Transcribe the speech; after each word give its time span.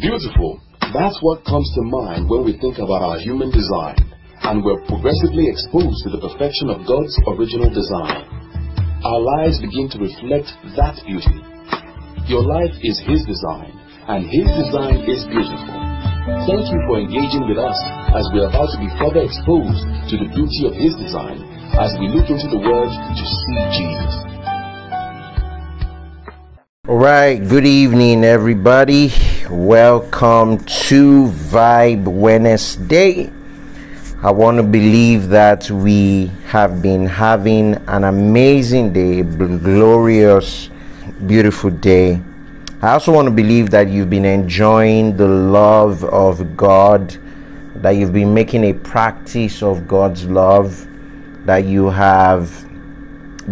Beautiful. 0.00 0.60
That's 0.92 1.16
what 1.24 1.44
comes 1.48 1.72
to 1.72 1.82
mind 1.88 2.28
when 2.28 2.44
we 2.44 2.60
think 2.60 2.76
about 2.76 3.00
our 3.00 3.18
human 3.18 3.48
design. 3.48 3.96
And 4.44 4.60
we're 4.60 4.84
progressively 4.84 5.48
exposed 5.48 6.04
to 6.04 6.12
the 6.12 6.20
perfection 6.20 6.68
of 6.68 6.84
God's 6.84 7.16
original 7.24 7.72
design. 7.72 8.28
Our 9.00 9.20
lives 9.40 9.56
begin 9.56 9.88
to 9.96 9.98
reflect 10.04 10.52
that 10.76 11.00
beauty. 11.08 11.40
Your 12.28 12.44
life 12.44 12.76
is 12.84 13.00
His 13.08 13.24
design, 13.24 13.72
and 14.04 14.28
His 14.28 14.44
design 14.68 15.00
is 15.08 15.24
beautiful. 15.32 15.78
Thank 16.44 16.68
you 16.68 16.80
for 16.84 17.00
engaging 17.00 17.48
with 17.48 17.56
us 17.56 17.80
as 18.12 18.28
we 18.36 18.44
are 18.44 18.52
about 18.52 18.68
to 18.76 18.78
be 18.82 18.92
further 19.00 19.24
exposed 19.24 19.80
to 20.12 20.14
the 20.20 20.28
beauty 20.28 20.68
of 20.68 20.76
His 20.76 20.92
design 21.00 21.40
as 21.80 21.96
we 21.96 22.12
look 22.12 22.28
into 22.28 22.52
the 22.52 22.60
Word 22.60 22.92
to 22.92 23.24
see 23.24 23.58
Jesus. 23.80 24.12
All 26.84 27.00
right, 27.00 27.40
good 27.40 27.64
evening, 27.64 28.24
everybody. 28.24 29.35
Welcome 29.50 30.58
to 30.64 31.28
Vibe 31.28 32.02
Wednesday. 32.02 33.30
I 34.20 34.32
want 34.32 34.56
to 34.56 34.64
believe 34.64 35.28
that 35.28 35.70
we 35.70 36.32
have 36.46 36.82
been 36.82 37.06
having 37.06 37.74
an 37.86 38.02
amazing 38.02 38.92
day, 38.92 39.22
glorious, 39.22 40.68
beautiful 41.28 41.70
day. 41.70 42.20
I 42.82 42.88
also 42.88 43.12
want 43.12 43.26
to 43.26 43.30
believe 43.30 43.70
that 43.70 43.88
you've 43.88 44.10
been 44.10 44.24
enjoying 44.24 45.16
the 45.16 45.28
love 45.28 46.02
of 46.02 46.56
God, 46.56 47.16
that 47.76 47.92
you've 47.92 48.12
been 48.12 48.34
making 48.34 48.64
a 48.64 48.72
practice 48.72 49.62
of 49.62 49.86
God's 49.86 50.24
love, 50.24 50.88
that 51.46 51.66
you 51.66 51.88
have 51.88 52.50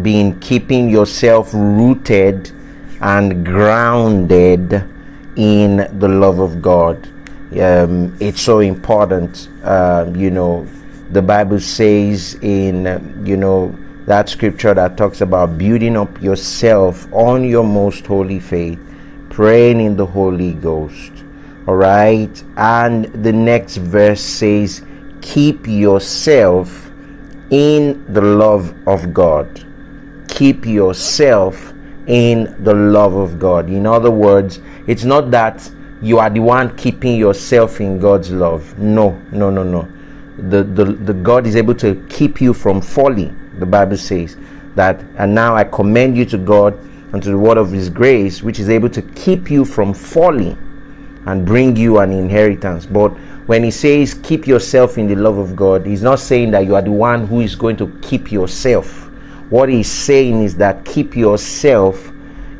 been 0.02 0.40
keeping 0.40 0.90
yourself 0.90 1.50
rooted 1.54 2.50
and 3.00 3.46
grounded 3.46 4.90
in 5.36 5.76
the 5.98 6.08
love 6.08 6.38
of 6.38 6.60
God. 6.62 7.06
Um, 7.60 8.16
it's 8.20 8.40
so 8.40 8.60
important. 8.60 9.48
Uh, 9.62 10.10
you 10.14 10.30
know, 10.30 10.66
the 11.10 11.22
Bible 11.22 11.60
says 11.60 12.34
in, 12.42 13.22
you 13.24 13.36
know, 13.36 13.76
that 14.06 14.28
scripture 14.28 14.74
that 14.74 14.96
talks 14.96 15.20
about 15.20 15.56
building 15.56 15.96
up 15.96 16.20
yourself 16.20 17.10
on 17.12 17.44
your 17.44 17.64
most 17.64 18.06
holy 18.06 18.40
faith, 18.40 18.78
praying 19.30 19.80
in 19.80 19.96
the 19.96 20.06
Holy 20.06 20.54
Ghost. 20.54 21.12
All 21.66 21.76
right. 21.76 22.44
And 22.56 23.06
the 23.24 23.32
next 23.32 23.76
verse 23.76 24.20
says, 24.20 24.84
keep 25.22 25.66
yourself 25.66 26.90
in 27.50 28.04
the 28.12 28.20
love 28.20 28.74
of 28.86 29.14
God. 29.14 29.64
Keep 30.28 30.66
yourself 30.66 31.72
in 32.06 32.54
the 32.62 32.74
love 32.74 33.14
of 33.14 33.38
God. 33.38 33.70
In 33.70 33.86
other 33.86 34.10
words, 34.10 34.60
it's 34.86 35.04
not 35.04 35.30
that 35.30 35.70
you 36.02 36.18
are 36.18 36.28
the 36.28 36.40
one 36.40 36.76
keeping 36.76 37.16
yourself 37.16 37.80
in 37.80 37.98
God's 37.98 38.30
love. 38.30 38.78
No, 38.78 39.20
no, 39.32 39.50
no, 39.50 39.62
no. 39.62 39.88
The, 40.36 40.62
the, 40.62 40.84
the 40.84 41.14
God 41.14 41.46
is 41.46 41.56
able 41.56 41.74
to 41.76 42.04
keep 42.10 42.40
you 42.40 42.52
from 42.52 42.82
falling. 42.82 43.40
The 43.58 43.66
Bible 43.66 43.96
says 43.96 44.36
that, 44.74 45.02
and 45.16 45.34
now 45.34 45.56
I 45.56 45.64
commend 45.64 46.16
you 46.16 46.24
to 46.26 46.38
God 46.38 46.78
and 47.12 47.22
to 47.22 47.30
the 47.30 47.38
word 47.38 47.56
of 47.56 47.70
His 47.70 47.88
grace, 47.88 48.42
which 48.42 48.58
is 48.58 48.68
able 48.68 48.90
to 48.90 49.00
keep 49.00 49.50
you 49.50 49.64
from 49.64 49.94
falling 49.94 50.58
and 51.26 51.46
bring 51.46 51.76
you 51.76 52.00
an 52.00 52.12
inheritance. 52.12 52.84
But 52.84 53.10
when 53.46 53.62
He 53.62 53.70
says 53.70 54.12
keep 54.12 54.46
yourself 54.46 54.98
in 54.98 55.06
the 55.06 55.14
love 55.14 55.38
of 55.38 55.56
God, 55.56 55.86
He's 55.86 56.02
not 56.02 56.18
saying 56.18 56.50
that 56.50 56.66
you 56.66 56.74
are 56.74 56.82
the 56.82 56.92
one 56.92 57.26
who 57.26 57.40
is 57.40 57.54
going 57.54 57.76
to 57.76 57.86
keep 58.02 58.30
yourself. 58.32 59.08
What 59.48 59.68
He's 59.68 59.90
saying 59.90 60.42
is 60.42 60.56
that 60.56 60.84
keep 60.84 61.16
yourself 61.16 62.10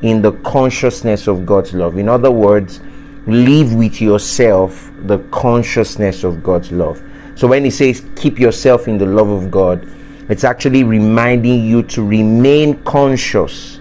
in 0.05 0.21
the 0.21 0.33
consciousness 0.43 1.27
of 1.27 1.47
God's 1.47 1.73
love. 1.73 1.97
In 1.97 2.11
other 2.11 2.31
words, 2.31 2.81
live 3.27 3.73
with 3.73 4.03
yourself 4.03 4.93
the 5.05 5.19
consciousness 5.31 6.25
of 6.25 6.43
God's 6.43 6.71
love. 6.71 7.03
So 7.37 7.49
when 7.49 7.65
he 7.65 7.71
says 7.71 8.05
keep 8.15 8.39
yourself 8.39 8.87
in 8.87 8.99
the 8.99 9.07
love 9.07 9.31
of 9.31 9.51
God, 9.51 9.89
it's 10.29 10.45
actually 10.45 10.85
reminding 10.85 11.65
you 11.65 11.83
to 11.85 12.07
remain 12.07 12.83
conscious 12.85 13.81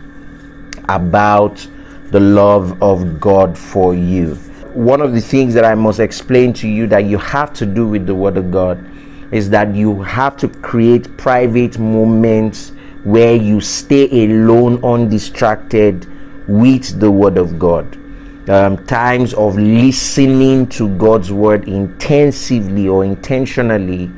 about 0.88 1.68
the 2.12 2.22
love 2.22 2.82
of 2.82 3.20
God 3.20 3.58
for 3.58 3.94
you. 3.94 4.36
One 4.74 5.02
of 5.02 5.12
the 5.12 5.22
things 5.22 5.54
that 5.56 5.66
I 5.66 5.76
must 5.76 6.00
explain 6.00 6.54
to 6.54 6.70
you 6.70 6.88
that 6.88 7.04
you 7.04 7.18
have 7.18 7.52
to 7.56 7.66
do 7.66 7.86
with 7.86 8.08
the 8.08 8.16
Word 8.16 8.38
of 8.38 8.50
God 8.50 8.82
is 9.34 9.50
that 9.50 9.76
you 9.76 10.02
have 10.04 10.38
to 10.38 10.48
create 10.48 11.18
private 11.18 11.78
moments 11.80 12.72
where 13.04 13.36
you 13.36 13.60
stay 13.60 14.08
alone, 14.24 14.82
undistracted 14.86 16.08
with 16.48 17.00
the 17.00 17.10
Word 17.10 17.38
of 17.38 17.58
God 17.58 17.98
um, 18.50 18.84
times 18.86 19.34
of 19.34 19.56
listening 19.56 20.68
to 20.68 20.90
God's 20.98 21.32
word 21.32 21.68
intensively 21.68 22.88
or 22.88 23.06
intentionally, 23.06 24.12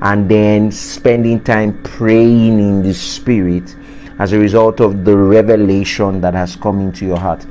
and 0.00 0.28
then 0.28 0.70
spending 0.70 1.42
time 1.42 1.82
praying 1.82 2.58
in 2.58 2.82
the 2.82 2.94
Spirit 2.94 3.74
as 4.18 4.32
a 4.32 4.38
result 4.38 4.80
of 4.80 5.04
the 5.04 5.16
revelation 5.16 6.20
that 6.20 6.34
has 6.34 6.56
come 6.56 6.80
into 6.80 7.04
your 7.04 7.18
heart. 7.18 7.44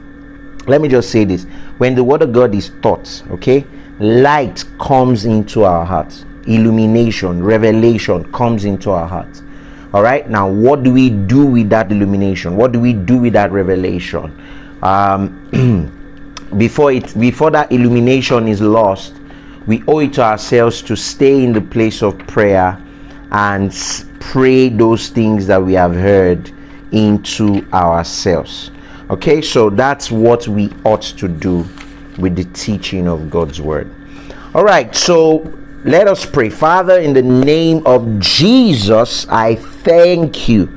Let 0.66 0.80
me 0.80 0.88
just 0.88 1.10
say 1.10 1.26
this 1.26 1.44
when 1.78 1.94
the 1.94 2.04
word 2.04 2.22
of 2.22 2.32
God 2.32 2.56
is 2.56 2.72
taught, 2.82 3.24
okay, 3.32 3.66
light 4.00 4.64
comes 4.80 5.26
into 5.26 5.66
our 5.66 5.86
hearts, 5.86 6.26
illumination, 6.48 7.44
revelation 7.44 8.32
comes 8.32 8.64
into 8.64 8.92
our 8.92 9.08
hearts. 9.08 9.43
All 9.94 10.02
right, 10.02 10.28
now 10.30 10.50
what 10.50 10.84
do 10.84 10.92
we 10.92 11.10
do 11.10 11.46
with 11.46 11.70
that 11.70 11.92
illumination? 11.92 12.56
What 12.56 12.72
do 12.72 12.80
we 12.80 12.94
do 12.94 13.18
with 13.18 13.34
that 13.34 13.52
revelation? 13.52 14.34
Um, 14.82 15.40
before 16.58 16.92
it 16.92 17.18
before 17.20 17.52
that 17.52 17.72
illumination 17.72 18.48
is 18.48 18.62
lost 18.62 19.16
we 19.66 19.84
owe 19.88 20.00
it 20.00 20.14
to 20.14 20.22
ourselves 20.22 20.82
to 20.82 20.96
stay 20.96 21.44
in 21.44 21.54
the 21.54 21.62
place 21.62 22.04
of 22.04 22.18
prayer 22.28 22.82
and 23.32 23.74
pray 24.20 24.70
those 24.70 25.10
things 25.10 25.48
that 25.48 25.62
we 25.62 25.74
have 25.74 25.94
heard 25.94 26.52
into 26.92 27.66
ourselves. 27.72 28.72
Okay? 29.10 29.42
So 29.42 29.70
that's 29.70 30.12
what 30.12 30.48
we 30.48 30.72
ought 30.84 31.02
to 31.02 31.28
do 31.28 31.66
with 32.20 32.36
the 32.36 32.44
teaching 32.54 33.08
of 33.08 33.30
god's 33.30 33.62
word. 33.62 33.94
All 34.54 34.64
right? 34.64 34.94
So 34.94 35.40
let 35.84 36.08
us 36.08 36.26
pray. 36.26 36.50
Father 36.50 37.00
in 37.00 37.14
the 37.14 37.22
name 37.22 37.86
of 37.86 38.20
jesus 38.20 39.28
i 39.30 39.56
thank 39.56 40.48
you 40.48 40.68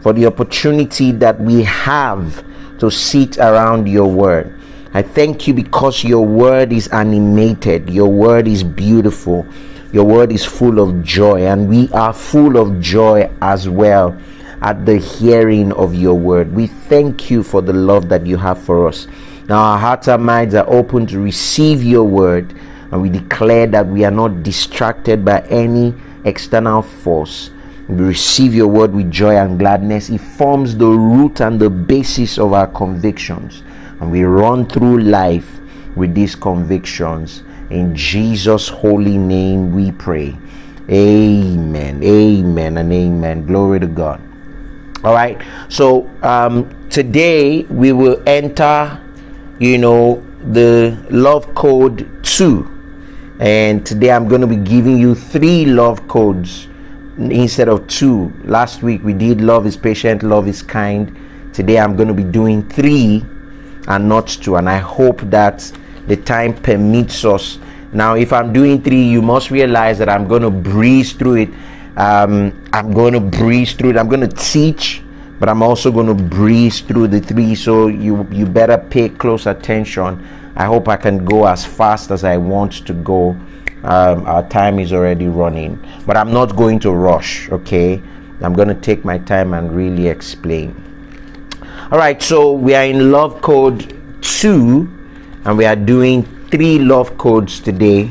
for 0.00 0.12
the 0.12 0.26
opportunity 0.26 1.12
that 1.12 1.40
we 1.40 1.62
have 1.62 2.44
to 2.78 2.90
sit 2.90 3.38
around 3.38 3.88
your 3.88 4.10
word. 4.10 4.54
I 4.92 5.00
thank 5.00 5.48
you 5.48 5.54
because 5.54 6.04
your 6.04 6.24
word 6.26 6.74
is 6.74 6.88
animated, 6.88 7.88
your 7.88 8.08
word 8.08 8.46
is 8.46 8.62
beautiful, 8.62 9.46
your 9.92 10.04
word 10.04 10.30
is 10.30 10.44
full 10.44 10.78
of 10.78 11.02
joy, 11.02 11.46
and 11.46 11.68
we 11.70 11.88
are 11.92 12.12
full 12.12 12.58
of 12.58 12.80
joy 12.80 13.30
as 13.40 13.66
well 13.66 14.14
at 14.60 14.84
the 14.84 14.98
hearing 14.98 15.72
of 15.72 15.94
your 15.94 16.14
word. 16.14 16.52
We 16.52 16.66
thank 16.66 17.30
you 17.30 17.42
for 17.42 17.62
the 17.62 17.72
love 17.72 18.10
that 18.10 18.26
you 18.26 18.36
have 18.36 18.62
for 18.62 18.86
us. 18.86 19.06
Now, 19.48 19.62
our 19.62 19.78
hearts 19.78 20.08
and 20.08 20.22
minds 20.22 20.54
are 20.54 20.68
open 20.68 21.06
to 21.06 21.18
receive 21.18 21.82
your 21.82 22.04
word, 22.04 22.54
and 22.94 23.02
we 23.02 23.08
declare 23.10 23.66
that 23.66 23.84
we 23.88 24.04
are 24.04 24.10
not 24.12 24.44
distracted 24.44 25.24
by 25.24 25.40
any 25.48 25.92
external 26.24 26.80
force. 26.80 27.50
We 27.88 28.04
receive 28.04 28.54
your 28.54 28.68
word 28.68 28.94
with 28.94 29.10
joy 29.10 29.34
and 29.34 29.58
gladness. 29.58 30.10
It 30.10 30.20
forms 30.20 30.76
the 30.76 30.86
root 30.86 31.40
and 31.40 31.60
the 31.60 31.68
basis 31.68 32.38
of 32.38 32.52
our 32.52 32.68
convictions 32.68 33.64
and 33.98 34.12
we 34.12 34.22
run 34.22 34.68
through 34.68 35.00
life 35.00 35.58
with 35.96 36.14
these 36.14 36.36
convictions. 36.36 37.42
In 37.70 37.96
Jesus' 37.96 38.68
holy 38.68 39.18
name 39.18 39.74
we 39.74 39.90
pray. 39.90 40.36
Amen. 40.88 42.00
Amen 42.00 42.78
and 42.78 42.92
amen. 42.92 43.44
Glory 43.44 43.80
to 43.80 43.88
God. 43.88 44.22
All 45.02 45.14
right. 45.14 45.42
So 45.68 46.08
um, 46.22 46.88
today 46.90 47.64
we 47.64 47.90
will 47.90 48.22
enter, 48.24 49.02
you 49.58 49.78
know, 49.78 50.24
the 50.52 51.04
love 51.10 51.52
code 51.56 52.08
two. 52.22 52.70
And 53.40 53.84
today 53.84 54.12
I'm 54.12 54.28
going 54.28 54.42
to 54.42 54.46
be 54.46 54.56
giving 54.56 54.96
you 54.96 55.14
three 55.14 55.66
love 55.66 56.06
codes 56.06 56.68
instead 57.18 57.68
of 57.68 57.86
two. 57.88 58.32
Last 58.44 58.82
week 58.82 59.02
we 59.02 59.12
did 59.12 59.40
love 59.40 59.66
is 59.66 59.76
patient, 59.76 60.22
love 60.22 60.46
is 60.46 60.62
kind. 60.62 61.16
Today 61.52 61.78
I'm 61.78 61.96
going 61.96 62.08
to 62.08 62.14
be 62.14 62.22
doing 62.22 62.68
three 62.68 63.24
and 63.88 64.08
not 64.08 64.28
two. 64.28 64.56
And 64.56 64.68
I 64.68 64.78
hope 64.78 65.20
that 65.22 65.70
the 66.06 66.16
time 66.16 66.54
permits 66.54 67.24
us. 67.24 67.58
Now, 67.92 68.14
if 68.14 68.32
I'm 68.32 68.52
doing 68.52 68.82
three, 68.82 69.02
you 69.02 69.22
must 69.22 69.50
realize 69.50 69.98
that 69.98 70.08
I'm 70.08 70.28
going 70.28 70.42
to 70.42 70.50
breeze 70.50 71.12
through 71.12 71.36
it. 71.36 71.48
Um, 71.96 72.60
I'm 72.72 72.92
going 72.92 73.14
to 73.14 73.20
breeze 73.20 73.72
through 73.72 73.90
it. 73.90 73.96
I'm 73.96 74.08
going 74.08 74.28
to 74.28 74.36
teach, 74.36 75.02
but 75.38 75.48
I'm 75.48 75.62
also 75.62 75.92
going 75.92 76.08
to 76.08 76.14
breeze 76.14 76.80
through 76.80 77.08
the 77.08 77.20
three. 77.20 77.54
So 77.54 77.86
you 77.86 78.26
you 78.32 78.46
better 78.46 78.78
pay 78.78 79.08
close 79.10 79.46
attention. 79.46 80.26
I 80.56 80.64
hope 80.66 80.88
I 80.88 80.96
can 80.96 81.24
go 81.24 81.46
as 81.46 81.64
fast 81.64 82.10
as 82.10 82.24
I 82.24 82.36
want 82.36 82.86
to 82.86 82.92
go. 82.92 83.30
Um, 83.82 84.26
our 84.26 84.48
time 84.48 84.78
is 84.78 84.92
already 84.92 85.28
running, 85.28 85.78
but 86.06 86.16
I'm 86.16 86.32
not 86.32 86.56
going 86.56 86.78
to 86.80 86.92
rush. 86.92 87.50
Okay, 87.50 88.02
I'm 88.40 88.54
going 88.54 88.68
to 88.68 88.74
take 88.74 89.04
my 89.04 89.18
time 89.18 89.52
and 89.52 89.74
really 89.74 90.08
explain. 90.08 90.80
All 91.90 91.98
right, 91.98 92.22
so 92.22 92.52
we 92.52 92.74
are 92.74 92.84
in 92.84 93.10
love 93.10 93.42
code 93.42 93.96
2 94.22 94.88
and 95.44 95.58
we 95.58 95.66
are 95.66 95.76
doing 95.76 96.22
three 96.50 96.78
love 96.78 97.18
codes 97.18 97.60
today 97.60 98.10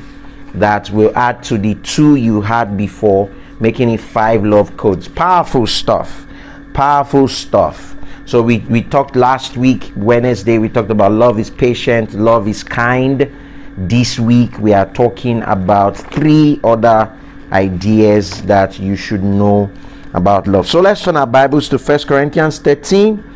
that 0.53 0.89
will 0.91 1.11
add 1.15 1.41
to 1.43 1.57
the 1.57 1.75
two 1.75 2.15
you 2.15 2.41
had 2.41 2.77
before, 2.77 3.29
making 3.59 3.89
it 3.89 3.99
five 3.99 4.45
love 4.45 4.75
codes. 4.77 5.07
Powerful 5.07 5.65
stuff. 5.65 6.27
Powerful 6.73 7.27
stuff. 7.27 7.92
So 8.25 8.41
we, 8.41 8.59
we 8.59 8.81
talked 8.81 9.17
last 9.17 9.57
week, 9.57 9.91
Wednesday, 9.97 10.57
we 10.57 10.69
talked 10.69 10.89
about 10.89 11.11
love 11.11 11.39
is 11.39 11.49
patient, 11.49 12.13
love 12.13 12.47
is 12.47 12.63
kind. 12.63 13.29
This 13.77 14.17
week 14.17 14.57
we 14.59 14.73
are 14.73 14.91
talking 14.93 15.41
about 15.43 15.97
three 15.97 16.59
other 16.63 17.11
ideas 17.51 18.41
that 18.43 18.79
you 18.79 18.95
should 18.95 19.23
know 19.23 19.69
about 20.13 20.47
love. 20.47 20.67
So 20.67 20.79
let's 20.79 21.03
turn 21.03 21.17
our 21.17 21.27
Bibles 21.27 21.67
to 21.69 21.79
First 21.79 22.07
Corinthians 22.07 22.59
13 22.59 23.31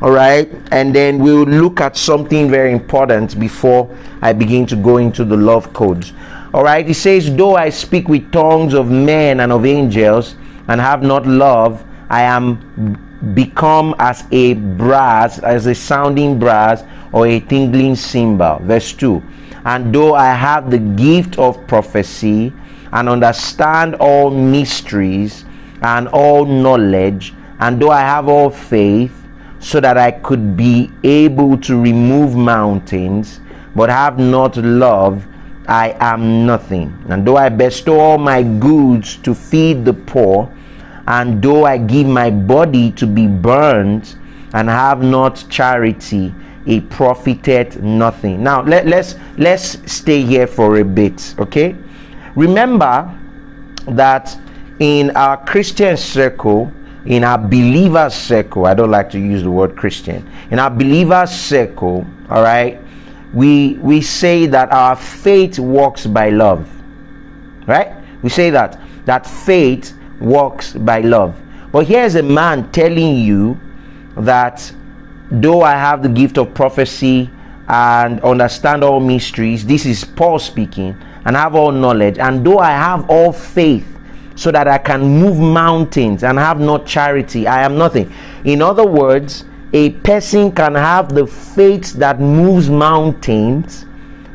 all 0.00 0.10
right 0.10 0.50
and 0.72 0.92
then 0.92 1.20
we'll 1.20 1.44
look 1.44 1.80
at 1.80 1.96
something 1.96 2.50
very 2.50 2.72
important 2.72 3.38
before 3.38 3.88
i 4.20 4.32
begin 4.32 4.66
to 4.66 4.74
go 4.74 4.96
into 4.96 5.24
the 5.24 5.36
love 5.36 5.72
codes 5.72 6.12
all 6.52 6.64
right 6.64 6.88
he 6.88 6.92
says 6.92 7.32
though 7.36 7.54
i 7.54 7.68
speak 7.70 8.08
with 8.08 8.32
tongues 8.32 8.74
of 8.74 8.90
men 8.90 9.38
and 9.38 9.52
of 9.52 9.64
angels 9.64 10.34
and 10.66 10.80
have 10.80 11.04
not 11.04 11.24
love 11.24 11.84
i 12.10 12.22
am 12.22 12.58
become 13.34 13.94
as 13.98 14.24
a 14.32 14.54
brass 14.54 15.38
as 15.40 15.66
a 15.66 15.74
sounding 15.74 16.38
brass 16.38 16.84
or 17.12 17.26
a 17.26 17.40
tingling 17.40 17.94
cymbal 17.94 18.58
verse 18.62 18.92
2 18.92 19.22
and 19.64 19.94
though 19.94 20.14
i 20.14 20.32
have 20.34 20.70
the 20.70 20.78
gift 20.78 21.38
of 21.38 21.64
prophecy 21.66 22.52
and 22.92 23.08
understand 23.08 23.94
all 23.96 24.30
mysteries 24.30 25.44
and 25.82 26.08
all 26.08 26.44
knowledge 26.44 27.32
and 27.60 27.80
though 27.80 27.90
i 27.90 28.00
have 28.00 28.28
all 28.28 28.50
faith 28.50 29.22
so 29.62 29.78
that 29.78 29.96
I 29.96 30.10
could 30.10 30.56
be 30.56 30.90
able 31.04 31.56
to 31.58 31.80
remove 31.80 32.34
mountains, 32.34 33.38
but 33.76 33.88
have 33.88 34.18
not 34.18 34.56
love, 34.56 35.24
I 35.68 35.96
am 36.00 36.44
nothing. 36.44 36.92
And 37.08 37.24
though 37.24 37.36
I 37.36 37.48
bestow 37.48 38.00
all 38.00 38.18
my 38.18 38.42
goods 38.42 39.16
to 39.18 39.34
feed 39.34 39.84
the 39.84 39.94
poor, 39.94 40.52
and 41.06 41.42
though 41.42 41.64
I 41.64 41.78
give 41.78 42.06
my 42.06 42.30
body 42.30 42.90
to 42.92 43.06
be 43.06 43.26
burned, 43.26 44.16
and 44.54 44.68
have 44.68 45.02
not 45.02 45.44
charity, 45.48 46.34
it 46.66 46.88
profited 46.90 47.82
nothing. 47.82 48.42
Now 48.42 48.62
let, 48.62 48.86
let's 48.86 49.16
let's 49.38 49.78
stay 49.90 50.22
here 50.22 50.46
for 50.46 50.78
a 50.78 50.84
bit, 50.84 51.34
okay? 51.38 51.76
Remember 52.36 53.18
that 53.86 54.38
in 54.78 55.10
our 55.16 55.42
Christian 55.44 55.96
circle, 55.96 56.72
in 57.04 57.24
our 57.24 57.38
believers 57.38 58.14
circle 58.14 58.64
i 58.64 58.74
don't 58.74 58.90
like 58.90 59.10
to 59.10 59.18
use 59.18 59.42
the 59.42 59.50
word 59.50 59.76
christian 59.76 60.24
in 60.52 60.60
our 60.60 60.70
believers 60.70 61.30
circle 61.30 62.06
all 62.30 62.42
right 62.42 62.80
we 63.34 63.74
we 63.78 64.00
say 64.00 64.46
that 64.46 64.70
our 64.70 64.94
faith 64.94 65.58
works 65.58 66.06
by 66.06 66.30
love 66.30 66.68
right 67.66 67.92
we 68.22 68.30
say 68.30 68.50
that 68.50 68.80
that 69.04 69.26
faith 69.26 69.98
works 70.22 70.72
by 70.72 71.00
love 71.00 71.34
but 71.72 71.86
here's 71.86 72.14
a 72.14 72.22
man 72.22 72.70
telling 72.72 73.16
you 73.16 73.58
that 74.16 74.72
though 75.30 75.62
i 75.62 75.72
have 75.72 76.02
the 76.02 76.08
gift 76.08 76.38
of 76.38 76.52
prophecy 76.54 77.30
and 77.68 78.20
understand 78.20 78.84
all 78.84 79.00
mysteries 79.00 79.66
this 79.66 79.84
is 79.86 80.04
paul 80.04 80.38
speaking 80.38 80.96
and 81.24 81.36
have 81.36 81.54
all 81.54 81.72
knowledge 81.72 82.18
and 82.18 82.44
though 82.46 82.58
i 82.58 82.70
have 82.70 83.08
all 83.10 83.32
faith 83.32 83.86
so 84.34 84.50
that 84.50 84.68
I 84.68 84.78
can 84.78 85.02
move 85.02 85.38
mountains 85.38 86.24
and 86.24 86.38
have 86.38 86.60
not 86.60 86.86
charity, 86.86 87.46
I 87.46 87.62
am 87.62 87.76
nothing. 87.76 88.12
In 88.44 88.62
other 88.62 88.86
words, 88.86 89.44
a 89.72 89.90
person 89.90 90.52
can 90.52 90.74
have 90.74 91.14
the 91.14 91.26
faith 91.26 91.92
that 91.94 92.20
moves 92.20 92.68
mountains, 92.68 93.86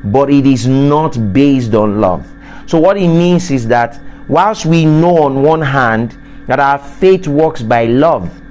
but 0.05 0.29
it 0.29 0.45
is 0.45 0.67
not 0.67 1.33
based 1.33 1.73
on 1.73 1.99
love. 2.01 2.27
So, 2.65 2.79
what 2.79 2.97
it 2.97 3.07
means 3.07 3.51
is 3.51 3.67
that 3.67 3.99
whilst 4.27 4.65
we 4.65 4.85
know 4.85 5.23
on 5.23 5.41
one 5.43 5.61
hand 5.61 6.17
that 6.47 6.59
our 6.59 6.77
faith 6.77 7.27
works 7.27 7.61
by 7.61 7.85
love, 7.85 8.41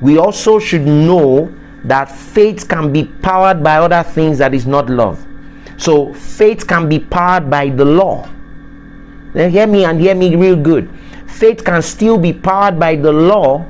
we 0.00 0.18
also 0.18 0.58
should 0.58 0.86
know 0.86 1.52
that 1.84 2.10
faith 2.10 2.68
can 2.68 2.92
be 2.92 3.04
powered 3.04 3.62
by 3.62 3.76
other 3.76 4.02
things 4.02 4.38
that 4.38 4.54
is 4.54 4.66
not 4.66 4.88
love. 4.88 5.24
So, 5.76 6.12
faith 6.14 6.66
can 6.66 6.88
be 6.88 6.98
powered 6.98 7.50
by 7.50 7.70
the 7.70 7.84
law 7.84 8.28
then 9.32 9.50
hear 9.50 9.66
me 9.66 9.84
and 9.84 10.00
hear 10.00 10.14
me 10.14 10.36
real 10.36 10.56
good. 10.56 10.90
Faith 11.26 11.64
can 11.64 11.82
still 11.82 12.18
be 12.18 12.32
powered 12.32 12.78
by 12.78 12.96
the 12.96 13.12
law, 13.12 13.66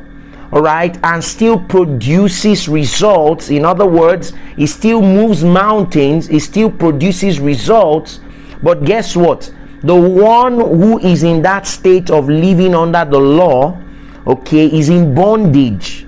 all 0.53 0.61
right, 0.61 0.99
and 1.05 1.23
still 1.23 1.59
produces 1.59 2.69
results. 2.69 3.49
In 3.51 3.65
other 3.65 3.87
words, 3.87 4.33
it 4.57 4.67
still 4.67 5.01
moves 5.01 5.45
mountains, 5.45 6.29
it 6.29 6.41
still 6.41 6.71
produces 6.71 7.39
results. 7.39 8.21
But 8.63 8.85
guess 8.85 9.17
what? 9.17 9.53
The 9.83 9.95
one 9.95 10.61
who 10.61 10.99
is 11.01 11.23
in 11.23 11.43
that 11.43 11.67
state 11.67 12.11
of 12.11 12.29
living 12.29 12.75
under 12.75 13.05
the 13.05 13.19
law, 13.19 13.81
okay, 14.27 14.67
is 14.67 14.89
in 14.89 15.15
bondage 15.15 16.07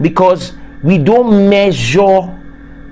because 0.00 0.52
we 0.82 0.98
don't 0.98 1.48
measure 1.48 2.30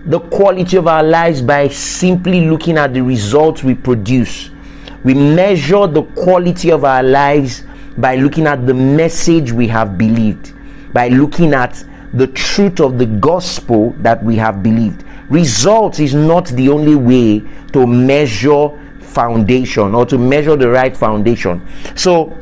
the 0.07 0.21
quality 0.21 0.77
of 0.77 0.87
our 0.87 1.03
lives 1.03 1.43
by 1.43 1.69
simply 1.69 2.49
looking 2.49 2.79
at 2.79 2.95
the 2.95 3.01
results 3.03 3.63
we 3.63 3.75
produce 3.75 4.51
we 5.05 5.15
measure 5.15 5.87
the 5.89 6.05
quality 6.15 6.71
of 6.71 6.85
our 6.85 7.03
lives 7.03 7.65
by 7.99 8.15
looking 8.15 8.47
at 8.47 8.67
the 8.67 8.75
message 8.75 9.51
we 9.51 9.67
have 9.69 9.99
believed, 9.99 10.53
by 10.93 11.09
looking 11.09 11.55
at 11.55 11.85
the 12.15 12.29
truth 12.29 12.79
of 12.81 12.99
the 12.99 13.07
gospel 13.07 13.91
that 13.99 14.23
we 14.23 14.37
have 14.37 14.63
believed. 14.63 15.05
Results 15.29 15.99
is 15.99 16.15
not 16.15 16.47
the 16.49 16.69
only 16.69 16.95
way 16.95 17.41
to 17.73 17.87
measure 17.87 18.69
foundation 19.13 19.95
or 19.95 20.07
to 20.07 20.19
measure 20.19 20.57
the 20.57 20.69
right 20.69 20.97
foundation. 20.97 21.67
So 21.95 22.37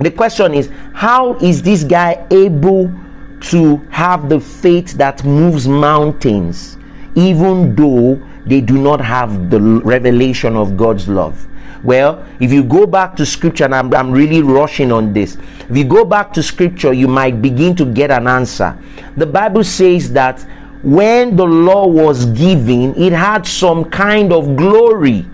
the 0.00 0.10
question 0.10 0.54
is 0.54 0.70
how 0.94 1.34
is 1.34 1.62
this 1.62 1.84
guy 1.84 2.26
able 2.30 2.92
to 3.40 3.76
have 3.90 4.28
the 4.28 4.40
faith 4.40 4.92
that 4.94 5.24
moves 5.24 5.66
mountains 5.66 6.78
even 7.14 7.74
though 7.74 8.20
they 8.46 8.60
do 8.60 8.78
not 8.78 9.00
have 9.00 9.50
the 9.50 9.60
revelation 9.60 10.56
of 10.56 10.76
God's 10.76 11.08
love? 11.08 11.46
Well, 11.82 12.24
if 12.38 12.52
you 12.52 12.62
go 12.62 12.86
back 12.86 13.16
to 13.16 13.26
scripture, 13.26 13.64
and 13.64 13.74
I'm, 13.74 13.92
I'm 13.92 14.12
really 14.12 14.40
rushing 14.40 14.92
on 14.92 15.12
this, 15.12 15.36
if 15.68 15.76
you 15.76 15.84
go 15.84 16.04
back 16.04 16.32
to 16.34 16.42
scripture, 16.42 16.92
you 16.92 17.08
might 17.08 17.42
begin 17.42 17.74
to 17.76 17.84
get 17.84 18.12
an 18.12 18.28
answer. 18.28 18.78
The 19.16 19.26
Bible 19.26 19.64
says 19.64 20.12
that 20.12 20.46
when 20.82 21.36
the 21.36 21.44
law 21.44 21.86
was 21.86 22.26
given, 22.26 22.94
it 22.94 23.12
had 23.12 23.46
some 23.46 23.84
kind 23.84 24.32
of 24.32 24.56
glory. 24.56 25.26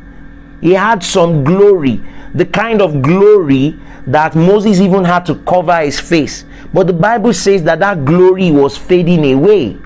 It 0.60 0.76
had 0.76 1.02
some 1.02 1.44
glory, 1.44 2.00
the 2.34 2.46
kind 2.46 2.82
of 2.82 3.02
glory 3.02 3.78
that 4.06 4.34
Moses 4.34 4.80
even 4.80 5.04
had 5.04 5.26
to 5.26 5.36
cover 5.36 5.80
his 5.80 6.00
face. 6.00 6.44
But 6.72 6.86
the 6.86 6.92
Bible 6.92 7.32
says 7.32 7.62
that 7.64 7.78
that 7.80 8.04
glory 8.04 8.50
was 8.50 8.76
fading 8.76 9.32
away. 9.32 9.78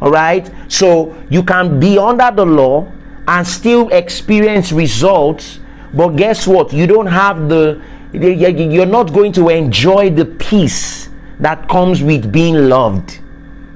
All 0.00 0.10
right, 0.10 0.50
so 0.68 1.16
you 1.30 1.42
can 1.42 1.78
be 1.78 1.98
under 1.98 2.30
the 2.30 2.44
law 2.44 2.90
and 3.26 3.46
still 3.46 3.88
experience 3.90 4.72
results 4.72 5.60
but 5.94 6.16
guess 6.16 6.46
what? 6.46 6.72
You 6.72 6.88
don't 6.88 7.06
have 7.06 7.48
the, 7.48 7.80
you're 8.12 8.84
not 8.86 9.12
going 9.12 9.32
to 9.34 9.48
enjoy 9.48 10.10
the 10.10 10.24
peace 10.24 11.08
that 11.38 11.68
comes 11.68 12.02
with 12.02 12.32
being 12.32 12.68
loved. 12.68 13.20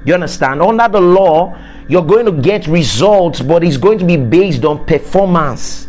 You 0.03 0.15
understand? 0.15 0.61
Under 0.61 0.89
the 0.89 0.99
law, 0.99 1.57
you're 1.87 2.05
going 2.05 2.25
to 2.25 2.33
get 2.33 2.67
results, 2.67 3.41
but 3.41 3.63
it's 3.63 3.77
going 3.77 3.99
to 3.99 4.05
be 4.05 4.17
based 4.17 4.65
on 4.65 4.85
performance. 4.85 5.87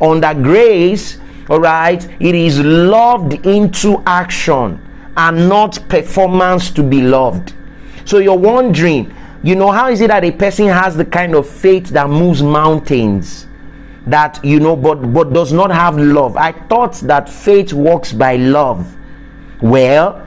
Under 0.00 0.34
grace, 0.34 1.18
all 1.48 1.60
right, 1.60 2.06
it 2.20 2.34
is 2.34 2.60
loved 2.60 3.46
into 3.46 4.02
action 4.06 4.80
and 5.16 5.48
not 5.48 5.88
performance 5.88 6.70
to 6.72 6.82
be 6.82 7.00
loved. 7.02 7.54
So 8.04 8.18
you're 8.18 8.36
wondering, 8.36 9.14
you 9.42 9.54
know, 9.54 9.70
how 9.70 9.88
is 9.90 10.00
it 10.00 10.08
that 10.08 10.24
a 10.24 10.32
person 10.32 10.66
has 10.68 10.96
the 10.96 11.04
kind 11.04 11.34
of 11.34 11.48
faith 11.48 11.88
that 11.88 12.08
moves 12.08 12.42
mountains? 12.42 13.46
that 14.06 14.42
you 14.44 14.60
know 14.60 14.76
but 14.76 14.96
but 15.12 15.32
does 15.32 15.52
not 15.52 15.70
have 15.70 15.98
love 15.98 16.36
i 16.36 16.52
thought 16.52 16.94
that 17.00 17.28
faith 17.28 17.72
works 17.72 18.12
by 18.12 18.36
love 18.36 18.96
well 19.60 20.26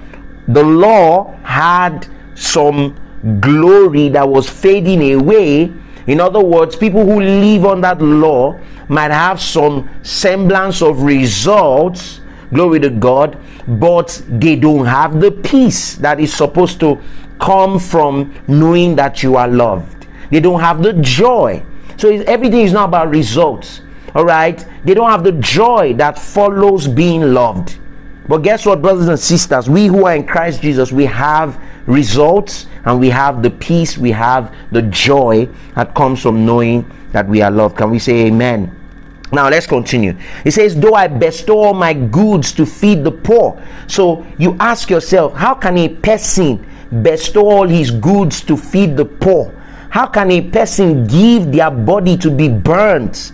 the 0.49 0.63
law 0.63 1.33
had 1.43 2.07
some 2.35 2.95
glory 3.39 4.09
that 4.09 4.27
was 4.27 4.49
fading 4.49 5.13
away 5.13 5.71
in 6.09 6.19
other 6.19 6.43
words 6.43 6.75
people 6.75 7.05
who 7.05 7.21
live 7.21 7.65
on 7.65 7.79
that 7.81 8.01
law 8.01 8.59
might 8.89 9.11
have 9.11 9.39
some 9.39 9.89
semblance 10.03 10.81
of 10.81 11.03
results 11.03 12.19
glory 12.53 12.79
to 12.79 12.89
god 12.89 13.37
but 13.67 14.21
they 14.27 14.55
don't 14.55 14.85
have 14.85 15.21
the 15.21 15.31
peace 15.31 15.95
that 15.95 16.19
is 16.19 16.33
supposed 16.33 16.79
to 16.79 16.99
come 17.39 17.79
from 17.79 18.33
knowing 18.47 18.95
that 18.95 19.23
you 19.23 19.37
are 19.37 19.47
loved 19.47 20.07
they 20.29 20.39
don't 20.39 20.59
have 20.59 20.83
the 20.83 20.93
joy 20.93 21.63
so 21.99 22.09
everything 22.09 22.61
is 22.61 22.71
not 22.71 22.85
about 22.87 23.09
results. 23.09 23.81
All 24.15 24.23
right. 24.23 24.65
They 24.85 24.93
don't 24.93 25.09
have 25.09 25.25
the 25.25 25.33
joy 25.33 25.93
that 25.95 26.17
follows 26.17 26.87
being 26.87 27.33
loved. 27.33 27.77
But 28.25 28.37
guess 28.37 28.65
what, 28.65 28.81
brothers 28.81 29.09
and 29.09 29.19
sisters? 29.19 29.69
We 29.69 29.87
who 29.87 30.05
are 30.05 30.15
in 30.15 30.25
Christ 30.25 30.61
Jesus, 30.61 30.93
we 30.93 31.05
have 31.07 31.61
results 31.89 32.67
and 32.85 32.99
we 32.99 33.09
have 33.09 33.43
the 33.43 33.49
peace, 33.49 33.97
we 33.97 34.11
have 34.11 34.55
the 34.71 34.83
joy 34.83 35.49
that 35.75 35.93
comes 35.95 36.21
from 36.21 36.45
knowing 36.45 36.89
that 37.11 37.27
we 37.27 37.41
are 37.41 37.51
loved. 37.51 37.75
Can 37.75 37.89
we 37.89 37.99
say 37.99 38.27
amen? 38.27 38.75
Now 39.31 39.49
let's 39.49 39.67
continue. 39.67 40.15
It 40.45 40.51
says, 40.51 40.75
Though 40.75 40.93
I 40.93 41.07
bestow 41.07 41.59
all 41.59 41.73
my 41.73 41.93
goods 41.93 42.51
to 42.53 42.65
feed 42.65 43.03
the 43.03 43.11
poor. 43.11 43.61
So 43.87 44.25
you 44.37 44.55
ask 44.59 44.89
yourself, 44.89 45.33
how 45.33 45.55
can 45.55 45.77
a 45.77 45.89
person 45.89 46.65
bestow 47.03 47.49
all 47.49 47.67
his 47.67 47.91
goods 47.91 48.41
to 48.41 48.55
feed 48.55 48.95
the 48.95 49.05
poor? 49.05 49.53
How 49.89 50.07
can 50.07 50.31
a 50.31 50.41
person 50.41 51.05
give 51.05 51.51
their 51.51 51.71
body 51.71 52.17
to 52.17 52.29
be 52.29 52.47
burnt 52.47 53.33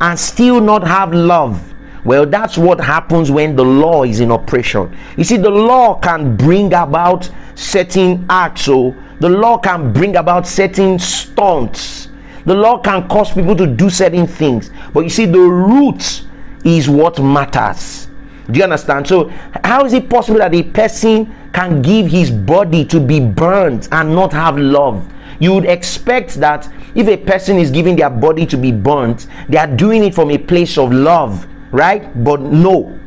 and 0.00 0.18
still 0.18 0.60
not 0.60 0.86
have 0.86 1.12
love? 1.12 1.74
Well, 2.06 2.24
that's 2.24 2.56
what 2.56 2.80
happens 2.80 3.32
when 3.32 3.56
the 3.56 3.64
law 3.64 4.04
is 4.04 4.20
in 4.20 4.30
operation. 4.30 4.96
You 5.16 5.24
see, 5.24 5.38
the 5.38 5.50
law 5.50 5.98
can 5.98 6.36
bring 6.36 6.72
about 6.72 7.28
certain 7.56 8.24
acts, 8.30 8.62
so 8.62 8.94
the 9.18 9.28
law 9.28 9.58
can 9.58 9.92
bring 9.92 10.14
about 10.14 10.46
certain 10.46 11.00
stunts. 11.00 12.08
The 12.44 12.54
law 12.54 12.78
can 12.78 13.08
cause 13.08 13.32
people 13.32 13.56
to 13.56 13.66
do 13.66 13.90
certain 13.90 14.28
things, 14.28 14.70
but 14.94 15.00
you 15.00 15.10
see, 15.10 15.26
the 15.26 15.40
root 15.40 16.22
is 16.64 16.88
what 16.88 17.20
matters. 17.20 18.06
Do 18.48 18.58
you 18.58 18.62
understand? 18.62 19.08
So, 19.08 19.32
how 19.64 19.84
is 19.84 19.92
it 19.92 20.08
possible 20.08 20.38
that 20.38 20.54
a 20.54 20.62
person 20.62 21.34
can 21.52 21.82
give 21.82 22.06
his 22.06 22.30
body 22.30 22.84
to 22.84 23.00
be 23.00 23.18
burnt 23.18 23.88
and 23.90 24.14
not 24.14 24.32
have 24.32 24.56
love? 24.56 25.12
You 25.40 25.54
would 25.54 25.64
expect 25.64 26.34
that 26.34 26.72
if 26.94 27.08
a 27.08 27.16
person 27.16 27.56
is 27.56 27.72
giving 27.72 27.96
their 27.96 28.10
body 28.10 28.46
to 28.46 28.56
be 28.56 28.70
burnt, 28.70 29.26
they 29.48 29.58
are 29.58 29.66
doing 29.66 30.04
it 30.04 30.14
from 30.14 30.30
a 30.30 30.38
place 30.38 30.78
of 30.78 30.92
love, 30.92 31.48
right? 31.70 32.24
But 32.24 32.40
no. 32.40 32.98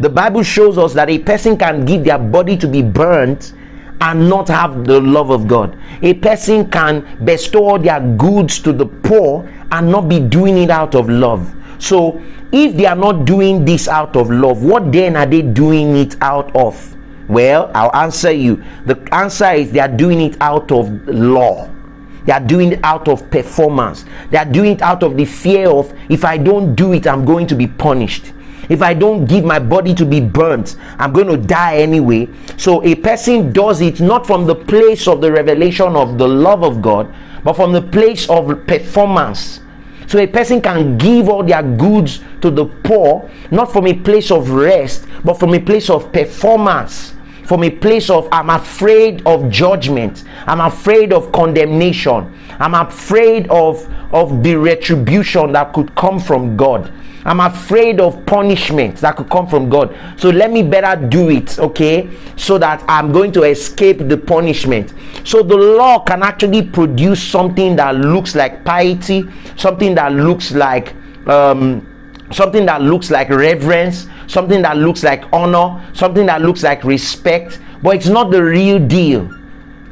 The 0.00 0.10
Bible 0.10 0.42
shows 0.42 0.76
us 0.76 0.92
that 0.94 1.08
a 1.08 1.18
person 1.18 1.56
can 1.56 1.84
give 1.84 2.04
their 2.04 2.18
body 2.18 2.56
to 2.58 2.68
be 2.68 2.82
burnt 2.82 3.54
and 4.00 4.28
not 4.28 4.48
have 4.48 4.84
the 4.84 5.00
love 5.00 5.30
of 5.30 5.48
God. 5.48 5.78
A 6.02 6.14
person 6.14 6.70
can 6.70 7.24
bestow 7.24 7.78
their 7.78 8.00
goods 8.00 8.58
to 8.60 8.72
the 8.72 8.86
poor 8.86 9.48
and 9.72 9.90
not 9.90 10.08
be 10.08 10.20
doing 10.20 10.58
it 10.58 10.70
out 10.70 10.94
of 10.94 11.08
love. 11.08 11.54
So, 11.78 12.22
if 12.52 12.76
they 12.76 12.86
are 12.86 12.96
not 12.96 13.24
doing 13.24 13.64
this 13.64 13.88
out 13.88 14.16
of 14.16 14.30
love, 14.30 14.62
what 14.62 14.92
then 14.92 15.16
are 15.16 15.26
they 15.26 15.42
doing 15.42 15.96
it 15.96 16.16
out 16.20 16.54
of? 16.54 16.96
Well, 17.28 17.70
I'll 17.74 17.94
answer 17.94 18.30
you. 18.30 18.62
The 18.86 18.96
answer 19.12 19.50
is 19.52 19.72
they 19.72 19.80
are 19.80 19.88
doing 19.88 20.20
it 20.20 20.36
out 20.40 20.70
of 20.70 20.90
law. 21.08 21.68
They 22.26 22.32
are 22.32 22.40
doing 22.40 22.72
it 22.72 22.80
out 22.82 23.08
of 23.08 23.30
performance. 23.30 24.04
They 24.30 24.38
are 24.38 24.44
doing 24.44 24.72
it 24.72 24.82
out 24.82 25.02
of 25.02 25.16
the 25.16 25.24
fear 25.24 25.70
of 25.70 25.94
if 26.08 26.24
I 26.24 26.36
don't 26.36 26.74
do 26.74 26.92
it, 26.92 27.06
I'm 27.06 27.24
going 27.24 27.46
to 27.46 27.54
be 27.54 27.66
punished. 27.66 28.32
If 28.68 28.82
I 28.82 28.94
don't 28.94 29.26
give 29.26 29.44
my 29.44 29.60
body 29.60 29.94
to 29.94 30.04
be 30.04 30.20
burnt, 30.20 30.76
I'm 30.98 31.12
going 31.12 31.28
to 31.28 31.36
die 31.36 31.76
anyway. 31.76 32.28
So 32.56 32.82
a 32.84 32.96
person 32.96 33.52
does 33.52 33.80
it 33.80 34.00
not 34.00 34.26
from 34.26 34.44
the 34.44 34.56
place 34.56 35.06
of 35.06 35.20
the 35.20 35.30
revelation 35.30 35.94
of 35.94 36.18
the 36.18 36.26
love 36.26 36.64
of 36.64 36.82
God, 36.82 37.14
but 37.44 37.54
from 37.54 37.72
the 37.72 37.82
place 37.82 38.28
of 38.28 38.66
performance. 38.66 39.60
So 40.08 40.18
a 40.18 40.26
person 40.26 40.60
can 40.60 40.98
give 40.98 41.28
all 41.28 41.44
their 41.44 41.62
goods 41.62 42.20
to 42.40 42.50
the 42.50 42.66
poor, 42.66 43.30
not 43.52 43.72
from 43.72 43.86
a 43.86 43.94
place 43.94 44.32
of 44.32 44.50
rest, 44.50 45.06
but 45.24 45.34
from 45.34 45.54
a 45.54 45.60
place 45.60 45.88
of 45.90 46.12
performance 46.12 47.15
from 47.46 47.62
a 47.62 47.70
place 47.70 48.10
of 48.10 48.28
I'm 48.32 48.50
afraid 48.50 49.26
of 49.26 49.48
judgment, 49.50 50.24
I'm 50.46 50.60
afraid 50.60 51.12
of 51.12 51.30
condemnation, 51.32 52.32
I'm 52.58 52.74
afraid 52.74 53.48
of, 53.48 53.88
of 54.12 54.42
the 54.42 54.56
retribution 54.56 55.52
that 55.52 55.72
could 55.72 55.94
come 55.94 56.18
from 56.18 56.56
God. 56.56 56.92
I'm 57.24 57.40
afraid 57.40 58.00
of 58.00 58.24
punishment 58.24 58.98
that 58.98 59.16
could 59.16 59.28
come 59.28 59.48
from 59.48 59.68
God. 59.68 59.96
So 60.16 60.30
let 60.30 60.52
me 60.52 60.62
better 60.62 60.94
do 61.08 61.28
it, 61.30 61.58
okay? 61.58 62.08
So 62.36 62.56
that 62.58 62.84
I'm 62.86 63.10
going 63.10 63.32
to 63.32 63.42
escape 63.42 63.98
the 63.98 64.16
punishment. 64.16 64.94
So 65.24 65.42
the 65.42 65.56
law 65.56 65.98
can 65.98 66.22
actually 66.22 66.62
produce 66.62 67.20
something 67.20 67.74
that 67.76 67.96
looks 67.96 68.36
like 68.36 68.64
piety, 68.64 69.24
something 69.56 69.96
that 69.96 70.12
looks 70.12 70.52
like 70.52 70.94
um, 71.26 71.84
something 72.32 72.66
that 72.66 72.82
looks 72.82 73.10
like 73.10 73.28
reverence, 73.28 74.06
something 74.26 74.62
that 74.62 74.76
looks 74.76 75.02
like 75.02 75.24
honor, 75.32 75.84
something 75.94 76.26
that 76.26 76.42
looks 76.42 76.62
like 76.62 76.84
respect, 76.84 77.60
but 77.82 77.96
it's 77.96 78.08
not 78.08 78.30
the 78.30 78.42
real 78.42 78.78
deal 78.78 79.30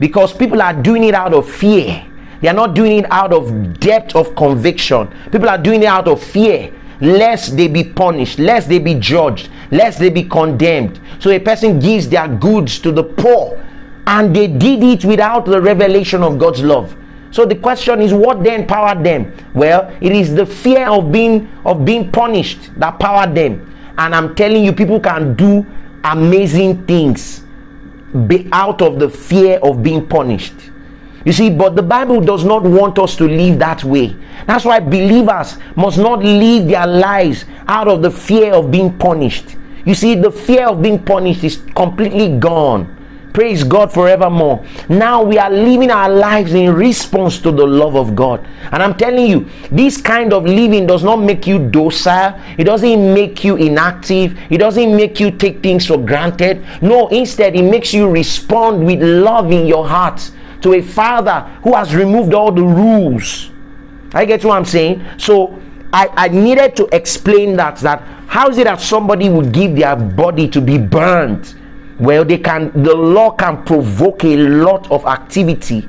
because 0.00 0.32
people 0.32 0.60
are 0.60 0.74
doing 0.74 1.04
it 1.04 1.14
out 1.14 1.32
of 1.34 1.48
fear. 1.48 2.04
They 2.40 2.48
are 2.48 2.54
not 2.54 2.74
doing 2.74 2.98
it 2.98 3.10
out 3.10 3.32
of 3.32 3.78
depth 3.80 4.14
of 4.14 4.34
conviction. 4.34 5.08
People 5.30 5.48
are 5.48 5.58
doing 5.58 5.82
it 5.82 5.86
out 5.86 6.08
of 6.08 6.22
fear 6.22 6.72
lest 7.00 7.56
they 7.56 7.68
be 7.68 7.84
punished, 7.84 8.38
lest 8.38 8.68
they 8.68 8.78
be 8.78 8.94
judged, 8.94 9.50
lest 9.70 9.98
they 9.98 10.10
be 10.10 10.24
condemned. 10.24 11.00
So 11.18 11.30
a 11.30 11.38
person 11.38 11.78
gives 11.78 12.08
their 12.08 12.28
goods 12.28 12.78
to 12.80 12.92
the 12.92 13.04
poor, 13.04 13.64
and 14.06 14.34
they 14.34 14.46
did 14.46 14.82
it 14.82 15.04
without 15.04 15.46
the 15.46 15.60
revelation 15.60 16.22
of 16.22 16.38
God's 16.38 16.62
love. 16.62 16.96
So 17.34 17.44
the 17.44 17.56
question 17.56 18.00
is, 18.00 18.14
what 18.14 18.44
then 18.44 18.64
powered 18.64 19.02
them? 19.02 19.34
Well, 19.54 19.90
it 20.00 20.12
is 20.12 20.36
the 20.36 20.46
fear 20.46 20.88
of 20.88 21.10
being 21.10 21.50
of 21.64 21.84
being 21.84 22.12
punished 22.12 22.70
that 22.78 23.00
powered 23.00 23.34
them. 23.34 23.74
And 23.98 24.14
I'm 24.14 24.36
telling 24.36 24.64
you, 24.64 24.72
people 24.72 25.00
can 25.00 25.34
do 25.34 25.66
amazing 26.04 26.86
things 26.86 27.42
be 28.28 28.48
out 28.52 28.80
of 28.80 29.00
the 29.00 29.08
fear 29.08 29.58
of 29.64 29.82
being 29.82 30.06
punished. 30.06 30.54
You 31.24 31.32
see, 31.32 31.50
but 31.50 31.74
the 31.74 31.82
Bible 31.82 32.20
does 32.20 32.44
not 32.44 32.62
want 32.62 33.00
us 33.00 33.16
to 33.16 33.24
live 33.26 33.58
that 33.58 33.82
way. 33.82 34.14
That's 34.46 34.64
why 34.64 34.78
believers 34.78 35.58
must 35.74 35.98
not 35.98 36.22
live 36.22 36.68
their 36.68 36.86
lives 36.86 37.46
out 37.66 37.88
of 37.88 38.00
the 38.00 38.12
fear 38.12 38.54
of 38.54 38.70
being 38.70 38.96
punished. 38.96 39.56
You 39.84 39.96
see, 39.96 40.14
the 40.14 40.30
fear 40.30 40.68
of 40.68 40.82
being 40.82 41.02
punished 41.02 41.42
is 41.42 41.56
completely 41.74 42.38
gone. 42.38 43.03
Praise 43.34 43.64
God 43.64 43.92
forevermore. 43.92 44.64
Now 44.88 45.20
we 45.24 45.38
are 45.38 45.50
living 45.50 45.90
our 45.90 46.08
lives 46.08 46.54
in 46.54 46.72
response 46.72 47.40
to 47.40 47.50
the 47.50 47.66
love 47.66 47.96
of 47.96 48.14
God. 48.14 48.46
And 48.70 48.80
I'm 48.80 48.94
telling 48.94 49.28
you, 49.28 49.50
this 49.72 50.00
kind 50.00 50.32
of 50.32 50.44
living 50.44 50.86
does 50.86 51.02
not 51.02 51.16
make 51.16 51.44
you 51.44 51.68
docile, 51.68 52.40
it 52.56 52.62
doesn't 52.62 53.12
make 53.12 53.42
you 53.42 53.56
inactive, 53.56 54.38
it 54.50 54.58
doesn't 54.58 54.94
make 54.96 55.18
you 55.18 55.32
take 55.32 55.64
things 55.64 55.84
for 55.84 55.98
granted. 55.98 56.64
No, 56.80 57.08
instead, 57.08 57.56
it 57.56 57.62
makes 57.62 57.92
you 57.92 58.08
respond 58.08 58.86
with 58.86 59.02
love 59.02 59.50
in 59.50 59.66
your 59.66 59.88
heart 59.88 60.30
to 60.60 60.74
a 60.74 60.80
father 60.80 61.40
who 61.64 61.74
has 61.74 61.92
removed 61.92 62.34
all 62.34 62.52
the 62.52 62.62
rules. 62.62 63.50
I 64.12 64.26
get 64.26 64.44
what 64.44 64.56
I'm 64.56 64.64
saying. 64.64 65.04
So 65.18 65.60
I, 65.92 66.08
I 66.16 66.28
needed 66.28 66.76
to 66.76 66.88
explain 66.92 67.56
that 67.56 67.78
that 67.78 68.00
how 68.28 68.48
is 68.48 68.58
it 68.58 68.64
that 68.64 68.80
somebody 68.80 69.28
would 69.28 69.50
give 69.50 69.74
their 69.74 69.96
body 69.96 70.46
to 70.50 70.60
be 70.60 70.78
burnt? 70.78 71.56
Well, 71.98 72.24
they 72.24 72.38
can 72.38 72.70
the 72.82 72.94
law 72.94 73.30
can 73.30 73.64
provoke 73.64 74.24
a 74.24 74.36
lot 74.36 74.90
of 74.90 75.04
activity 75.06 75.88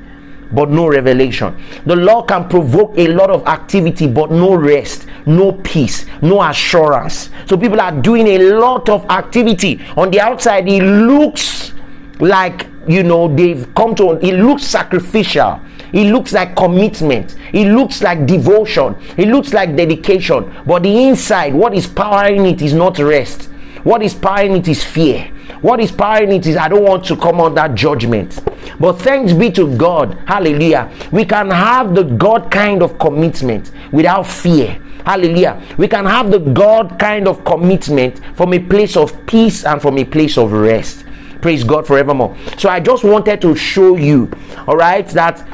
but 0.52 0.70
no 0.70 0.88
revelation. 0.88 1.56
The 1.86 1.96
law 1.96 2.22
can 2.22 2.48
provoke 2.48 2.94
a 2.96 3.08
lot 3.08 3.30
of 3.30 3.46
activity, 3.46 4.06
but 4.06 4.30
no 4.30 4.54
rest, 4.54 5.06
no 5.26 5.52
peace, 5.52 6.06
no 6.22 6.42
assurance. 6.42 7.30
So 7.46 7.56
people 7.56 7.80
are 7.80 7.92
doing 7.92 8.26
a 8.28 8.38
lot 8.38 8.88
of 8.88 9.04
activity 9.10 9.80
on 9.96 10.10
the 10.10 10.20
outside. 10.20 10.68
It 10.68 10.82
looks 10.82 11.72
like 12.20 12.66
you 12.86 13.02
know 13.02 13.34
they've 13.34 13.72
come 13.74 13.94
to 13.94 14.12
it 14.24 14.34
looks 14.34 14.62
sacrificial 14.62 15.60
it 15.92 16.10
looks 16.12 16.32
like 16.32 16.54
commitment 16.56 17.36
it 17.52 17.66
looks 17.66 18.00
like 18.00 18.26
devotion 18.26 18.96
it 19.16 19.28
looks 19.28 19.52
like 19.52 19.76
dedication 19.76 20.54
but 20.64 20.82
the 20.82 21.04
inside 21.04 21.52
what 21.52 21.74
is 21.74 21.86
powering 21.86 22.46
it 22.46 22.62
is 22.62 22.72
not 22.72 22.98
rest 22.98 23.50
what 23.82 24.02
is 24.02 24.14
powering 24.14 24.56
it 24.56 24.68
is 24.68 24.82
fear 24.82 25.30
what 25.60 25.80
is 25.80 25.92
powering 25.92 26.32
it 26.32 26.46
is 26.46 26.56
i 26.56 26.68
don't 26.68 26.84
want 26.84 27.04
to 27.04 27.16
come 27.16 27.40
under 27.40 27.68
judgment. 27.74 28.42
But 28.80 28.94
thanks 28.94 29.32
be 29.32 29.50
to 29.52 29.76
god 29.76 30.18
hallelujah 30.26 30.90
we 31.12 31.24
can 31.24 31.50
have 31.50 31.94
the 31.94 32.02
god 32.02 32.50
kind 32.50 32.82
of 32.82 32.98
commitment 32.98 33.70
without 33.92 34.26
fear. 34.26 34.80
Hallelujah. 35.04 35.62
We 35.78 35.86
can 35.86 36.04
have 36.04 36.32
the 36.32 36.40
god 36.40 36.98
kind 36.98 37.28
of 37.28 37.44
commitment 37.44 38.20
from 38.34 38.52
a 38.54 38.58
place 38.58 38.96
of 38.96 39.24
peace 39.26 39.64
and 39.64 39.80
from 39.80 39.98
a 39.98 40.04
place 40.04 40.36
of 40.36 40.50
rest. 40.50 41.04
Praise 41.40 41.62
God 41.62 41.86
forevermore. 41.86 42.36
So 42.58 42.68
I 42.68 42.80
just 42.80 43.04
wanted 43.04 43.40
to 43.42 43.54
show 43.54 43.96
you, 43.96 44.28
all 44.66 44.76
right, 44.76 45.06
that 45.10 45.46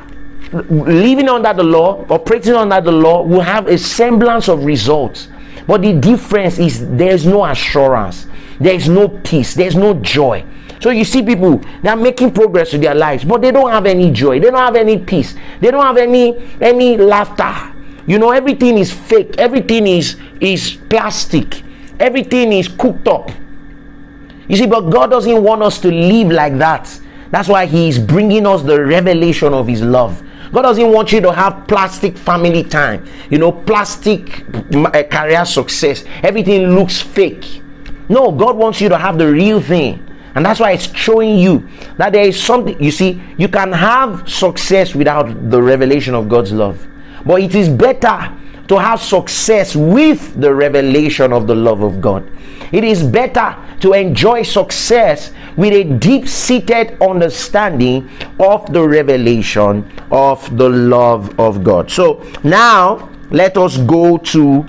living 0.52 1.28
under 1.28 1.52
the 1.52 1.62
law, 1.62 2.06
operating 2.08 2.54
under 2.54 2.80
the 2.80 2.92
law, 2.92 3.22
will 3.22 3.42
have 3.42 3.66
a 3.66 3.76
semblance 3.76 4.48
of 4.48 4.64
results. 4.64 5.28
But 5.66 5.82
the 5.82 5.92
difference 5.92 6.58
is 6.58 6.88
there's 6.88 7.26
no 7.26 7.44
assurance, 7.44 8.26
there's 8.60 8.88
no 8.88 9.08
peace, 9.08 9.54
there's 9.54 9.76
no 9.76 9.94
joy. 9.94 10.44
So 10.80 10.90
you 10.90 11.04
see 11.04 11.22
people 11.22 11.58
they 11.82 11.88
are 11.88 11.96
making 11.96 12.32
progress 12.32 12.72
with 12.72 12.82
their 12.82 12.94
lives, 12.94 13.24
but 13.24 13.40
they 13.40 13.52
don't 13.52 13.70
have 13.70 13.86
any 13.86 14.10
joy, 14.10 14.40
they 14.40 14.50
don't 14.50 14.58
have 14.58 14.76
any 14.76 14.98
peace, 14.98 15.34
they 15.60 15.70
don't 15.70 15.84
have 15.84 15.96
any 15.96 16.36
any 16.60 16.96
laughter. 16.96 17.72
You 18.06 18.18
know, 18.18 18.30
everything 18.32 18.78
is 18.78 18.92
fake, 18.92 19.36
everything 19.38 19.86
is 19.86 20.16
is 20.40 20.76
plastic, 20.88 21.62
everything 22.00 22.52
is 22.52 22.66
cooked 22.68 23.06
up. 23.06 23.30
You 24.48 24.56
see, 24.56 24.66
but 24.66 24.90
God 24.90 25.10
doesn't 25.10 25.42
want 25.42 25.62
us 25.62 25.78
to 25.80 25.88
live 25.88 26.32
like 26.32 26.58
that. 26.58 27.00
That's 27.30 27.48
why 27.48 27.66
He 27.66 27.88
is 27.88 27.98
bringing 27.98 28.46
us 28.46 28.62
the 28.62 28.84
revelation 28.84 29.54
of 29.54 29.68
His 29.68 29.82
love. 29.82 30.20
God 30.52 30.62
doesn't 30.62 30.92
want 30.92 31.12
you 31.12 31.20
to 31.22 31.32
have 31.32 31.66
plastic 31.66 32.18
family 32.18 32.62
time, 32.62 33.06
you 33.30 33.38
know, 33.38 33.52
plastic 33.52 34.44
uh, 34.74 35.02
career 35.04 35.44
success. 35.46 36.04
Everything 36.22 36.74
looks 36.74 37.00
fake. 37.00 37.61
No, 38.08 38.32
God 38.32 38.56
wants 38.56 38.80
you 38.80 38.88
to 38.88 38.98
have 38.98 39.18
the 39.18 39.30
real 39.30 39.60
thing. 39.60 40.08
And 40.34 40.44
that's 40.44 40.60
why 40.60 40.72
it's 40.72 40.94
showing 40.96 41.38
you 41.38 41.68
that 41.98 42.12
there 42.12 42.24
is 42.24 42.42
something. 42.42 42.82
You 42.82 42.90
see, 42.90 43.22
you 43.36 43.48
can 43.48 43.72
have 43.72 44.28
success 44.28 44.94
without 44.94 45.50
the 45.50 45.60
revelation 45.60 46.14
of 46.14 46.28
God's 46.28 46.52
love. 46.52 46.86
But 47.24 47.42
it 47.42 47.54
is 47.54 47.68
better 47.68 48.32
to 48.68 48.78
have 48.78 49.02
success 49.02 49.76
with 49.76 50.40
the 50.40 50.54
revelation 50.54 51.32
of 51.32 51.46
the 51.46 51.54
love 51.54 51.82
of 51.82 52.00
God. 52.00 52.30
It 52.72 52.84
is 52.84 53.02
better 53.02 53.56
to 53.80 53.92
enjoy 53.92 54.44
success 54.44 55.32
with 55.56 55.74
a 55.74 55.84
deep 55.84 56.26
seated 56.26 56.96
understanding 57.02 58.08
of 58.40 58.72
the 58.72 58.86
revelation 58.88 59.84
of 60.10 60.56
the 60.56 60.68
love 60.68 61.38
of 61.38 61.62
God. 61.62 61.90
So 61.90 62.24
now 62.42 63.10
let 63.30 63.58
us 63.58 63.76
go 63.76 64.16
to 64.16 64.66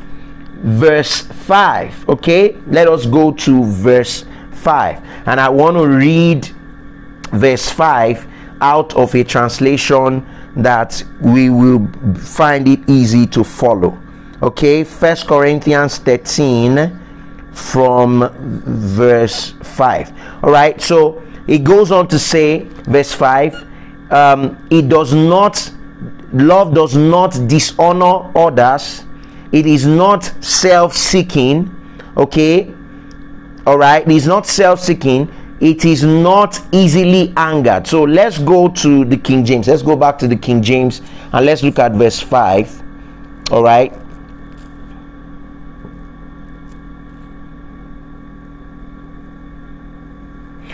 verse 0.63 1.21
5. 1.21 2.09
Okay, 2.09 2.57
let 2.67 2.87
us 2.87 3.05
go 3.05 3.31
to 3.31 3.63
verse 3.63 4.25
5. 4.51 5.01
And 5.25 5.39
I 5.39 5.49
want 5.49 5.77
to 5.77 5.87
read 5.87 6.49
verse 7.31 7.69
5 7.69 8.27
out 8.61 8.95
of 8.95 9.13
a 9.13 9.23
translation 9.23 10.25
that 10.55 11.03
we 11.21 11.49
will 11.49 11.87
find 12.15 12.67
it 12.67 12.79
easy 12.89 13.27
to 13.27 13.43
follow. 13.43 13.97
Okay, 14.41 14.83
First 14.83 15.27
Corinthians 15.27 15.97
13 15.99 16.99
from 17.51 18.29
verse 18.65 19.53
5. 19.61 20.11
All 20.43 20.51
right, 20.51 20.81
so 20.81 21.21
it 21.47 21.63
goes 21.63 21.91
on 21.91 22.07
to 22.07 22.17
say, 22.17 22.63
verse 22.85 23.13
5 23.13 23.67
um, 24.13 24.67
it 24.69 24.89
does 24.89 25.13
not, 25.13 25.71
love 26.33 26.73
does 26.73 26.95
not 26.95 27.31
dishonor 27.47 28.31
others, 28.37 29.05
it 29.53 29.65
is 29.65 29.85
not 29.85 30.25
self 30.43 30.97
seeking. 30.97 31.73
Okay, 32.17 32.73
all 33.65 33.77
right, 33.77 34.05
it 34.05 34.11
is 34.11 34.27
not 34.27 34.45
self 34.45 34.81
seeking 34.81 35.31
it 35.63 35.85
is 35.85 36.03
not 36.03 36.59
easily 36.73 37.31
angered. 37.37 37.87
So 37.87 38.03
let's 38.03 38.37
go 38.37 38.67
to 38.67 39.05
the 39.05 39.15
King 39.15 39.45
James. 39.45 39.69
Let's 39.69 39.81
go 39.81 39.95
back 39.95 40.17
to 40.19 40.27
the 40.27 40.35
King 40.35 40.61
James 40.61 41.01
and 41.31 41.45
let's 41.45 41.63
look 41.63 41.79
at 41.79 41.93
verse 41.93 42.19
5. 42.19 42.83
All 43.49 43.63
right. 43.63 43.93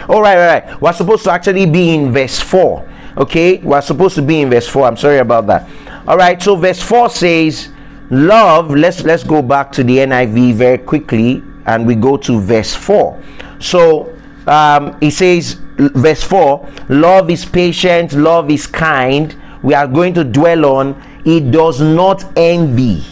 All 0.08 0.24
right, 0.24 0.38
all 0.40 0.48
right. 0.48 0.82
We're 0.82 0.94
supposed 0.94 1.24
to 1.26 1.32
actually 1.32 1.68
be 1.68 1.94
in 1.94 2.12
verse 2.12 2.40
4. 2.40 2.90
Okay, 3.18 3.58
we're 3.58 3.82
supposed 3.82 4.16
to 4.16 4.24
be 4.24 4.42
in 4.42 4.50
verse 4.50 4.68
4. 4.68 4.88
I'm 4.88 4.98
sorry 4.98 5.20
about 5.20 5.46
that. 5.46 5.70
All 6.08 6.18
right, 6.18 6.42
so 6.42 6.56
verse 6.56 6.82
4 6.82 7.12
says, 7.12 7.70
Love, 8.10 8.72
let's 8.72 9.04
let's 9.04 9.24
go 9.24 9.42
back 9.42 9.72
to 9.74 9.84
the 9.84 9.98
NIV 9.98 10.54
very 10.54 10.78
quickly 10.78 11.44
and 11.66 11.86
we 11.86 11.96
go 11.96 12.18
to 12.18 12.40
verse 12.40 12.74
4. 12.74 13.22
So 13.60 14.16
um, 14.48 14.98
he 15.00 15.12
says, 15.12 15.54
verse 15.78 16.24
4 16.24 16.68
love 16.90 17.30
is 17.30 17.46
patient, 17.46 18.14
love 18.14 18.50
is 18.50 18.66
kind. 18.66 19.36
We 19.62 19.74
are 19.74 19.88
going 19.88 20.14
to 20.14 20.24
dwell 20.24 20.66
on 20.66 20.96
it 21.26 21.52
does 21.52 21.82
not 21.82 22.26
envy. 22.38 23.04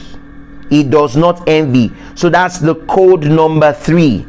It 0.70 0.90
does 0.90 1.16
not 1.16 1.48
envy. 1.48 1.92
So 2.16 2.30
that's 2.30 2.60
the 2.60 2.76
code 2.88 3.26
number 3.26 3.74
three. 3.74 4.26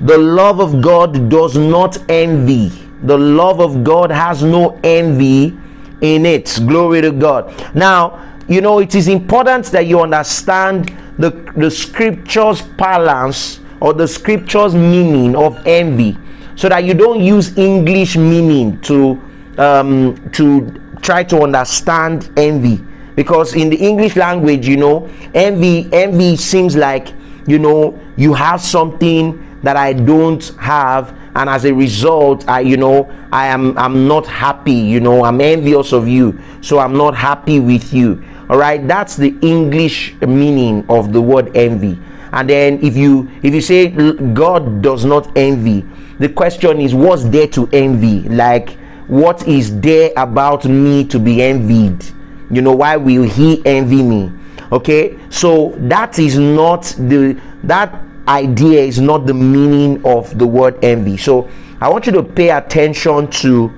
The 0.00 0.18
love 0.18 0.60
of 0.60 0.82
God 0.82 1.30
does 1.30 1.56
not 1.56 1.98
envy. 2.10 2.68
The 3.02 3.16
love 3.16 3.60
of 3.60 3.82
God 3.84 4.10
has 4.10 4.42
no 4.42 4.78
envy 4.84 5.56
in 6.00 6.26
it. 6.26 6.58
Glory 6.66 7.00
to 7.00 7.12
God. 7.12 7.74
Now, 7.74 8.35
you 8.48 8.60
know, 8.60 8.78
it 8.78 8.94
is 8.94 9.08
important 9.08 9.66
that 9.66 9.86
you 9.86 10.00
understand 10.00 10.96
the, 11.18 11.30
the 11.56 11.70
scripture's 11.70 12.62
balance 12.62 13.60
or 13.80 13.92
the 13.92 14.06
scripture's 14.06 14.74
meaning 14.74 15.34
of 15.34 15.58
envy 15.66 16.16
so 16.54 16.68
that 16.68 16.84
you 16.84 16.94
don't 16.94 17.20
use 17.20 17.56
English 17.58 18.16
meaning 18.16 18.80
to 18.80 19.20
um, 19.58 20.16
to 20.32 20.70
try 21.02 21.22
to 21.24 21.42
understand 21.42 22.30
envy. 22.36 22.82
Because 23.14 23.54
in 23.54 23.70
the 23.70 23.76
English 23.76 24.16
language, 24.16 24.66
you 24.66 24.76
know, 24.76 25.08
envy 25.34 25.88
envy 25.92 26.36
seems 26.36 26.76
like 26.76 27.12
you 27.46 27.58
know 27.58 27.98
you 28.16 28.34
have 28.34 28.60
something 28.60 29.42
that 29.62 29.76
I 29.76 29.92
don't 29.92 30.44
have 30.58 31.16
and 31.34 31.48
as 31.48 31.64
a 31.64 31.72
result 31.72 32.48
I 32.48 32.60
you 32.60 32.76
know 32.76 33.10
I 33.32 33.46
am 33.46 33.76
I'm 33.78 34.06
not 34.06 34.26
happy 34.26 34.72
you 34.72 35.00
know 35.00 35.24
I'm 35.24 35.40
envious 35.40 35.92
of 35.92 36.08
you 36.08 36.38
so 36.60 36.78
I'm 36.78 36.96
not 36.96 37.14
happy 37.14 37.60
with 37.60 37.92
you 37.92 38.22
all 38.48 38.58
right? 38.58 38.86
That's 38.86 39.16
the 39.16 39.36
English 39.42 40.14
meaning 40.20 40.84
of 40.88 41.12
the 41.12 41.20
word 41.20 41.56
envy. 41.56 41.98
And 42.32 42.50
then 42.50 42.84
if 42.84 42.96
you 42.96 43.30
if 43.42 43.54
you 43.54 43.60
say 43.60 43.88
God 43.88 44.82
does 44.82 45.04
not 45.04 45.36
envy 45.36 45.84
the 46.18 46.30
question 46.30 46.80
is 46.80 46.94
what's 46.94 47.24
there 47.24 47.46
to 47.48 47.68
envy? 47.72 48.22
Like 48.28 48.70
what 49.06 49.46
is 49.46 49.78
there 49.80 50.12
about 50.16 50.64
me 50.64 51.04
to 51.08 51.18
be 51.18 51.42
envied? 51.42 52.04
You 52.50 52.62
know 52.62 52.74
why 52.74 52.96
will 52.96 53.24
he 53.24 53.64
envy 53.66 54.02
me? 54.02 54.32
Okay? 54.72 55.18
So 55.30 55.74
that 55.76 56.18
is 56.18 56.38
not 56.38 56.82
the 56.98 57.40
that 57.64 58.02
idea 58.28 58.80
is 58.80 58.98
not 58.98 59.26
the 59.26 59.34
meaning 59.34 60.04
of 60.04 60.36
the 60.38 60.46
word 60.46 60.82
envy. 60.82 61.16
So 61.16 61.48
i 61.78 61.88
want 61.90 62.06
you 62.06 62.12
to 62.12 62.22
pay 62.22 62.48
attention 62.50 63.28
to 63.30 63.70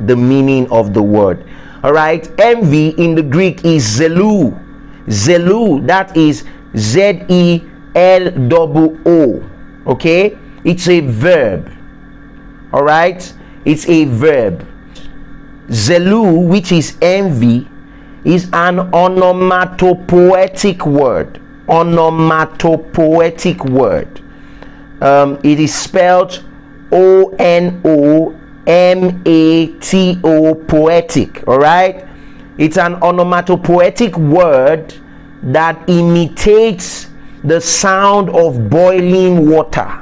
the 0.00 0.16
meaning 0.16 0.68
of 0.72 0.92
the 0.92 1.02
word 1.02 1.46
all 1.82 1.92
right 1.92 2.30
envy 2.38 2.88
in 2.90 3.14
the 3.14 3.22
greek 3.22 3.64
is 3.64 3.98
zelu 3.98 4.52
zelu 5.08 5.86
that 5.86 6.16
is 6.16 6.44
z 6.76 7.22
e 7.28 7.62
l 7.94 8.54
o 8.54 8.96
o 9.06 9.42
okay 9.86 10.36
it's 10.62 10.88
a 10.88 11.00
verb. 11.00 11.72
All 12.72 12.82
right? 12.82 13.32
It's 13.64 13.88
a 13.88 14.04
verb. 14.04 14.66
Zelu, 15.68 16.46
which 16.48 16.72
is 16.72 16.96
envy, 17.00 17.68
is 18.24 18.44
an 18.52 18.92
onomatopoetic 18.92 20.84
word. 20.84 21.40
Onomatopoetic 21.68 23.64
word. 23.64 24.20
Um, 25.00 25.38
it 25.42 25.58
is 25.58 25.74
spelled 25.74 26.44
O 26.92 27.34
N 27.38 27.80
O 27.84 28.38
M 28.66 29.22
A 29.26 29.66
T 29.78 30.20
O 30.24 30.54
poetic. 30.54 31.46
All 31.48 31.58
right? 31.58 32.06
It's 32.58 32.76
an 32.76 32.94
onomatopoetic 33.02 34.16
word 34.16 34.94
that 35.42 35.88
imitates 35.88 37.08
the 37.42 37.60
sound 37.60 38.28
of 38.30 38.68
boiling 38.68 39.48
water 39.48 40.00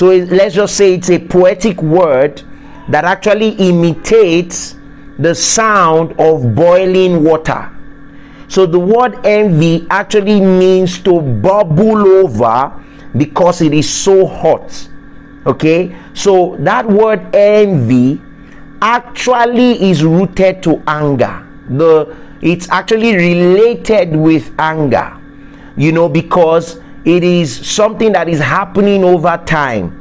so 0.00 0.06
let's 0.06 0.54
just 0.54 0.76
say 0.76 0.94
it's 0.94 1.10
a 1.10 1.18
poetic 1.18 1.82
word 1.82 2.42
that 2.88 3.04
actually 3.04 3.50
imitates 3.50 4.76
the 5.18 5.34
sound 5.34 6.12
of 6.18 6.54
boiling 6.54 7.22
water. 7.22 7.70
So 8.48 8.66
the 8.66 8.78
word 8.78 9.24
envy 9.26 9.86
actually 9.90 10.40
means 10.40 11.00
to 11.00 11.20
bubble 11.20 12.24
over 12.24 12.72
because 13.14 13.60
it 13.60 13.74
is 13.74 13.90
so 13.90 14.26
hot. 14.26 14.88
Okay? 15.46 15.96
So 16.14 16.56
that 16.60 16.86
word 16.86 17.34
envy 17.34 18.20
actually 18.82 19.90
is 19.90 20.04
rooted 20.04 20.62
to 20.64 20.82
anger. 20.86 21.46
The 21.68 22.16
it's 22.42 22.68
actually 22.70 23.14
related 23.16 24.16
with 24.16 24.52
anger. 24.58 25.16
You 25.76 25.92
know 25.92 26.08
because 26.08 26.80
it 27.04 27.24
is 27.24 27.66
something 27.66 28.12
that 28.12 28.28
is 28.28 28.40
happening 28.40 29.04
over 29.04 29.42
time 29.46 29.96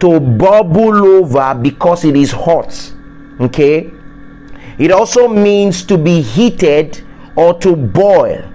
to 0.00 0.18
bubble 0.18 1.04
over 1.06 1.54
because 1.54 2.04
it 2.04 2.16
is 2.16 2.32
hot 2.32 2.92
okay 3.38 3.92
it 4.78 4.90
also 4.90 5.28
means 5.28 5.82
to 5.84 5.96
be 5.98 6.20
heated 6.20 7.02
or 7.36 7.54
to 7.58 7.76
boil 7.76 8.49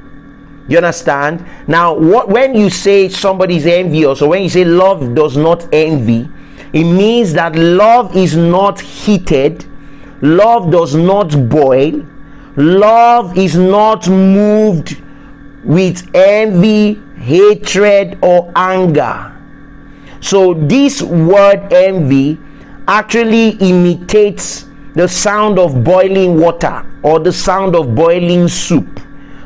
you 0.67 0.77
understand 0.77 1.45
now 1.67 1.93
what 1.93 2.27
when 2.29 2.55
you 2.55 2.69
say 2.69 3.07
somebody's 3.09 3.65
envious 3.65 4.21
or 4.21 4.29
when 4.29 4.43
you 4.43 4.49
say 4.49 4.65
love 4.65 5.13
does 5.15 5.37
not 5.37 5.67
envy 5.73 6.29
it 6.73 6.83
means 6.83 7.33
that 7.33 7.55
love 7.55 8.15
is 8.15 8.35
not 8.35 8.79
heated 8.81 9.65
love 10.21 10.71
does 10.71 10.95
not 10.95 11.49
boil 11.49 12.05
love 12.55 13.37
is 13.37 13.55
not 13.55 14.07
moved 14.07 15.01
with 15.63 16.09
envy 16.15 17.01
hatred, 17.25 18.19
or 18.21 18.51
anger. 18.55 19.31
So, 20.21 20.53
this 20.53 21.01
word 21.01 21.73
envy 21.73 22.37
actually 22.87 23.49
imitates 23.69 24.65
the 24.93 25.07
sound 25.07 25.59
of 25.59 25.83
boiling 25.83 26.39
water 26.39 26.85
or 27.03 27.19
the 27.19 27.33
sound 27.33 27.75
of 27.75 27.95
boiling 27.95 28.47
soup. 28.47 28.99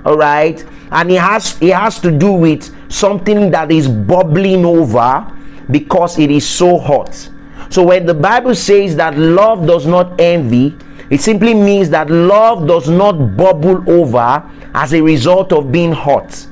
All 0.06 0.18
right, 0.18 0.64
and 0.92 1.12
it 1.12 1.20
has 1.20 1.58
it 1.62 1.74
has 1.74 2.00
to 2.00 2.12
do 2.12 2.32
with 2.32 2.74
something 2.92 3.52
that 3.52 3.72
is 3.72 3.88
bubbling 3.88 4.66
over 4.66 5.30
because 5.70 6.18
it 6.18 6.32
is 6.32 6.48
so 6.48 6.78
hot. 6.78 7.30
So 7.70 7.84
when 7.86 8.06
the 8.06 8.14
Bible 8.14 8.56
says 8.56 8.96
that 8.96 9.18
love 9.18 9.68
does 9.68 9.86
not 9.86 10.20
envy, 10.20 10.76
it 11.10 11.22
simply 11.22 11.54
means 11.54 11.90
that 11.90 12.10
love 12.10 12.68
does 12.68 12.90
not 12.90 13.36
bubble 13.38 13.88
over 13.90 14.50
as 14.74 14.94
a 14.94 15.02
result 15.02 15.54
of 15.54 15.72
being 15.72 15.92
hot 15.92 16.48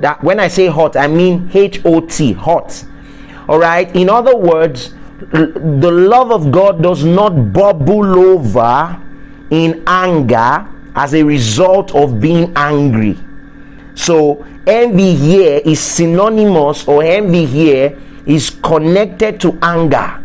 that 0.00 0.22
when 0.22 0.38
I 0.40 0.48
say 0.48 0.66
hot, 0.66 0.96
I 0.96 1.06
mean 1.06 1.50
H 1.52 1.80
O 1.84 2.00
T, 2.00 2.32
hot. 2.32 2.84
All 3.48 3.58
right. 3.58 3.94
In 3.94 4.08
other 4.08 4.36
words, 4.36 4.94
the 5.32 5.90
love 5.90 6.30
of 6.30 6.52
God 6.52 6.82
does 6.82 7.04
not 7.04 7.52
bubble 7.52 8.18
over 8.18 9.00
in 9.50 9.82
anger 9.86 10.68
as 10.94 11.14
a 11.14 11.22
result 11.22 11.94
of 11.94 12.20
being 12.20 12.52
angry. 12.56 13.16
So, 13.94 14.46
envy 14.66 15.14
here 15.14 15.60
is 15.64 15.80
synonymous, 15.80 16.86
or 16.86 17.02
envy 17.02 17.46
here 17.46 17.98
is 18.26 18.50
connected 18.50 19.40
to 19.40 19.58
anger. 19.62 20.22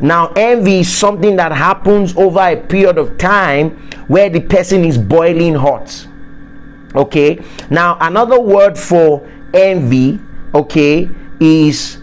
Now, 0.00 0.32
envy 0.34 0.80
is 0.80 0.92
something 0.92 1.36
that 1.36 1.52
happens 1.52 2.16
over 2.16 2.40
a 2.40 2.56
period 2.56 2.98
of 2.98 3.18
time 3.18 3.70
where 4.08 4.28
the 4.28 4.40
person 4.40 4.84
is 4.84 4.98
boiling 4.98 5.54
hot. 5.54 6.08
Okay, 6.94 7.40
now 7.70 7.96
another 8.00 8.38
word 8.38 8.76
for 8.76 9.26
envy, 9.54 10.20
okay, 10.54 11.08
is 11.40 11.98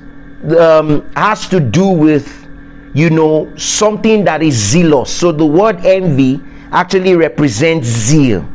um, 0.57 1.07
has 1.15 1.47
to 1.49 1.59
do 1.59 1.87
with 1.87 2.47
you 2.93 3.09
know 3.09 3.53
something 3.55 4.23
that 4.23 4.41
is 4.41 4.55
zealous. 4.55 5.13
So 5.13 5.31
the 5.31 5.45
word 5.45 5.85
envy 5.85 6.41
actually 6.71 7.15
represents 7.15 7.87
zeal. 7.87 8.47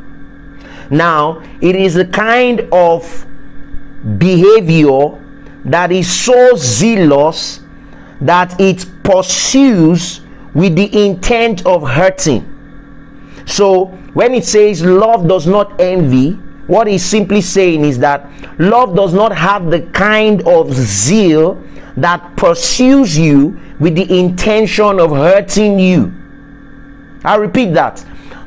Now, 0.91 1.43
it 1.61 1.75
is 1.75 1.97
a 1.97 2.05
kind 2.05 2.61
of 2.73 3.27
behavior 4.19 5.21
that 5.65 5.91
is 5.91 6.11
so 6.11 6.55
zealous 6.57 7.61
that 8.21 8.61
it 8.61 8.87
pursues 9.03 10.21
with 10.55 10.77
the 10.77 11.07
intent 11.07 11.67
of 11.67 11.89
hurting. 11.89 12.51
So, 13.47 13.87
when 14.15 14.35
it 14.35 14.45
says 14.45 14.83
love 14.83 15.27
does 15.27 15.47
not 15.47 15.81
envy, 15.81 16.33
what 16.67 16.87
he's 16.87 17.05
simply 17.05 17.41
saying 17.41 17.85
is 17.85 17.99
that 17.99 18.31
love 18.59 18.95
does 18.95 19.13
not 19.13 19.37
have 19.37 19.71
the 19.71 19.83
kind 19.91 20.47
of 20.47 20.73
zeal 20.73 21.63
that 21.97 22.37
pursues 22.37 23.19
you 23.19 23.59
with 23.79 23.97
the 23.97 24.19
intention 24.19 24.99
of 25.01 25.11
hurting 25.11 25.79
you. 25.79 26.24
I 27.25 27.37
repeat 27.37 27.73
that. 27.75 28.05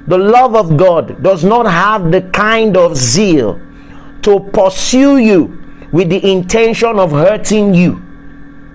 The 0.08 0.18
love 0.18 0.56
of 0.56 0.78
God 0.78 1.22
does 1.22 1.44
not 1.44 1.66
have 1.66 2.12
the 2.12 2.22
kind 2.22 2.78
of 2.78 2.96
zeal 2.96 3.60
to 4.22 4.40
pursue 4.40 5.18
you 5.18 5.64
with 5.92 6.10
the 6.10 6.32
intention 6.32 7.00
of 7.00 7.12
hurting 7.12 7.74
you. 7.74 8.02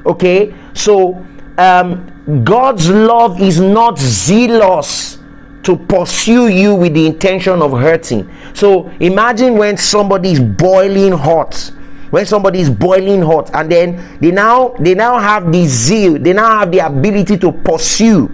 Okay? 0.05 0.55
So, 0.75 1.25
um, 1.59 2.09
God's 2.45 2.89
love 2.89 3.41
is 3.41 3.61
not 3.61 3.99
zealous 3.99 5.19
to 5.63 5.77
pursue 5.77 6.49
you 6.49 6.75
with 6.75 6.95
the 6.95 7.07
intention 7.07 7.63
of 7.63 7.73
hurting. 7.73 8.31
So, 8.55 8.89
imagine 9.01 9.57
when 9.57 9.77
somebody 9.77 10.33
is 10.33 10.41
boiling 10.41 11.13
hot 11.13 11.73
when 12.13 12.27
somebody 12.27 12.61
is 12.61 12.69
boiling 12.69 13.23
hot 13.23 13.51
and 13.55 13.73
then 13.73 14.19
they 14.21 14.31
now 14.31 14.69
they 14.79 14.95
now 14.95 15.19
have 15.19 15.51
the 15.51 15.65
zeal 15.65 16.19
they 16.19 16.35
now 16.35 16.59
have 16.59 16.71
the 16.71 16.79
ability 16.79 17.39
to 17.39 17.51
pursue 17.51 18.31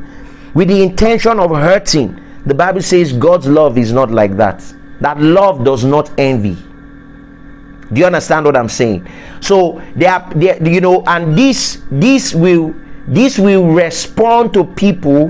with 0.54 0.68
the 0.68 0.82
intention 0.82 1.38
of 1.38 1.50
hurting 1.50 2.18
the 2.46 2.54
bible 2.54 2.82
says 2.82 3.12
god's 3.12 3.46
love 3.46 3.76
is 3.78 3.92
not 3.92 4.10
like 4.10 4.36
that 4.36 4.62
that 5.00 5.20
love 5.20 5.64
does 5.64 5.84
not 5.84 6.10
envy 6.18 6.56
do 7.92 8.00
you 8.00 8.06
understand 8.06 8.44
what 8.44 8.56
i'm 8.56 8.68
saying 8.68 9.06
so 9.40 9.82
they 9.96 10.06
are 10.06 10.28
they, 10.34 10.58
you 10.70 10.80
know 10.80 11.02
and 11.06 11.36
this 11.36 11.82
this 11.90 12.34
will 12.34 12.74
this 13.06 13.38
will 13.38 13.66
respond 13.66 14.52
to 14.52 14.64
people 14.64 15.28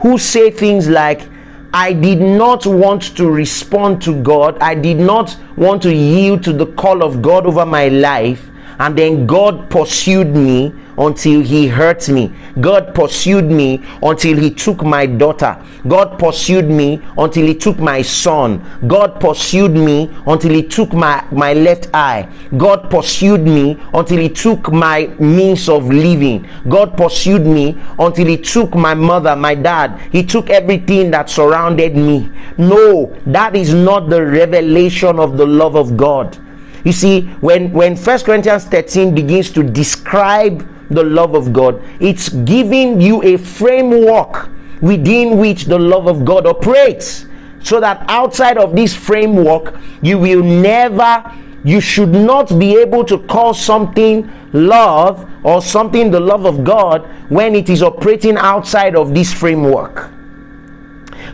who 0.00 0.16
say 0.16 0.50
things 0.50 0.88
like 0.88 1.28
I 1.72 1.92
did 1.92 2.20
not 2.20 2.64
want 2.64 3.14
to 3.18 3.30
respond 3.30 4.00
to 4.02 4.22
God. 4.22 4.58
I 4.60 4.74
did 4.74 4.96
not 4.96 5.36
want 5.56 5.82
to 5.82 5.94
yield 5.94 6.42
to 6.44 6.52
the 6.52 6.66
call 6.66 7.02
of 7.02 7.20
God 7.20 7.46
over 7.46 7.66
my 7.66 7.88
life. 7.88 8.48
And 8.78 8.96
then 8.96 9.26
God 9.26 9.68
pursued 9.68 10.28
me 10.28 10.72
until 10.98 11.40
he 11.40 11.66
hurt 11.68 12.08
me. 12.08 12.32
God 12.60 12.94
pursued 12.94 13.44
me 13.44 13.82
until 14.02 14.36
he 14.36 14.50
took 14.50 14.82
my 14.82 15.06
daughter. 15.06 15.56
God 15.86 16.18
pursued 16.18 16.68
me 16.68 17.00
until 17.16 17.46
he 17.46 17.54
took 17.54 17.78
my 17.78 18.02
son. 18.02 18.64
God 18.86 19.20
pursued 19.20 19.72
me 19.72 20.10
until 20.26 20.52
he 20.52 20.62
took 20.62 20.92
my, 20.92 21.24
my 21.30 21.52
left 21.52 21.88
eye. 21.94 22.28
God 22.56 22.90
pursued 22.90 23.42
me 23.42 23.80
until 23.94 24.18
he 24.18 24.28
took 24.28 24.72
my 24.72 25.06
means 25.18 25.68
of 25.68 25.88
living. 25.88 26.48
God 26.68 26.96
pursued 26.96 27.46
me 27.46 27.78
until 27.98 28.26
he 28.26 28.36
took 28.36 28.74
my 28.74 28.94
mother, 28.94 29.36
my 29.36 29.54
dad. 29.54 30.00
He 30.10 30.24
took 30.24 30.50
everything 30.50 31.10
that 31.12 31.30
surrounded 31.30 31.96
me. 31.96 32.30
No, 32.56 33.16
that 33.26 33.54
is 33.54 33.72
not 33.72 34.08
the 34.10 34.24
revelation 34.24 35.18
of 35.18 35.36
the 35.36 35.46
love 35.46 35.76
of 35.76 35.96
God. 35.96 36.36
You 36.84 36.92
see, 36.92 37.22
when 37.40 37.72
when 37.72 37.96
First 37.96 38.24
Corinthians 38.24 38.64
13 38.64 39.14
begins 39.14 39.50
to 39.52 39.62
describe 39.62 40.66
the 40.90 41.02
love 41.04 41.34
of 41.34 41.52
God. 41.52 41.82
It's 42.00 42.28
giving 42.28 43.00
you 43.00 43.22
a 43.22 43.36
framework 43.36 44.48
within 44.80 45.38
which 45.38 45.64
the 45.64 45.78
love 45.78 46.06
of 46.06 46.24
God 46.24 46.46
operates. 46.46 47.26
So 47.62 47.80
that 47.80 48.04
outside 48.08 48.56
of 48.56 48.74
this 48.74 48.94
framework, 48.94 49.76
you 50.00 50.18
will 50.18 50.42
never, 50.42 51.24
you 51.64 51.80
should 51.80 52.10
not 52.10 52.58
be 52.58 52.76
able 52.76 53.04
to 53.04 53.18
call 53.18 53.52
something 53.52 54.30
love 54.52 55.28
or 55.44 55.60
something 55.60 56.10
the 56.10 56.20
love 56.20 56.46
of 56.46 56.64
God 56.64 57.06
when 57.28 57.54
it 57.54 57.68
is 57.68 57.82
operating 57.82 58.36
outside 58.36 58.96
of 58.96 59.14
this 59.14 59.32
framework. 59.32 60.10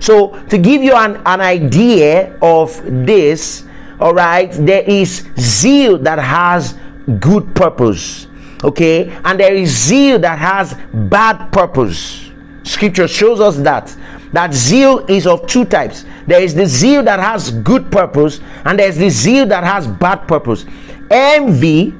So, 0.01 0.39
to 0.49 0.59
give 0.59 0.83
you 0.83 0.95
an, 0.95 1.23
an 1.25 1.41
idea 1.41 2.37
of 2.43 2.81
this, 3.07 3.65
all 4.01 4.13
right, 4.13 4.51
there 4.51 4.83
is 4.83 5.29
zeal 5.39 5.99
that 5.99 6.19
has 6.19 6.75
good 7.21 7.55
purpose 7.55 8.27
okay? 8.65 9.11
And 9.25 9.39
there 9.39 9.55
is 9.55 9.71
zeal 9.71 10.19
that 10.21 10.39
has 10.39 10.75
bad 10.93 11.53
purpose. 11.53 12.31
Scripture 12.65 13.07
shows 13.07 13.41
us 13.41 13.57
that. 13.59 13.95
That 14.33 14.53
zeal 14.53 15.05
is 15.07 15.27
of 15.27 15.47
two 15.47 15.65
types. 15.65 16.05
There 16.27 16.43
is 16.43 16.55
the 16.55 16.67
zeal 16.67 17.03
that 17.05 17.21
has 17.21 17.51
good 17.51 17.93
purpose 17.93 18.41
and 18.65 18.79
there's 18.79 18.97
the 18.97 19.11
zeal 19.11 19.47
that 19.47 19.63
has 19.63 19.87
bad 19.87 20.27
purpose. 20.27 20.65
Envy 21.11 21.95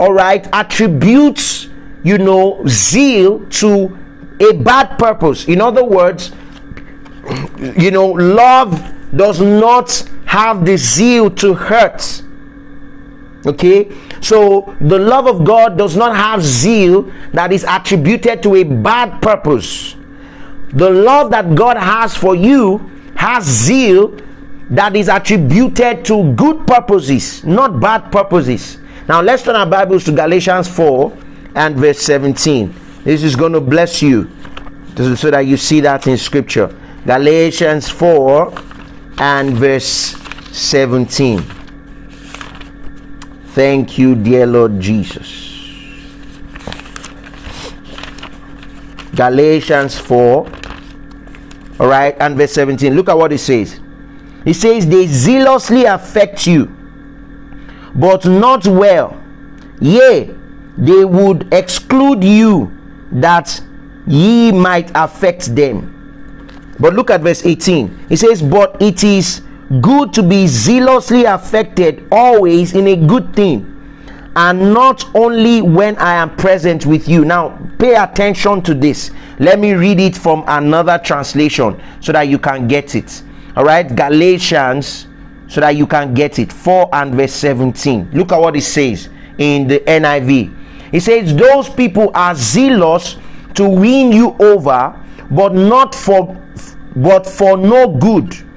all 0.00 0.12
right 0.12 0.48
attributes 0.52 1.68
you 2.04 2.18
know 2.18 2.62
zeal 2.66 3.44
to 3.50 3.96
a 4.40 4.54
bad 4.54 4.98
purpose. 4.98 5.46
In 5.46 5.60
other 5.60 5.84
words 5.84 6.32
you 7.76 7.90
know 7.90 8.08
love 8.08 8.94
does 9.14 9.40
not 9.40 9.90
have 10.24 10.64
the 10.64 10.76
zeal 10.78 11.30
to 11.30 11.54
hurt. 11.54 12.22
Okay 13.46 13.92
so 14.20 14.74
the 14.80 14.98
love 14.98 15.26
of 15.26 15.44
God 15.44 15.78
does 15.78 15.96
not 15.96 16.16
have 16.16 16.42
zeal 16.42 17.10
that 17.32 17.52
is 17.52 17.64
attributed 17.64 18.42
to 18.42 18.56
a 18.56 18.64
bad 18.64 19.22
purpose. 19.22 19.96
The 20.72 20.90
love 20.90 21.30
that 21.30 21.54
God 21.54 21.76
has 21.76 22.16
for 22.16 22.34
you 22.34 22.78
has 23.14 23.44
zeal 23.44 24.16
that 24.70 24.94
is 24.96 25.08
attributed 25.08 26.04
to 26.06 26.32
good 26.34 26.66
purposes, 26.66 27.42
not 27.44 27.80
bad 27.80 28.12
purposes. 28.12 28.78
Now 29.08 29.22
let's 29.22 29.42
turn 29.42 29.56
our 29.56 29.64
Bibles 29.66 30.04
to 30.04 30.12
Galatians 30.12 30.68
4 30.68 31.16
and 31.54 31.76
verse 31.76 32.00
17. 32.00 32.74
This 33.04 33.22
is 33.22 33.34
going 33.34 33.52
to 33.52 33.60
bless 33.60 34.02
you 34.02 34.30
so 34.96 35.30
that 35.30 35.46
you 35.46 35.56
see 35.56 35.80
that 35.80 36.06
in 36.06 36.18
scripture. 36.18 36.74
Galatians 37.06 37.88
4 37.88 38.52
and 39.18 39.56
verse 39.56 40.14
17. 40.52 41.57
Thank 43.58 43.98
you, 43.98 44.14
dear 44.14 44.46
Lord 44.46 44.78
Jesus. 44.78 45.26
Galatians 49.16 49.98
4, 49.98 50.48
all 51.80 51.88
right, 51.88 52.16
and 52.20 52.36
verse 52.36 52.52
17. 52.52 52.94
Look 52.94 53.08
at 53.08 53.18
what 53.18 53.32
it 53.32 53.38
says. 53.38 53.80
It 54.44 54.54
says, 54.54 54.86
They 54.86 55.08
zealously 55.08 55.86
affect 55.86 56.46
you, 56.46 56.66
but 57.96 58.24
not 58.26 58.64
well. 58.68 59.20
Yea, 59.80 60.32
they 60.76 61.04
would 61.04 61.52
exclude 61.52 62.22
you 62.22 62.70
that 63.10 63.60
ye 64.06 64.52
might 64.52 64.92
affect 64.94 65.52
them. 65.56 66.76
But 66.78 66.94
look 66.94 67.10
at 67.10 67.22
verse 67.22 67.44
18. 67.44 68.06
It 68.08 68.18
says, 68.18 68.40
But 68.40 68.80
it 68.80 69.02
is 69.02 69.42
good 69.80 70.12
to 70.14 70.22
be 70.22 70.46
zealously 70.46 71.24
affected 71.24 72.06
always 72.10 72.74
in 72.74 72.86
a 72.88 72.96
good 72.96 73.34
thing 73.34 73.74
and 74.36 74.72
not 74.72 75.04
only 75.16 75.60
when 75.60 75.96
I 75.98 76.14
am 76.14 76.34
present 76.36 76.86
with 76.86 77.08
you. 77.08 77.24
Now, 77.24 77.58
pay 77.78 77.96
attention 77.96 78.62
to 78.62 78.74
this. 78.74 79.10
Let 79.40 79.58
me 79.58 79.72
read 79.72 79.98
it 79.98 80.16
from 80.16 80.44
another 80.46 80.98
translation 80.98 81.82
so 82.00 82.12
that 82.12 82.28
you 82.28 82.38
can 82.38 82.68
get 82.68 82.94
it. 82.94 83.22
All 83.56 83.64
right, 83.64 83.94
Galatians, 83.94 85.08
so 85.48 85.60
that 85.60 85.76
you 85.76 85.86
can 85.86 86.14
get 86.14 86.38
it. 86.38 86.52
4 86.52 86.88
and 86.92 87.14
verse 87.14 87.32
17. 87.34 88.10
Look 88.12 88.30
at 88.30 88.40
what 88.40 88.54
it 88.54 88.62
says 88.62 89.08
in 89.38 89.66
the 89.66 89.80
NIV. 89.80 90.54
It 90.92 91.00
says, 91.00 91.34
Those 91.34 91.68
people 91.68 92.10
are 92.14 92.34
zealous 92.34 93.16
to 93.54 93.68
win 93.68 94.12
you 94.12 94.36
over, 94.38 95.04
but 95.30 95.52
not 95.52 95.94
for 95.94 96.36
but 96.94 97.26
for 97.26 97.56
no 97.56 97.88
good 97.88 98.47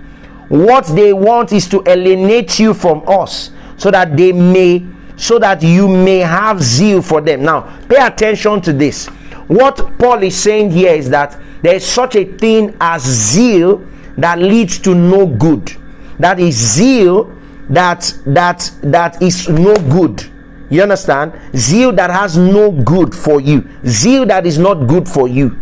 what 0.52 0.86
they 0.88 1.14
want 1.14 1.52
is 1.52 1.68
to 1.68 1.82
alienate 1.88 2.60
you 2.60 2.74
from 2.74 3.02
us 3.08 3.52
so 3.78 3.90
that 3.90 4.16
they 4.18 4.32
may 4.32 4.86
so 5.16 5.40
that 5.40 5.62
you 5.62 5.88
may 5.88 6.20
have 6.20 6.62
zeal 6.62 7.02
for 7.02 7.22
them 7.22 7.44
now 7.44 7.62
pay 7.88 8.06
attention 8.06 8.60
to 8.62 8.74
this 8.74 9.08
what 9.48 9.98
Paul 10.00 10.24
is 10.24 10.38
saying 10.42 10.72
here 10.72 10.94
is 10.94 11.10
that 11.10 11.38
there 11.62 11.76
is 11.76 11.86
such 11.86 12.16
a 12.16 12.24
thing 12.24 12.76
as 12.80 13.02
zeal 13.04 13.86
that 14.18 14.40
leads 14.40 14.80
to 14.80 14.96
no 14.96 15.28
good. 15.28 15.76
That 16.20 16.40
is 16.40 16.56
zeal 16.56 17.36
that 17.70 18.14
that 18.26 18.72
that 18.82 19.22
is 19.22 19.50
no 19.50 19.76
good. 19.76 20.26
You 20.70 20.84
understand? 20.84 21.34
Zeal 21.54 21.92
that 21.94 22.10
has 22.12 22.38
no 22.38 22.72
good 22.72 23.14
for 23.14 23.42
you. 23.42 23.70
Zeal 23.86 24.26
that 24.28 24.46
is 24.46 24.58
not 24.58 24.88
good 24.88 25.08
for 25.08 25.28
you. 25.28 25.58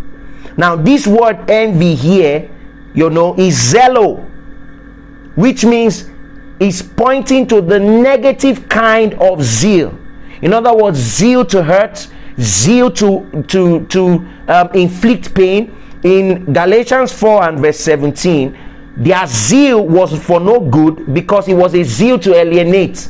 Now, 0.56 0.76
this 0.76 1.08
word 1.08 1.50
envy 1.50 1.96
here, 1.96 2.52
you 2.94 3.10
know, 3.10 3.34
is 3.40 3.74
zelo, 3.74 4.29
which 5.36 5.66
means 5.66 6.10
is 6.60 6.82
pointing 6.82 7.48
to 7.48 7.62
the 7.62 7.80
negative 7.80 8.68
kind 8.68 9.14
of 9.16 9.42
zeal. 9.44 9.98
In 10.42 10.54
other 10.54 10.74
words, 10.76 10.98
zeal 10.98 11.46
to 11.46 11.64
hurt, 11.64 12.08
zeal 12.40 12.92
to 12.92 13.44
to 13.48 13.86
to 13.88 14.28
um, 14.48 14.70
inflict 14.74 15.34
pain. 15.34 15.76
In 16.04 16.54
Galatians 16.54 17.12
4 17.12 17.50
and 17.50 17.60
verse 17.60 17.80
17, 17.80 18.58
their 18.96 19.28
zeal 19.28 19.86
was 19.86 20.18
for 20.24 20.40
no 20.40 20.60
good 20.60 21.14
because 21.14 21.48
it 21.50 21.56
was 21.56 21.74
a 21.76 21.84
zeal 21.84 22.18
to 22.20 22.34
alienate 22.34 23.10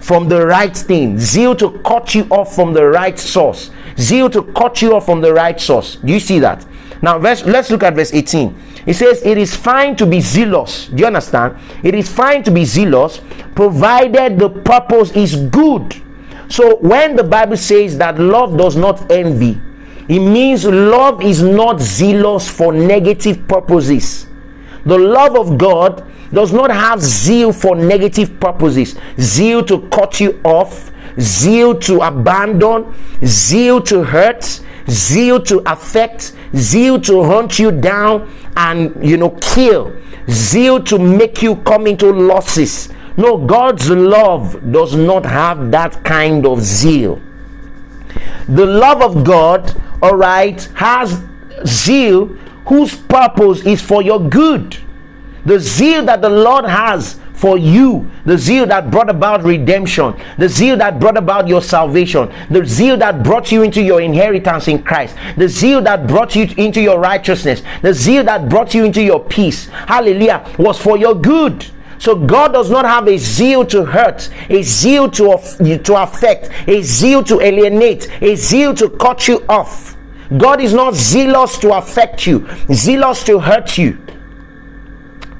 from 0.00 0.28
the 0.28 0.44
right 0.46 0.76
thing, 0.76 1.18
zeal 1.18 1.54
to 1.56 1.78
cut 1.80 2.14
you 2.14 2.24
off 2.30 2.54
from 2.54 2.72
the 2.72 2.84
right 2.84 3.18
source, 3.18 3.70
zeal 3.98 4.28
to 4.28 4.42
cut 4.52 4.82
you 4.82 4.94
off 4.94 5.06
from 5.06 5.20
the 5.20 5.32
right 5.32 5.60
source. 5.60 5.96
Do 5.96 6.12
you 6.12 6.20
see 6.20 6.38
that? 6.40 6.66
Now, 7.00 7.18
verse, 7.18 7.44
let's 7.44 7.70
look 7.70 7.82
at 7.82 7.94
verse 7.94 8.12
18. 8.12 8.60
It 8.86 8.94
says, 8.94 9.24
It 9.24 9.38
is 9.38 9.54
fine 9.56 9.96
to 9.96 10.06
be 10.06 10.20
zealous. 10.20 10.88
Do 10.88 10.96
you 10.96 11.06
understand? 11.06 11.56
It 11.82 11.94
is 11.94 12.10
fine 12.10 12.42
to 12.44 12.50
be 12.50 12.64
zealous 12.64 13.20
provided 13.54 14.38
the 14.38 14.50
purpose 14.50 15.10
is 15.12 15.36
good. 15.36 16.02
So, 16.48 16.76
when 16.76 17.16
the 17.16 17.24
Bible 17.24 17.56
says 17.56 17.96
that 17.98 18.18
love 18.18 18.56
does 18.58 18.76
not 18.76 19.10
envy, 19.10 19.60
it 20.08 20.20
means 20.20 20.66
love 20.66 21.22
is 21.22 21.42
not 21.42 21.80
zealous 21.80 22.48
for 22.48 22.72
negative 22.72 23.48
purposes. 23.48 24.26
The 24.84 24.98
love 24.98 25.36
of 25.36 25.56
God 25.56 26.06
does 26.32 26.52
not 26.52 26.70
have 26.70 27.00
zeal 27.00 27.52
for 27.52 27.74
negative 27.74 28.38
purposes, 28.38 28.96
zeal 29.18 29.64
to 29.64 29.88
cut 29.88 30.20
you 30.20 30.40
off, 30.44 30.92
zeal 31.18 31.78
to 31.78 32.00
abandon, 32.00 32.92
zeal 33.24 33.80
to 33.82 34.04
hurt, 34.04 34.60
zeal 34.88 35.40
to 35.44 35.62
affect, 35.64 36.34
zeal 36.54 37.00
to 37.00 37.22
hunt 37.24 37.58
you 37.58 37.70
down 37.70 38.30
and 38.56 39.06
you 39.06 39.16
know 39.16 39.30
kill, 39.40 39.94
zeal 40.28 40.82
to 40.84 40.98
make 40.98 41.42
you 41.42 41.56
come 41.56 41.86
into 41.86 42.10
losses. 42.10 42.88
No, 43.16 43.38
God's 43.38 43.88
love 43.90 44.72
does 44.72 44.96
not 44.96 45.24
have 45.24 45.70
that 45.70 46.02
kind 46.04 46.46
of 46.46 46.60
zeal. 46.60 47.20
The 48.48 48.66
love 48.66 49.02
of 49.02 49.24
God, 49.24 49.80
all 50.02 50.16
right, 50.16 50.60
has 50.74 51.22
zeal 51.64 52.26
whose 52.66 52.96
purpose 52.96 53.64
is 53.64 53.80
for 53.80 54.02
your 54.02 54.20
good. 54.20 54.76
The 55.44 55.58
zeal 55.60 56.04
that 56.06 56.22
the 56.22 56.28
Lord 56.28 56.64
has 56.64 57.20
for 57.34 57.58
you, 57.58 58.10
the 58.24 58.38
zeal 58.38 58.64
that 58.66 58.90
brought 58.90 59.10
about 59.10 59.42
redemption, 59.42 60.14
the 60.38 60.48
zeal 60.48 60.76
that 60.78 60.98
brought 61.00 61.16
about 61.16 61.48
your 61.48 61.60
salvation, 61.60 62.32
the 62.48 62.64
zeal 62.64 62.96
that 62.96 63.22
brought 63.22 63.50
you 63.52 63.62
into 63.62 63.82
your 63.82 64.00
inheritance 64.00 64.68
in 64.68 64.82
Christ, 64.82 65.16
the 65.36 65.48
zeal 65.48 65.82
that 65.82 66.06
brought 66.06 66.34
you 66.36 66.48
into 66.56 66.80
your 66.80 67.00
righteousness, 67.00 67.62
the 67.82 67.92
zeal 67.92 68.24
that 68.24 68.48
brought 68.48 68.72
you 68.72 68.84
into 68.84 69.02
your 69.02 69.22
peace, 69.22 69.66
hallelujah, 69.66 70.48
was 70.58 70.80
for 70.80 70.96
your 70.96 71.14
good. 71.14 71.66
So 71.98 72.14
God 72.14 72.52
does 72.52 72.70
not 72.70 72.84
have 72.84 73.08
a 73.08 73.18
zeal 73.18 73.64
to 73.66 73.84
hurt, 73.84 74.28
a 74.48 74.62
zeal 74.62 75.10
to, 75.12 75.78
to 75.82 76.02
affect, 76.02 76.50
a 76.68 76.82
zeal 76.82 77.24
to 77.24 77.40
alienate, 77.40 78.10
a 78.22 78.36
zeal 78.36 78.74
to 78.74 78.90
cut 78.90 79.26
you 79.26 79.44
off. 79.48 79.96
God 80.38 80.60
is 80.60 80.72
not 80.72 80.94
zealous 80.94 81.58
to 81.58 81.74
affect 81.76 82.26
you, 82.26 82.48
zealous 82.72 83.24
to 83.24 83.38
hurt 83.38 83.76
you. 83.76 83.98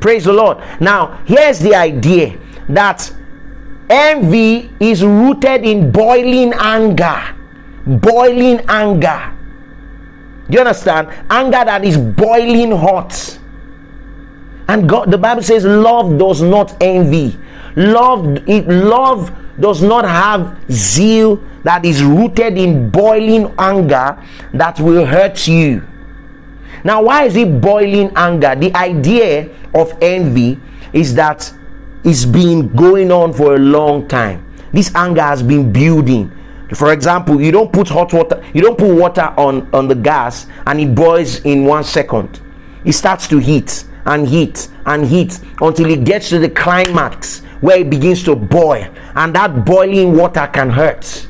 Praise 0.04 0.24
the 0.24 0.34
Lord. 0.34 0.58
Now, 0.80 1.18
here's 1.24 1.60
the 1.60 1.74
idea 1.74 2.38
that 2.68 3.10
envy 3.88 4.70
is 4.78 5.02
rooted 5.02 5.64
in 5.64 5.90
boiling 5.90 6.52
anger. 6.52 7.34
Boiling 7.86 8.60
anger. 8.68 9.32
Do 10.50 10.52
you 10.52 10.60
understand? 10.60 11.08
Anger 11.30 11.64
that 11.64 11.86
is 11.86 11.96
boiling 11.96 12.72
hot. 12.72 13.38
And 14.68 14.86
God, 14.86 15.10
the 15.10 15.16
Bible 15.16 15.42
says, 15.42 15.64
love 15.64 16.18
does 16.18 16.42
not 16.42 16.76
envy. 16.82 17.38
Love, 17.74 18.46
it, 18.46 18.68
love 18.68 19.34
does 19.58 19.82
not 19.82 20.04
have 20.04 20.58
zeal 20.70 21.42
that 21.62 21.82
is 21.86 22.02
rooted 22.02 22.58
in 22.58 22.90
boiling 22.90 23.54
anger 23.58 24.22
that 24.52 24.78
will 24.80 25.06
hurt 25.06 25.48
you. 25.48 25.82
Now, 26.84 27.02
why 27.02 27.24
is 27.24 27.34
it 27.34 27.62
boiling 27.62 28.12
anger? 28.14 28.54
The 28.54 28.74
idea 28.76 29.48
of 29.74 29.96
envy 30.02 30.60
is 30.92 31.14
that 31.14 31.52
it's 32.04 32.26
been 32.26 32.68
going 32.76 33.10
on 33.10 33.32
for 33.32 33.54
a 33.54 33.58
long 33.58 34.06
time. 34.06 34.44
This 34.72 34.94
anger 34.94 35.22
has 35.22 35.42
been 35.42 35.72
building. 35.72 36.30
For 36.74 36.92
example, 36.92 37.40
you 37.40 37.50
don't 37.50 37.72
put 37.72 37.88
hot 37.88 38.12
water, 38.12 38.44
you 38.52 38.60
don't 38.60 38.76
put 38.76 38.94
water 38.94 39.32
on, 39.38 39.72
on 39.74 39.88
the 39.88 39.94
gas 39.94 40.46
and 40.66 40.78
it 40.78 40.94
boils 40.94 41.40
in 41.40 41.64
one 41.64 41.84
second. 41.84 42.40
It 42.84 42.92
starts 42.92 43.26
to 43.28 43.38
heat 43.38 43.84
and 44.04 44.28
heat 44.28 44.68
and 44.84 45.06
heat 45.06 45.40
until 45.62 45.90
it 45.90 46.04
gets 46.04 46.28
to 46.30 46.38
the 46.38 46.50
climax 46.50 47.40
where 47.60 47.78
it 47.78 47.88
begins 47.88 48.22
to 48.24 48.36
boil, 48.36 48.86
and 49.14 49.34
that 49.34 49.64
boiling 49.64 50.14
water 50.14 50.46
can 50.52 50.68
hurt. 50.68 51.26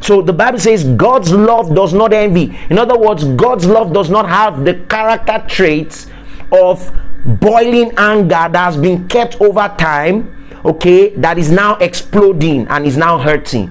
So 0.00 0.22
the 0.22 0.32
Bible 0.32 0.58
says 0.58 0.84
God's 0.84 1.30
love 1.32 1.74
does 1.74 1.92
not 1.92 2.12
envy. 2.12 2.58
In 2.70 2.78
other 2.78 2.98
words, 2.98 3.24
God's 3.24 3.66
love 3.66 3.92
does 3.92 4.08
not 4.08 4.28
have 4.28 4.64
the 4.64 4.74
character 4.88 5.44
traits 5.46 6.06
of 6.52 6.90
boiling 7.24 7.92
anger 7.96 8.28
that 8.28 8.56
has 8.56 8.76
been 8.76 9.06
kept 9.08 9.40
over 9.40 9.72
time, 9.78 10.58
okay, 10.64 11.10
that 11.16 11.38
is 11.38 11.50
now 11.50 11.76
exploding 11.76 12.66
and 12.68 12.86
is 12.86 12.96
now 12.96 13.18
hurting, 13.18 13.70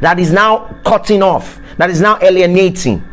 that 0.00 0.18
is 0.18 0.32
now 0.32 0.76
cutting 0.84 1.22
off, 1.22 1.60
that 1.76 1.90
is 1.90 2.00
now 2.00 2.18
alienating. 2.22 3.04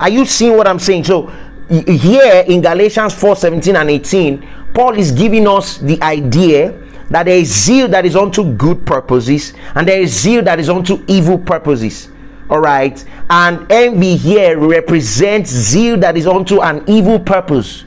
Are 0.00 0.08
you 0.08 0.24
seeing 0.24 0.56
what 0.56 0.66
I'm 0.66 0.78
saying? 0.78 1.04
So 1.04 1.26
here 1.68 2.44
in 2.48 2.62
Galatians 2.62 3.14
4 3.14 3.36
17 3.36 3.76
and 3.76 3.90
18, 3.90 4.48
Paul 4.74 4.98
is 4.98 5.12
giving 5.12 5.46
us 5.46 5.78
the 5.78 6.02
idea 6.02 6.72
that 7.10 7.24
there 7.24 7.38
is 7.38 7.48
zeal 7.52 7.88
that 7.88 8.04
is 8.04 8.16
unto 8.16 8.52
good 8.54 8.86
purposes 8.86 9.52
and 9.74 9.86
there 9.86 10.00
is 10.00 10.12
zeal 10.12 10.42
that 10.42 10.58
is 10.58 10.68
unto 10.68 11.04
evil 11.06 11.38
purposes. 11.38 12.08
All 12.50 12.60
right? 12.60 13.02
And 13.30 13.70
envy 13.70 14.16
here 14.16 14.58
represents 14.58 15.50
zeal 15.50 15.96
that 15.98 16.16
is 16.16 16.26
unto 16.26 16.60
an 16.60 16.84
evil 16.86 17.18
purpose. 17.18 17.84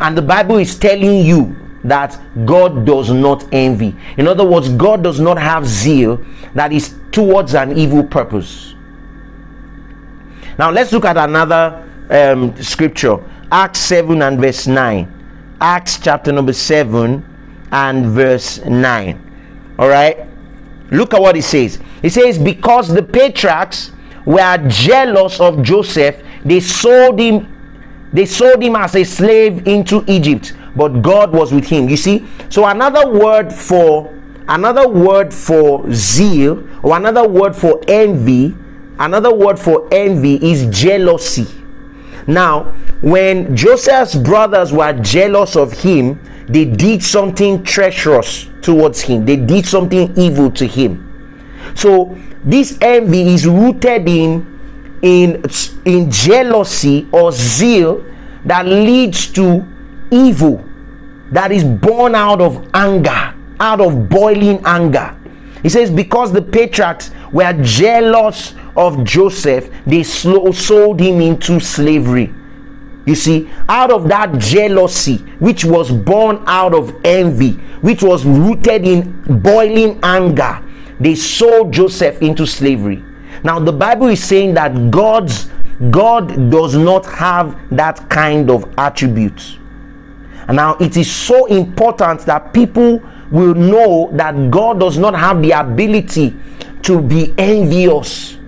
And 0.00 0.16
the 0.16 0.22
bible 0.22 0.56
is 0.56 0.78
telling 0.78 1.24
you 1.24 1.56
that 1.84 2.18
god 2.44 2.84
does 2.84 3.10
not 3.10 3.46
envy. 3.52 3.96
In 4.16 4.26
other 4.26 4.44
words 4.44 4.68
god 4.70 5.02
does 5.02 5.20
not 5.20 5.38
have 5.38 5.66
zeal 5.66 6.24
that 6.54 6.72
is 6.72 6.94
towards 7.12 7.54
an 7.54 7.76
evil 7.76 8.04
purpose. 8.04 8.74
Now 10.58 10.70
let's 10.70 10.92
look 10.92 11.04
at 11.04 11.16
another 11.16 11.88
um, 12.10 12.60
scripture. 12.60 13.18
Acts 13.50 13.80
7 13.80 14.20
and 14.20 14.38
verse 14.38 14.66
9 14.66 15.18
acts 15.60 15.98
chapter 15.98 16.30
number 16.30 16.52
7 16.52 17.24
and 17.70 18.06
verse 18.06 18.64
9. 18.64 19.74
All 19.78 19.88
right, 19.88 20.26
look 20.90 21.14
at 21.14 21.20
what 21.20 21.36
he 21.36 21.42
says. 21.42 21.78
He 22.02 22.08
says, 22.08 22.38
Because 22.38 22.88
the 22.88 23.02
patriarchs 23.02 23.92
were 24.24 24.58
jealous 24.68 25.40
of 25.40 25.62
Joseph, 25.62 26.22
they 26.44 26.60
sold 26.60 27.18
him. 27.18 27.54
They 28.12 28.24
sold 28.24 28.62
him 28.62 28.74
as 28.76 28.94
a 28.94 29.04
slave 29.04 29.66
into 29.66 30.02
Egypt, 30.06 30.54
but 30.74 31.02
God 31.02 31.32
was 31.32 31.52
with 31.52 31.66
him. 31.66 31.88
You 31.88 31.96
see, 31.96 32.26
so 32.48 32.64
another 32.64 33.06
word 33.10 33.52
for 33.52 34.14
another 34.48 34.88
word 34.88 35.32
for 35.32 35.84
zeal, 35.92 36.66
or 36.82 36.96
another 36.96 37.28
word 37.28 37.54
for 37.54 37.80
envy, 37.86 38.56
another 38.98 39.32
word 39.32 39.58
for 39.58 39.86
envy 39.92 40.36
is 40.50 40.66
jealousy. 40.74 41.46
Now, 42.26 42.74
when 43.00 43.54
Joseph's 43.54 44.14
brothers 44.14 44.72
were 44.72 44.92
jealous 44.94 45.54
of 45.54 45.72
him, 45.72 46.20
they 46.48 46.64
did 46.64 47.02
something 47.02 47.62
treacherous 47.62 48.48
towards 48.62 49.00
him, 49.00 49.24
they 49.24 49.36
did 49.36 49.66
something 49.66 50.16
evil 50.16 50.50
to 50.52 50.66
him. 50.66 51.04
So, 51.74 52.16
this 52.44 52.78
envy 52.80 53.34
is 53.34 53.46
rooted 53.46 54.08
in 54.08 54.58
in 55.02 55.44
in 55.84 56.10
jealousy 56.10 57.06
or 57.12 57.30
zeal 57.30 58.04
that 58.44 58.66
leads 58.66 59.28
to 59.32 59.64
evil 60.10 60.64
that 61.30 61.52
is 61.52 61.62
born 61.62 62.14
out 62.14 62.40
of 62.40 62.68
anger 62.74 63.34
out 63.60 63.80
of 63.80 64.08
boiling 64.08 64.60
anger. 64.64 65.14
He 65.62 65.68
says 65.68 65.90
because 65.90 66.32
the 66.32 66.42
patriarchs 66.42 67.10
were 67.32 67.52
jealous 67.62 68.54
of 68.76 69.04
joseph 69.04 69.68
they 69.86 70.02
sold 70.04 71.00
him 71.00 71.20
into 71.20 71.58
slavery 71.58 72.32
you 73.08 73.14
see, 73.14 73.50
out 73.68 73.90
of 73.90 74.08
that 74.08 74.38
jealousy, 74.38 75.16
which 75.38 75.64
was 75.64 75.90
born 75.90 76.42
out 76.46 76.74
of 76.74 76.94
envy, 77.04 77.52
which 77.80 78.02
was 78.02 78.24
rooted 78.24 78.86
in 78.86 79.22
boiling 79.40 79.98
anger, 80.02 80.62
they 81.00 81.14
sold 81.14 81.72
Joseph 81.72 82.20
into 82.22 82.46
slavery. 82.46 83.02
Now 83.44 83.58
the 83.58 83.72
Bible 83.72 84.08
is 84.08 84.22
saying 84.22 84.54
that 84.54 84.90
God's 84.90 85.50
God 85.90 86.50
does 86.50 86.74
not 86.74 87.06
have 87.06 87.56
that 87.70 88.10
kind 88.10 88.50
of 88.50 88.72
attributes. 88.76 89.58
And 90.48 90.56
now 90.56 90.76
it 90.80 90.96
is 90.96 91.10
so 91.10 91.46
important 91.46 92.22
that 92.22 92.52
people 92.52 93.00
will 93.30 93.54
know 93.54 94.10
that 94.14 94.50
God 94.50 94.80
does 94.80 94.98
not 94.98 95.14
have 95.14 95.40
the 95.40 95.52
ability 95.52 96.34
to 96.82 97.00
be 97.00 97.32
envious, 97.38 98.38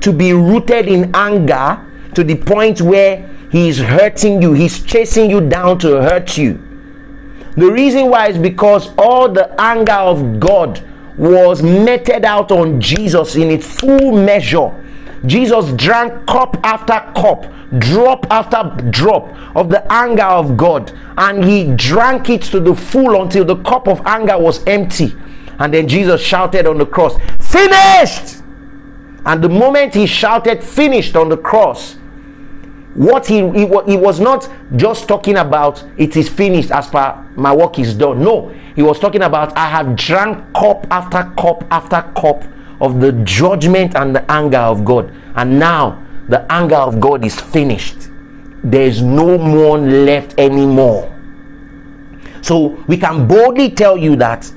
to 0.00 0.12
be 0.12 0.32
rooted 0.32 0.88
in 0.88 1.14
anger 1.14 1.80
to 2.14 2.24
the 2.24 2.36
point 2.36 2.82
where 2.82 3.30
he 3.54 3.68
is 3.68 3.78
hurting 3.78 4.42
you, 4.42 4.52
he's 4.52 4.82
chasing 4.82 5.30
you 5.30 5.40
down 5.40 5.78
to 5.78 6.02
hurt 6.02 6.36
you. 6.36 6.60
The 7.56 7.70
reason 7.70 8.10
why 8.10 8.26
is 8.26 8.36
because 8.36 8.92
all 8.98 9.28
the 9.28 9.48
anger 9.60 9.92
of 9.92 10.40
God 10.40 10.82
was 11.16 11.62
meted 11.62 12.24
out 12.24 12.50
on 12.50 12.80
Jesus 12.80 13.36
in 13.36 13.52
its 13.52 13.78
full 13.78 14.10
measure. 14.10 14.72
Jesus 15.24 15.72
drank 15.74 16.26
cup 16.26 16.56
after 16.64 16.94
cup, 17.14 17.46
drop 17.78 18.26
after 18.28 18.90
drop 18.90 19.32
of 19.54 19.70
the 19.70 19.86
anger 19.92 20.24
of 20.24 20.56
God, 20.56 20.92
and 21.16 21.44
he 21.44 21.76
drank 21.76 22.30
it 22.30 22.42
to 22.42 22.58
the 22.58 22.74
full 22.74 23.22
until 23.22 23.44
the 23.44 23.62
cup 23.62 23.86
of 23.86 24.04
anger 24.04 24.36
was 24.36 24.64
empty. 24.66 25.14
And 25.60 25.72
then 25.72 25.86
Jesus 25.86 26.20
shouted 26.20 26.66
on 26.66 26.78
the 26.78 26.86
cross, 26.86 27.16
Finished! 27.38 28.42
And 29.24 29.44
the 29.44 29.48
moment 29.48 29.94
he 29.94 30.06
shouted, 30.06 30.64
Finished 30.64 31.14
on 31.14 31.28
the 31.28 31.36
cross, 31.36 31.98
what 32.94 33.26
he, 33.26 33.40
he, 33.50 33.66
he 33.86 33.96
was 33.96 34.20
not 34.20 34.48
just 34.76 35.08
talking 35.08 35.36
about 35.36 35.84
it 35.96 36.16
is 36.16 36.28
finished 36.28 36.70
as 36.70 36.88
per 36.88 37.26
my 37.36 37.54
work 37.54 37.78
is 37.78 37.94
done. 37.94 38.22
No 38.22 38.54
he 38.74 38.82
was 38.82 38.98
talking 38.98 39.22
about 39.22 39.56
i 39.56 39.68
have 39.68 39.94
drank 39.96 40.52
cup 40.52 40.86
after 40.90 41.22
cup 41.36 41.64
after 41.70 42.02
cup 42.20 42.44
of 42.80 43.00
the 43.00 43.12
judgment 43.24 43.94
and 43.96 44.14
the 44.14 44.30
anger 44.30 44.58
of 44.58 44.84
god. 44.84 45.12
And 45.36 45.58
now 45.58 46.04
the 46.28 46.50
anger 46.52 46.76
of 46.76 47.00
god 47.00 47.24
is 47.24 47.38
finished. 47.38 48.08
There 48.62 48.86
is 48.86 49.02
no 49.02 49.38
more 49.38 49.78
left 49.78 50.38
anymore. 50.38 51.10
So 52.42 52.82
we 52.86 52.96
can 52.96 53.26
boldly 53.26 53.70
tell 53.70 53.96
you 53.96 54.16
that 54.16 54.50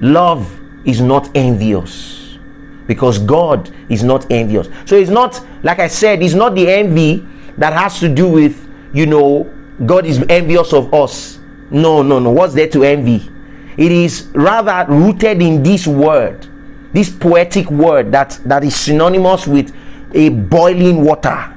love 0.00 0.60
is 0.84 1.00
not 1.00 1.30
envious 1.34 2.38
because 2.86 3.18
god 3.18 3.70
is 3.88 4.02
not 4.02 4.30
envious. 4.30 4.68
So 4.86 4.96
it's 4.96 5.10
not 5.10 5.44
like 5.62 5.78
i 5.78 5.88
said 5.88 6.22
it's 6.22 6.34
not 6.34 6.54
the 6.54 6.68
envy 6.68 7.26
that 7.58 7.72
has 7.72 7.98
to 8.00 8.08
do 8.08 8.28
with, 8.28 8.68
you 8.92 9.06
know, 9.06 9.52
God 9.84 10.06
is 10.06 10.24
envious 10.28 10.72
of 10.72 10.92
us. 10.94 11.38
No, 11.70 12.02
no, 12.02 12.18
no. 12.18 12.30
What's 12.30 12.54
there 12.54 12.68
to 12.68 12.84
envy? 12.84 13.30
It 13.76 13.90
is 13.90 14.28
rather 14.34 14.90
rooted 14.92 15.40
in 15.40 15.62
this 15.62 15.86
word, 15.86 16.46
this 16.92 17.08
poetic 17.08 17.70
word 17.70 18.12
that, 18.12 18.38
that 18.44 18.62
is 18.64 18.76
synonymous 18.76 19.46
with 19.46 19.74
a 20.14 20.28
boiling 20.28 21.02
water. 21.04 21.54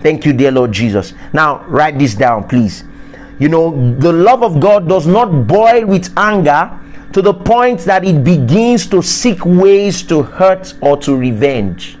Thank 0.00 0.24
you, 0.24 0.32
dear 0.32 0.50
Lord 0.52 0.72
Jesus. 0.72 1.14
Now, 1.32 1.64
write 1.64 1.98
this 1.98 2.14
down, 2.14 2.48
please. 2.48 2.84
You 3.38 3.48
know, 3.48 3.96
the 3.98 4.12
love 4.12 4.42
of 4.42 4.60
God 4.60 4.88
does 4.88 5.06
not 5.06 5.46
boil 5.46 5.86
with 5.86 6.12
anger 6.16 6.78
to 7.12 7.22
the 7.22 7.34
point 7.34 7.80
that 7.80 8.04
it 8.04 8.22
begins 8.24 8.86
to 8.86 9.02
seek 9.02 9.44
ways 9.44 10.02
to 10.04 10.22
hurt 10.22 10.74
or 10.80 10.96
to 10.98 11.16
revenge. 11.16 11.98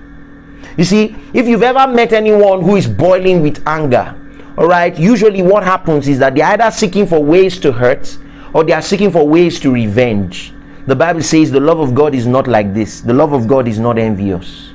You 0.76 0.84
see, 0.84 1.16
if 1.34 1.46
you've 1.46 1.62
ever 1.62 1.92
met 1.92 2.12
anyone 2.12 2.62
who 2.62 2.76
is 2.76 2.86
boiling 2.86 3.42
with 3.42 3.62
anger, 3.66 4.18
all 4.56 4.66
right, 4.66 4.96
usually 4.98 5.42
what 5.42 5.64
happens 5.64 6.08
is 6.08 6.18
that 6.18 6.34
they're 6.34 6.46
either 6.46 6.70
seeking 6.70 7.06
for 7.06 7.22
ways 7.22 7.58
to 7.60 7.72
hurt 7.72 8.18
or 8.52 8.64
they 8.64 8.72
are 8.72 8.82
seeking 8.82 9.10
for 9.10 9.26
ways 9.26 9.58
to 9.60 9.72
revenge. 9.72 10.52
The 10.86 10.96
Bible 10.96 11.22
says 11.22 11.50
the 11.50 11.60
love 11.60 11.78
of 11.78 11.94
God 11.94 12.14
is 12.14 12.26
not 12.26 12.46
like 12.46 12.74
this. 12.74 13.00
The 13.00 13.14
love 13.14 13.32
of 13.32 13.46
God 13.46 13.68
is 13.68 13.78
not 13.78 13.98
envious. 13.98 14.72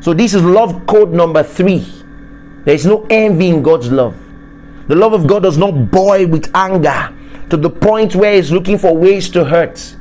So 0.00 0.14
this 0.14 0.34
is 0.34 0.42
love 0.42 0.86
code 0.86 1.12
number 1.12 1.42
three. 1.42 1.84
There 2.64 2.74
is 2.74 2.86
no 2.86 3.06
envy 3.10 3.48
in 3.48 3.62
God's 3.62 3.90
love. 3.92 4.16
The 4.88 4.94
love 4.94 5.12
of 5.12 5.26
God 5.26 5.42
does 5.42 5.58
not 5.58 5.90
boil 5.90 6.26
with 6.26 6.50
anger 6.54 7.12
to 7.50 7.56
the 7.56 7.70
point 7.70 8.14
where 8.14 8.32
it's 8.34 8.50
looking 8.50 8.78
for 8.78 8.96
ways 8.96 9.28
to 9.30 9.44
hurt. 9.44 9.96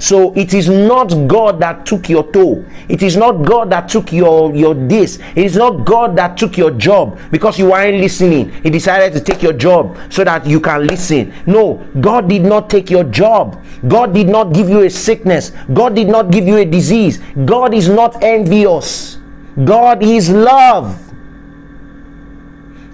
So 0.00 0.32
it 0.34 0.54
is 0.54 0.66
not 0.70 1.08
God 1.28 1.60
that 1.60 1.84
took 1.84 2.08
your 2.08 2.24
toe. 2.32 2.64
It 2.88 3.02
is 3.02 3.18
not 3.18 3.44
God 3.44 3.68
that 3.68 3.90
took 3.90 4.12
your 4.12 4.54
your 4.56 4.74
this. 4.74 5.18
It 5.36 5.44
is 5.44 5.56
not 5.56 5.84
God 5.84 6.16
that 6.16 6.38
took 6.38 6.56
your 6.56 6.70
job 6.70 7.20
because 7.30 7.58
you 7.58 7.68
weren't 7.70 8.00
listening. 8.00 8.50
He 8.62 8.70
decided 8.70 9.12
to 9.12 9.20
take 9.20 9.42
your 9.42 9.52
job 9.52 9.98
so 10.08 10.24
that 10.24 10.46
you 10.46 10.58
can 10.58 10.86
listen. 10.86 11.34
No, 11.44 11.86
God 12.00 12.30
did 12.30 12.42
not 12.42 12.70
take 12.70 12.88
your 12.88 13.04
job. 13.04 13.62
God 13.88 14.14
did 14.14 14.26
not 14.26 14.54
give 14.54 14.70
you 14.70 14.80
a 14.80 14.90
sickness. 14.90 15.52
God 15.74 15.94
did 15.94 16.08
not 16.08 16.30
give 16.30 16.48
you 16.48 16.56
a 16.56 16.64
disease. 16.64 17.20
God 17.44 17.74
is 17.74 17.90
not 17.90 18.24
envious. 18.24 19.18
God 19.64 20.02
is 20.02 20.30
love. 20.30 20.96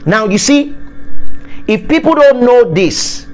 Now 0.05 0.27
you 0.27 0.39
see, 0.39 0.75
if 1.69 1.87
people 1.87 2.17
don't 2.17 2.41
know 2.41 2.73
this, 2.73 3.29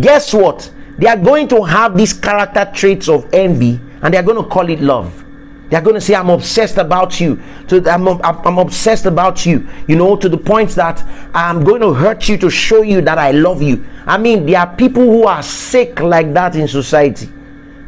guess 0.00 0.32
what? 0.32 0.72
They 1.00 1.06
are 1.06 1.16
going 1.16 1.48
to 1.48 1.62
have 1.64 1.96
these 1.96 2.12
character 2.12 2.70
traits 2.74 3.08
of 3.08 3.26
envy 3.32 3.80
and 4.02 4.12
they're 4.12 4.22
going 4.22 4.36
to 4.36 4.48
call 4.48 4.68
it 4.68 4.80
love. 4.80 5.24
They're 5.70 5.80
going 5.80 5.94
to 5.94 6.00
say 6.00 6.14
i'm 6.14 6.28
obsessed 6.30 6.76
about 6.76 7.20
you. 7.20 7.40
To 7.68 7.82
I'm, 7.90 8.06
I'm 8.06 8.58
obsessed 8.58 9.06
about 9.06 9.46
you 9.46 9.66
you 9.88 9.96
know 9.96 10.16
to 10.16 10.28
the 10.28 10.36
point 10.36 10.70
that 10.70 11.02
i'm 11.32 11.64
going 11.64 11.80
to 11.80 11.94
hurt 11.94 12.28
you 12.28 12.36
to 12.38 12.50
show 12.50 12.82
you 12.82 13.00
that 13.02 13.18
i 13.18 13.30
love 13.30 13.62
you. 13.62 13.84
I 14.04 14.18
mean 14.18 14.44
there 14.44 14.60
are 14.60 14.76
people 14.76 15.02
who 15.02 15.26
are 15.26 15.42
sick 15.42 16.00
like 16.00 16.34
that 16.34 16.54
in 16.54 16.68
society. 16.68 17.32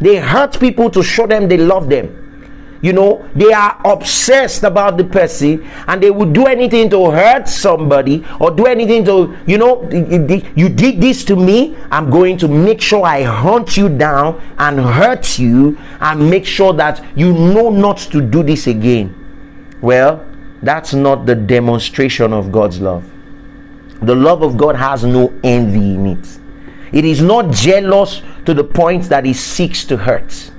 They 0.00 0.16
hurt 0.16 0.58
people 0.58 0.90
to 0.90 1.02
show 1.02 1.26
them 1.26 1.48
they 1.48 1.58
love 1.58 1.88
them 1.88 2.21
you 2.82 2.92
know 2.92 3.26
they 3.34 3.52
are 3.52 3.80
obsessed 3.84 4.64
about 4.64 4.96
the 4.96 5.04
person 5.04 5.64
and 5.86 6.02
they 6.02 6.10
would 6.10 6.32
do 6.32 6.46
anything 6.46 6.90
to 6.90 7.10
hurt 7.10 7.48
somebody 7.48 8.24
or 8.40 8.50
do 8.50 8.66
anything 8.66 9.04
to 9.04 9.34
you 9.46 9.56
know 9.56 9.88
you 9.90 10.68
did 10.68 11.00
this 11.00 11.24
to 11.24 11.36
me 11.36 11.76
i'm 11.90 12.10
going 12.10 12.36
to 12.36 12.48
make 12.48 12.80
sure 12.80 13.06
i 13.06 13.22
hunt 13.22 13.76
you 13.76 13.88
down 13.88 14.40
and 14.58 14.80
hurt 14.80 15.38
you 15.38 15.78
and 16.00 16.28
make 16.28 16.44
sure 16.44 16.72
that 16.72 17.04
you 17.16 17.32
know 17.32 17.70
not 17.70 17.98
to 17.98 18.20
do 18.20 18.42
this 18.42 18.66
again. 18.66 19.14
Well 19.80 20.26
that's 20.62 20.92
not 20.94 21.26
the 21.26 21.34
demonstration 21.34 22.32
of 22.32 22.52
god's 22.52 22.80
love. 22.80 23.08
The 24.02 24.14
love 24.14 24.42
of 24.42 24.56
god 24.56 24.76
has 24.76 25.04
no 25.04 25.32
envy 25.44 25.94
in 25.94 26.06
it. 26.06 26.38
It 26.92 27.04
is 27.04 27.22
not 27.22 27.52
jealous 27.52 28.22
to 28.44 28.54
the 28.54 28.64
point 28.64 29.04
that 29.04 29.24
it 29.24 29.36
seeks 29.36 29.84
to 29.86 29.96
hurt 29.96 30.51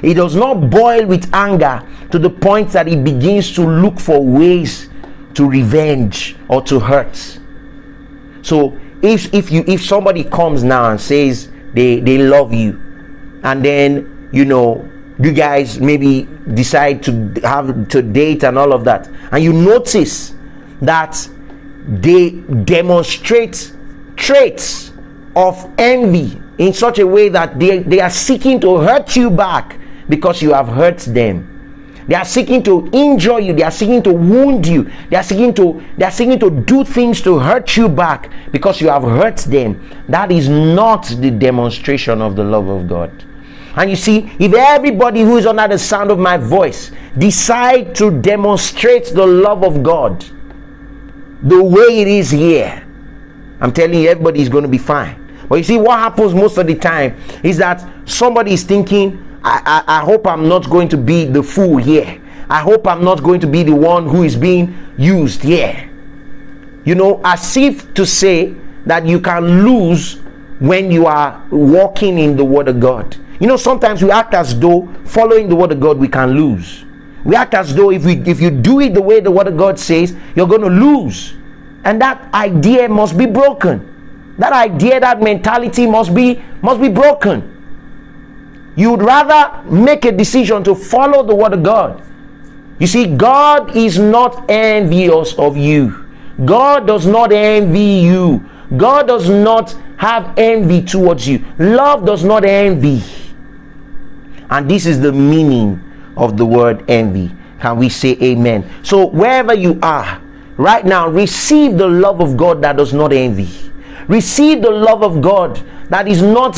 he 0.00 0.14
does 0.14 0.34
not 0.34 0.70
boil 0.70 1.06
with 1.06 1.28
anger 1.34 1.86
to 2.10 2.18
the 2.18 2.30
point 2.30 2.70
that 2.70 2.86
he 2.86 2.96
begins 2.96 3.52
to 3.54 3.62
look 3.62 3.98
for 3.98 4.24
ways 4.24 4.88
to 5.34 5.48
revenge 5.48 6.36
or 6.48 6.62
to 6.62 6.80
hurt. 6.80 7.38
So 8.42 8.78
if 9.02 9.32
if 9.34 9.50
you 9.50 9.64
if 9.66 9.84
somebody 9.84 10.24
comes 10.24 10.64
now 10.64 10.90
and 10.90 11.00
says 11.00 11.50
they 11.74 12.00
they 12.00 12.18
love 12.18 12.52
you 12.52 12.80
and 13.44 13.64
then 13.64 14.28
you 14.32 14.44
know 14.44 14.88
you 15.20 15.32
guys 15.32 15.80
maybe 15.80 16.28
decide 16.54 17.02
to 17.02 17.40
have 17.42 17.88
to 17.88 18.02
date 18.02 18.44
and 18.44 18.58
all 18.58 18.72
of 18.72 18.84
that 18.84 19.08
and 19.32 19.42
you 19.42 19.52
notice 19.52 20.34
that 20.80 21.28
they 21.88 22.30
demonstrate 22.64 23.72
traits 24.16 24.92
of 25.34 25.70
envy 25.78 26.40
in 26.58 26.72
such 26.72 26.98
a 26.98 27.06
way 27.06 27.28
that 27.28 27.58
they, 27.58 27.78
they 27.78 28.00
are 28.00 28.10
seeking 28.10 28.60
to 28.60 28.78
hurt 28.78 29.14
you 29.16 29.30
back 29.30 29.77
because 30.08 30.40
you 30.42 30.52
have 30.52 30.68
hurt 30.68 30.98
them. 30.98 31.54
They 32.08 32.14
are 32.14 32.24
seeking 32.24 32.62
to 32.62 32.88
injure 32.92 33.38
you. 33.38 33.52
They 33.52 33.62
are 33.62 33.70
seeking 33.70 34.02
to 34.04 34.12
wound 34.14 34.66
you. 34.66 34.90
They 35.10 35.16
are 35.16 35.22
seeking 35.22 35.52
to 35.54 35.84
they 35.98 36.06
are 36.06 36.10
seeking 36.10 36.38
to 36.38 36.48
do 36.50 36.82
things 36.82 37.20
to 37.22 37.38
hurt 37.38 37.76
you 37.76 37.86
back 37.88 38.30
because 38.50 38.80
you 38.80 38.88
have 38.88 39.02
hurt 39.02 39.36
them. 39.38 39.78
That 40.08 40.32
is 40.32 40.48
not 40.48 41.04
the 41.06 41.30
demonstration 41.30 42.22
of 42.22 42.34
the 42.34 42.44
love 42.44 42.68
of 42.68 42.88
god. 42.88 43.24
And 43.76 43.90
you 43.90 43.96
see 43.96 44.30
if 44.38 44.54
everybody 44.54 45.20
who 45.20 45.36
is 45.36 45.44
under 45.46 45.68
the 45.68 45.78
sound 45.78 46.10
of 46.10 46.18
my 46.18 46.38
voice 46.38 46.90
decide 47.16 47.94
to 47.96 48.10
demonstrate 48.10 49.06
the 49.14 49.26
love 49.26 49.62
of 49.62 49.82
god 49.82 50.24
the 51.42 51.62
way 51.62 52.00
it 52.00 52.08
is 52.08 52.30
here 52.32 52.84
i'm 53.60 53.70
telling 53.72 54.00
you 54.02 54.08
everybody 54.08 54.40
is 54.40 54.48
going 54.48 54.62
to 54.62 54.68
be 54.68 54.78
fine. 54.78 55.24
But 55.48 55.56
you 55.56 55.64
see 55.64 55.78
what 55.78 55.98
happens 55.98 56.34
most 56.34 56.58
of 56.58 56.66
the 56.66 56.74
time 56.74 57.16
is 57.42 57.56
that 57.58 57.86
somebody 58.08 58.52
is 58.52 58.64
thinking 58.64 59.24
I, 59.48 59.62
I, 59.64 59.98
I 59.98 60.00
hope 60.04 60.26
I'm 60.26 60.46
not 60.46 60.68
going 60.68 60.88
to 60.90 60.98
be 60.98 61.24
the 61.24 61.42
fool 61.42 61.78
here. 61.78 62.20
I 62.50 62.60
hope 62.60 62.86
I'm 62.86 63.02
not 63.02 63.22
going 63.22 63.40
to 63.40 63.46
be 63.46 63.62
the 63.62 63.74
one 63.74 64.06
who 64.06 64.22
is 64.22 64.36
being 64.36 64.76
used 64.98 65.42
here. 65.42 65.90
You 66.84 66.94
know, 66.94 67.20
as 67.24 67.56
if 67.56 67.94
to 67.94 68.04
say 68.04 68.54
that 68.84 69.06
you 69.06 69.20
can 69.20 69.64
lose 69.64 70.20
when 70.60 70.90
you 70.90 71.06
are 71.06 71.42
walking 71.50 72.18
in 72.18 72.36
the 72.36 72.44
Word 72.44 72.68
of 72.68 72.78
God. 72.78 73.16
You 73.40 73.46
know, 73.46 73.56
sometimes 73.56 74.02
we 74.02 74.10
act 74.10 74.34
as 74.34 74.58
though 74.58 74.86
following 75.04 75.48
the 75.48 75.56
Word 75.56 75.72
of 75.72 75.80
God 75.80 75.96
we 75.96 76.08
can 76.08 76.32
lose. 76.32 76.84
We 77.24 77.34
act 77.34 77.54
as 77.54 77.74
though 77.74 77.90
if 77.90 78.04
we 78.04 78.18
if 78.28 78.40
you 78.40 78.50
do 78.50 78.80
it 78.80 78.92
the 78.92 79.02
way 79.02 79.20
the 79.20 79.30
Word 79.30 79.48
of 79.48 79.56
God 79.56 79.78
says, 79.78 80.14
you're 80.36 80.46
going 80.48 80.60
to 80.62 80.68
lose, 80.68 81.34
and 81.84 82.00
that 82.02 82.32
idea 82.34 82.88
must 82.88 83.16
be 83.16 83.26
broken. 83.26 84.34
That 84.38 84.52
idea, 84.52 85.00
that 85.00 85.22
mentality 85.22 85.86
must 85.86 86.14
be 86.14 86.42
must 86.60 86.80
be 86.80 86.88
broken. 86.88 87.57
You'd 88.78 89.02
rather 89.02 89.62
make 89.68 90.04
a 90.04 90.12
decision 90.12 90.62
to 90.64 90.74
follow 90.74 91.22
the 91.26 91.34
word 91.34 91.52
of 91.52 91.62
God 91.62 92.02
You 92.78 92.86
see, 92.86 93.06
God 93.16 93.76
is 93.76 93.98
not 93.98 94.48
envious 94.48 95.34
of 95.34 95.56
you. 95.56 96.06
God 96.44 96.86
does 96.86 97.06
not 97.06 97.32
envy 97.32 98.06
you. 98.06 98.48
God 98.76 99.08
does 99.08 99.28
not 99.28 99.72
have 99.96 100.38
envy 100.38 100.82
towards 100.82 101.26
you. 101.26 101.44
Love 101.58 102.06
does 102.06 102.22
not 102.22 102.44
envy. 102.44 103.02
And 104.48 104.70
this 104.70 104.86
is 104.86 105.00
the 105.00 105.12
meaning 105.12 105.82
of 106.16 106.36
the 106.36 106.46
word 106.46 106.84
envy. 106.88 107.34
Can 107.60 107.78
we 107.78 107.88
say 107.88 108.16
amen? 108.22 108.70
So, 108.84 109.06
wherever 109.06 109.52
you 109.54 109.80
are 109.82 110.22
right 110.56 110.86
now, 110.86 111.08
receive 111.08 111.76
the 111.76 111.88
love 111.88 112.20
of 112.20 112.36
God 112.36 112.62
that 112.62 112.76
does 112.76 112.94
not 112.94 113.12
envy. 113.12 113.48
Receive 114.06 114.62
the 114.62 114.70
love 114.70 115.02
of 115.02 115.20
God 115.20 115.60
that 115.90 116.06
is 116.06 116.22
not 116.22 116.56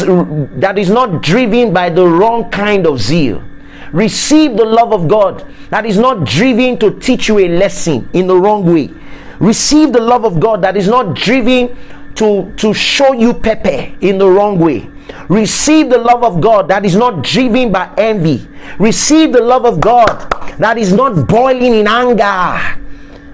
that 0.60 0.78
is 0.78 0.90
not 0.90 1.22
driven 1.22 1.72
by 1.72 1.90
the 1.90 2.06
wrong 2.06 2.50
kind 2.50 2.86
of 2.86 3.00
zeal. 3.00 3.42
Receive 3.92 4.56
the 4.56 4.64
love 4.64 4.92
of 4.92 5.08
God 5.08 5.44
that 5.70 5.84
is 5.84 5.98
not 5.98 6.24
driven 6.24 6.78
to 6.78 6.98
teach 6.98 7.28
you 7.28 7.38
a 7.38 7.48
lesson 7.48 8.08
in 8.12 8.26
the 8.26 8.36
wrong 8.36 8.64
way. 8.64 8.90
Receive 9.40 9.92
the 9.92 10.00
love 10.00 10.24
of 10.24 10.38
God 10.38 10.62
that 10.62 10.76
is 10.76 10.86
not 10.86 11.14
driven 11.14 11.76
to, 12.16 12.52
to 12.56 12.74
show 12.74 13.12
you 13.12 13.32
pepper 13.32 13.92
in 14.00 14.18
the 14.18 14.28
wrong 14.28 14.58
way. 14.58 14.88
Receive 15.28 15.90
the 15.90 15.98
love 15.98 16.22
of 16.22 16.40
God 16.40 16.68
that 16.68 16.84
is 16.84 16.94
not 16.94 17.22
driven 17.22 17.72
by 17.72 17.92
envy. 17.96 18.46
Receive 18.78 19.32
the 19.32 19.42
love 19.42 19.64
of 19.64 19.80
God 19.80 20.30
that 20.58 20.78
is 20.78 20.92
not 20.92 21.26
boiling 21.26 21.74
in 21.74 21.88
anger 21.88 22.80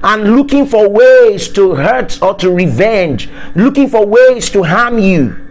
and 0.03 0.37
looking 0.37 0.67
for 0.67 0.89
ways 0.89 1.49
to 1.49 1.75
hurt 1.75 2.23
or 2.23 2.35
to 2.35 2.51
revenge, 2.51 3.29
looking 3.55 3.89
for 3.89 4.07
ways 4.07 4.49
to 4.51 4.63
harm 4.63 4.99
you. 4.99 5.46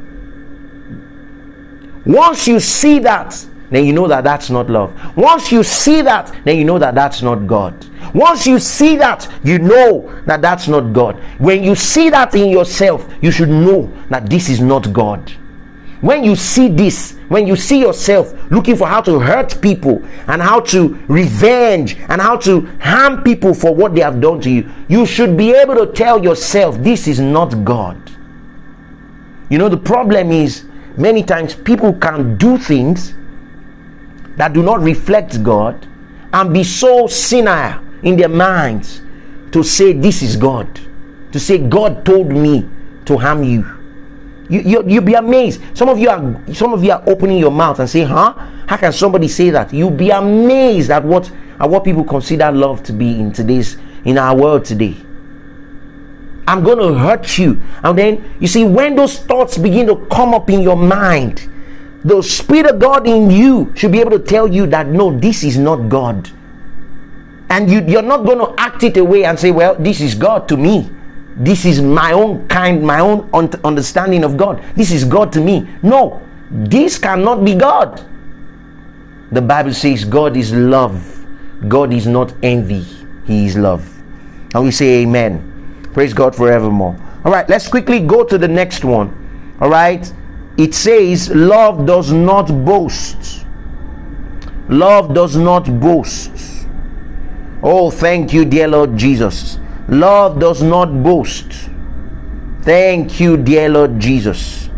Once 2.06 2.48
you 2.48 2.60
see 2.60 3.00
that, 3.00 3.46
then 3.72 3.86
you 3.86 3.94
know 3.94 4.08
that 4.08 4.24
that's 4.24 4.50
not 4.50 4.70
love. 4.70 4.94
Once 5.18 5.52
you 5.52 5.64
see 5.64 6.02
that, 6.02 6.34
then 6.46 6.58
you 6.58 6.64
know 6.64 6.78
that 6.78 6.96
that's 6.96 7.22
not 7.22 7.48
God. 7.48 7.86
Once 8.14 8.46
you 8.46 8.60
see 8.60 8.96
that, 8.98 9.28
you 9.44 9.58
know 9.60 10.10
that 10.26 10.42
that's 10.42 10.68
not 10.68 10.94
God. 10.94 11.16
When 11.40 11.64
you 11.64 11.76
see 11.76 12.10
that 12.10 12.36
in 12.36 12.50
yourself, 12.50 13.08
you 13.22 13.32
should 13.32 13.50
know 13.50 13.92
that 14.10 14.30
this 14.30 14.50
is 14.50 14.62
not 14.62 14.94
God. 14.94 15.32
When 16.02 16.24
you 16.24 16.36
see 16.36 16.68
this, 16.68 17.18
when 17.30 17.48
you 17.48 17.56
see 17.56 17.80
yourself 17.80 18.34
looking 18.52 18.76
for 18.76 18.88
how 18.88 19.02
to 19.02 19.20
hurt 19.20 19.60
people 19.60 20.04
and 20.28 20.42
how 20.42 20.60
to 20.60 21.00
revenge 21.08 21.98
and 22.10 22.22
how 22.22 22.38
to 22.38 22.68
harm 22.80 23.24
people 23.24 23.54
for 23.56 23.74
what 23.74 23.96
they 23.96 24.02
have 24.02 24.22
done 24.22 24.40
to 24.42 24.52
you, 24.52 24.72
you 24.88 25.06
should 25.08 25.36
be 25.36 25.52
able 25.52 25.76
to 25.76 25.92
tell 25.92 26.24
yourself, 26.24 26.78
This 26.78 27.08
is 27.08 27.20
not 27.20 27.66
God. 27.66 27.98
You 29.50 29.58
know, 29.58 29.70
the 29.70 29.78
problem 29.78 30.32
is 30.32 30.66
many 30.98 31.24
times 31.24 31.56
people 31.56 31.94
can 31.94 32.38
do 32.38 32.58
things 32.58 33.14
that 34.38 34.54
do 34.54 34.64
not 34.64 34.82
reflect 34.82 35.44
God 35.44 35.88
and 36.34 36.54
be 36.54 36.64
so 36.64 37.08
senile 37.08 37.82
in 38.04 38.18
their 38.18 38.30
minds 38.30 39.02
to 39.52 39.64
say, 39.64 39.94
This 39.94 40.22
is 40.22 40.36
God. 40.36 40.80
To 41.32 41.40
say, 41.40 41.58
God 41.58 42.06
told 42.06 42.30
me 42.30 42.68
to 43.06 43.18
harm 43.18 43.44
you. 43.44 43.76
You, 44.50 44.62
you 44.62 44.84
you'll 44.88 45.04
be 45.04 45.14
amazed. 45.16 45.62
Some 45.74 45.90
of 45.90 45.98
you 45.98 46.10
are 46.10 46.54
some 46.54 46.74
of 46.74 46.84
you 46.84 46.92
are 46.92 47.04
opening 47.08 47.40
your 47.40 47.52
mouth 47.52 47.80
and 47.80 47.90
say, 47.90 48.04
huh? 48.04 48.34
How 48.68 48.78
can 48.78 48.94
somebody 48.94 49.28
say 49.28 49.50
that? 49.50 49.74
You'll 49.74 49.90
be 49.90 50.12
amazed 50.12 50.92
at 50.92 51.04
what 51.04 51.32
at 51.60 51.70
what 51.70 51.84
people 51.84 52.04
consider 52.04 52.52
love 52.52 52.84
to 52.84 52.94
be 52.94 53.20
in 53.20 53.32
today's 53.32 53.78
in 54.04 54.18
our 54.18 54.36
world 54.36 54.66
today. 54.66 54.98
I'm 56.48 56.64
going 56.64 56.78
to 56.78 56.94
hurt 56.94 57.38
you. 57.38 57.62
And 57.84 57.98
then 57.98 58.38
you 58.40 58.48
see, 58.48 58.64
when 58.64 58.96
those 58.96 59.18
thoughts 59.18 59.58
begin 59.58 59.88
to 59.88 60.06
come 60.08 60.34
up 60.34 60.50
in 60.50 60.62
your 60.62 60.78
mind, 60.78 61.50
the 62.04 62.22
Spirit 62.22 62.68
of 62.68 62.80
God 62.80 63.08
in 63.08 63.32
you 63.32 63.74
should 63.76 63.92
be 63.92 64.00
able 64.00 64.12
to 64.12 64.20
tell 64.20 64.48
you 64.48 64.68
that 64.68 64.88
no, 64.88 65.18
this 65.18 65.44
is 65.44 65.58
not 65.58 65.90
God. 65.90 66.30
And 67.50 67.70
you, 67.70 67.84
you're 67.88 68.02
not 68.02 68.26
going 68.26 68.38
to 68.38 68.54
act 68.60 68.84
it 68.84 68.98
away 68.98 69.26
and 69.26 69.40
say, 69.40 69.52
well, 69.52 69.76
this 69.76 70.02
is 70.02 70.14
God 70.14 70.48
to 70.50 70.58
me. 70.58 70.90
This 71.38 71.66
is 71.66 71.82
my 71.82 72.12
own 72.14 72.48
kind, 72.48 72.84
my 72.84 73.00
own 73.00 73.30
understanding 73.64 74.24
of 74.24 74.38
God. 74.38 74.64
This 74.76 74.92
is 74.92 75.04
God 75.04 75.34
to 75.34 75.42
me. 75.42 75.68
No, 75.82 76.22
this 76.50 76.98
cannot 76.98 77.44
be 77.44 77.56
God. 77.56 78.04
The 79.32 79.42
Bible 79.42 79.74
says 79.74 80.06
God 80.06 80.38
is 80.38 80.54
love. 80.54 81.26
God 81.68 81.92
is 81.92 82.08
not 82.08 82.34
envy. 82.44 82.86
He 83.26 83.48
is 83.48 83.58
love. 83.58 83.84
And 84.54 84.64
we 84.64 84.72
say 84.72 85.02
amen. 85.02 85.55
Praise 85.96 86.14
God 86.14 86.36
forevermore. 86.36 86.96
All 87.24 87.32
right, 87.32 87.50
let's 87.50 87.68
quickly 87.68 88.00
go 88.00 88.24
to 88.24 88.38
the 88.38 88.48
next 88.48 88.86
one. 88.86 89.58
All 89.60 89.70
right 89.70 90.14
it 90.58 90.74
says, 90.74 91.30
Love 91.30 91.86
does 91.86 92.12
not 92.12 92.48
boast. 92.66 93.46
Love 94.70 95.14
does 95.14 95.36
not 95.36 95.80
boast. 95.80 96.68
Oh, 97.62 97.92
thank 97.92 98.34
you, 98.34 98.46
dear 98.46 98.68
Lord 98.68 98.96
Jesus. 98.96 99.60
Love 99.90 100.40
does 100.40 100.62
not 100.62 101.04
boast. 101.04 101.70
Thank 102.62 103.20
you, 103.20 103.38
dear 103.38 103.70
Lord 103.70 104.00
Jesus. 104.00 104.70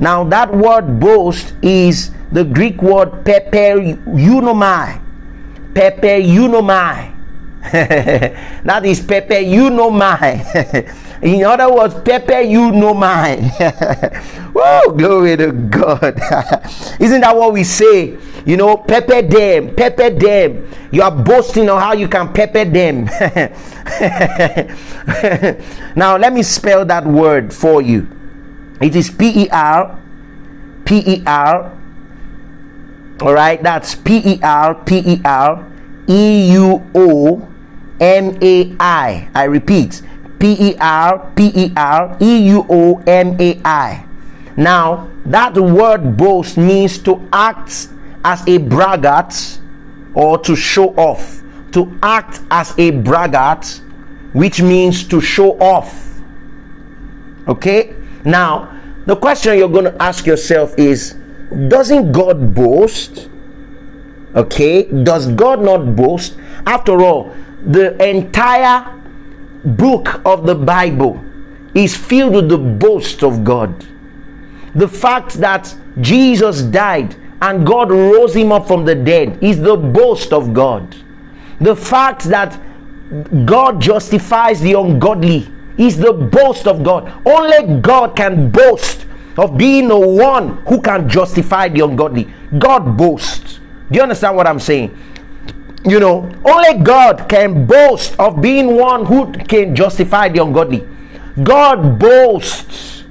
Now, 0.00 0.24
that 0.24 0.54
word 0.54 0.98
boast 0.98 1.54
is 1.62 2.10
the 2.32 2.44
Greek 2.44 2.82
word 2.82 3.24
pepe 3.24 3.96
eunomai. 4.06 5.00
Pepe 5.74 6.22
eunomai. 6.22 7.15
That 7.72 8.82
is 8.84 9.00
Pepe, 9.00 9.40
you 9.40 9.70
know 9.70 9.90
mine. 9.90 10.44
In 11.22 11.44
other 11.44 11.72
words, 11.72 11.94
Pepe, 12.04 12.48
you 12.48 12.70
know 12.72 12.94
mine. 12.94 13.44
Whoa, 14.54 14.92
glory 14.92 15.36
to 15.36 15.52
God. 15.52 16.20
Isn't 17.00 17.20
that 17.22 17.34
what 17.36 17.52
we 17.52 17.64
say? 17.64 18.18
You 18.44 18.56
know, 18.56 18.76
pepper 18.76 19.22
them, 19.22 19.74
pepper 19.74 20.10
them. 20.10 20.68
You 20.92 21.02
are 21.02 21.10
boasting 21.10 21.68
on 21.68 21.80
how 21.80 21.94
you 21.94 22.06
can 22.06 22.32
pepper 22.32 22.64
them. 22.64 23.06
now, 25.96 26.16
let 26.16 26.32
me 26.32 26.42
spell 26.42 26.84
that 26.84 27.04
word 27.04 27.52
for 27.52 27.82
you. 27.82 28.06
It 28.80 28.94
is 28.94 29.10
P 29.10 29.44
E 29.44 29.48
R 29.50 29.98
P 30.84 31.02
E 31.04 31.22
R. 31.26 31.72
All 33.20 33.34
right, 33.34 33.60
that's 33.62 33.94
P 33.94 34.18
E 34.18 34.40
R 34.42 34.74
P 34.74 34.98
E 34.98 35.20
R 35.24 35.66
E 36.06 36.52
U 36.52 36.82
O 36.94 37.48
M 38.00 38.38
A 38.42 38.74
I. 38.78 39.28
I 39.34 39.44
repeat, 39.44 40.02
P 40.38 40.56
E 40.58 40.76
R 40.80 41.32
P 41.34 41.52
E 41.54 41.72
R 41.76 42.16
E 42.20 42.38
U 42.48 42.66
O 42.68 43.02
M 43.06 43.36
A 43.40 43.60
I. 43.64 44.06
Now, 44.56 45.08
that 45.26 45.54
word 45.54 46.16
boast 46.16 46.56
means 46.56 46.98
to 46.98 47.28
act 47.32 47.88
as 48.24 48.42
a 48.48 48.58
braggart 48.58 49.60
or 50.14 50.38
to 50.38 50.56
show 50.56 50.90
off. 50.96 51.42
To 51.72 51.98
act 52.02 52.40
as 52.50 52.72
a 52.78 52.90
braggart, 52.90 53.82
which 54.32 54.62
means 54.62 55.06
to 55.08 55.20
show 55.20 55.58
off. 55.60 56.20
Okay? 57.48 57.94
Now, 58.24 58.72
the 59.06 59.16
question 59.16 59.58
you're 59.58 59.68
going 59.68 59.84
to 59.84 60.02
ask 60.02 60.26
yourself 60.26 60.78
is 60.78 61.14
Doesn't 61.68 62.12
God 62.12 62.54
boast? 62.54 63.28
Okay? 64.34 64.84
Does 64.84 65.28
God 65.28 65.62
not 65.62 65.94
boast? 65.94 66.36
After 66.66 67.02
all, 67.02 67.32
the 67.66 68.00
entire 68.02 68.92
book 69.64 70.20
of 70.24 70.46
the 70.46 70.54
Bible 70.54 71.22
is 71.74 71.96
filled 71.96 72.34
with 72.34 72.48
the 72.48 72.58
boast 72.58 73.22
of 73.22 73.44
God. 73.44 73.86
The 74.74 74.88
fact 74.88 75.34
that 75.34 75.74
Jesus 76.00 76.62
died 76.62 77.16
and 77.42 77.66
God 77.66 77.90
rose 77.90 78.34
him 78.34 78.52
up 78.52 78.66
from 78.66 78.84
the 78.84 78.94
dead 78.94 79.42
is 79.42 79.60
the 79.60 79.76
boast 79.76 80.32
of 80.32 80.54
God. 80.54 80.96
The 81.60 81.74
fact 81.74 82.24
that 82.24 82.60
God 83.44 83.80
justifies 83.80 84.60
the 84.60 84.74
ungodly 84.74 85.50
is 85.76 85.98
the 85.98 86.12
boast 86.12 86.66
of 86.66 86.82
God. 86.82 87.12
Only 87.26 87.80
God 87.80 88.16
can 88.16 88.50
boast 88.50 89.06
of 89.36 89.58
being 89.58 89.88
the 89.88 89.98
one 89.98 90.58
who 90.66 90.80
can 90.80 91.08
justify 91.08 91.68
the 91.68 91.80
ungodly. 91.80 92.32
God 92.58 92.96
boasts. 92.96 93.60
Do 93.90 93.96
you 93.96 94.02
understand 94.02 94.36
what 94.36 94.46
I'm 94.46 94.60
saying? 94.60 94.96
You 95.86 96.00
know, 96.00 96.28
only 96.44 96.82
God 96.82 97.28
can 97.28 97.64
boast 97.64 98.18
of 98.18 98.42
being 98.42 98.76
one 98.76 99.06
who 99.06 99.32
can 99.32 99.74
justify 99.74 100.28
the 100.28 100.42
ungodly. 100.42 100.86
God 101.42 101.98
boasts. 101.98 103.04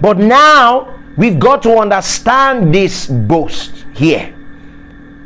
But 0.00 0.18
now 0.18 1.00
we've 1.16 1.38
got 1.38 1.62
to 1.64 1.78
understand 1.78 2.72
this 2.72 3.06
boast 3.06 3.84
here. 3.94 4.32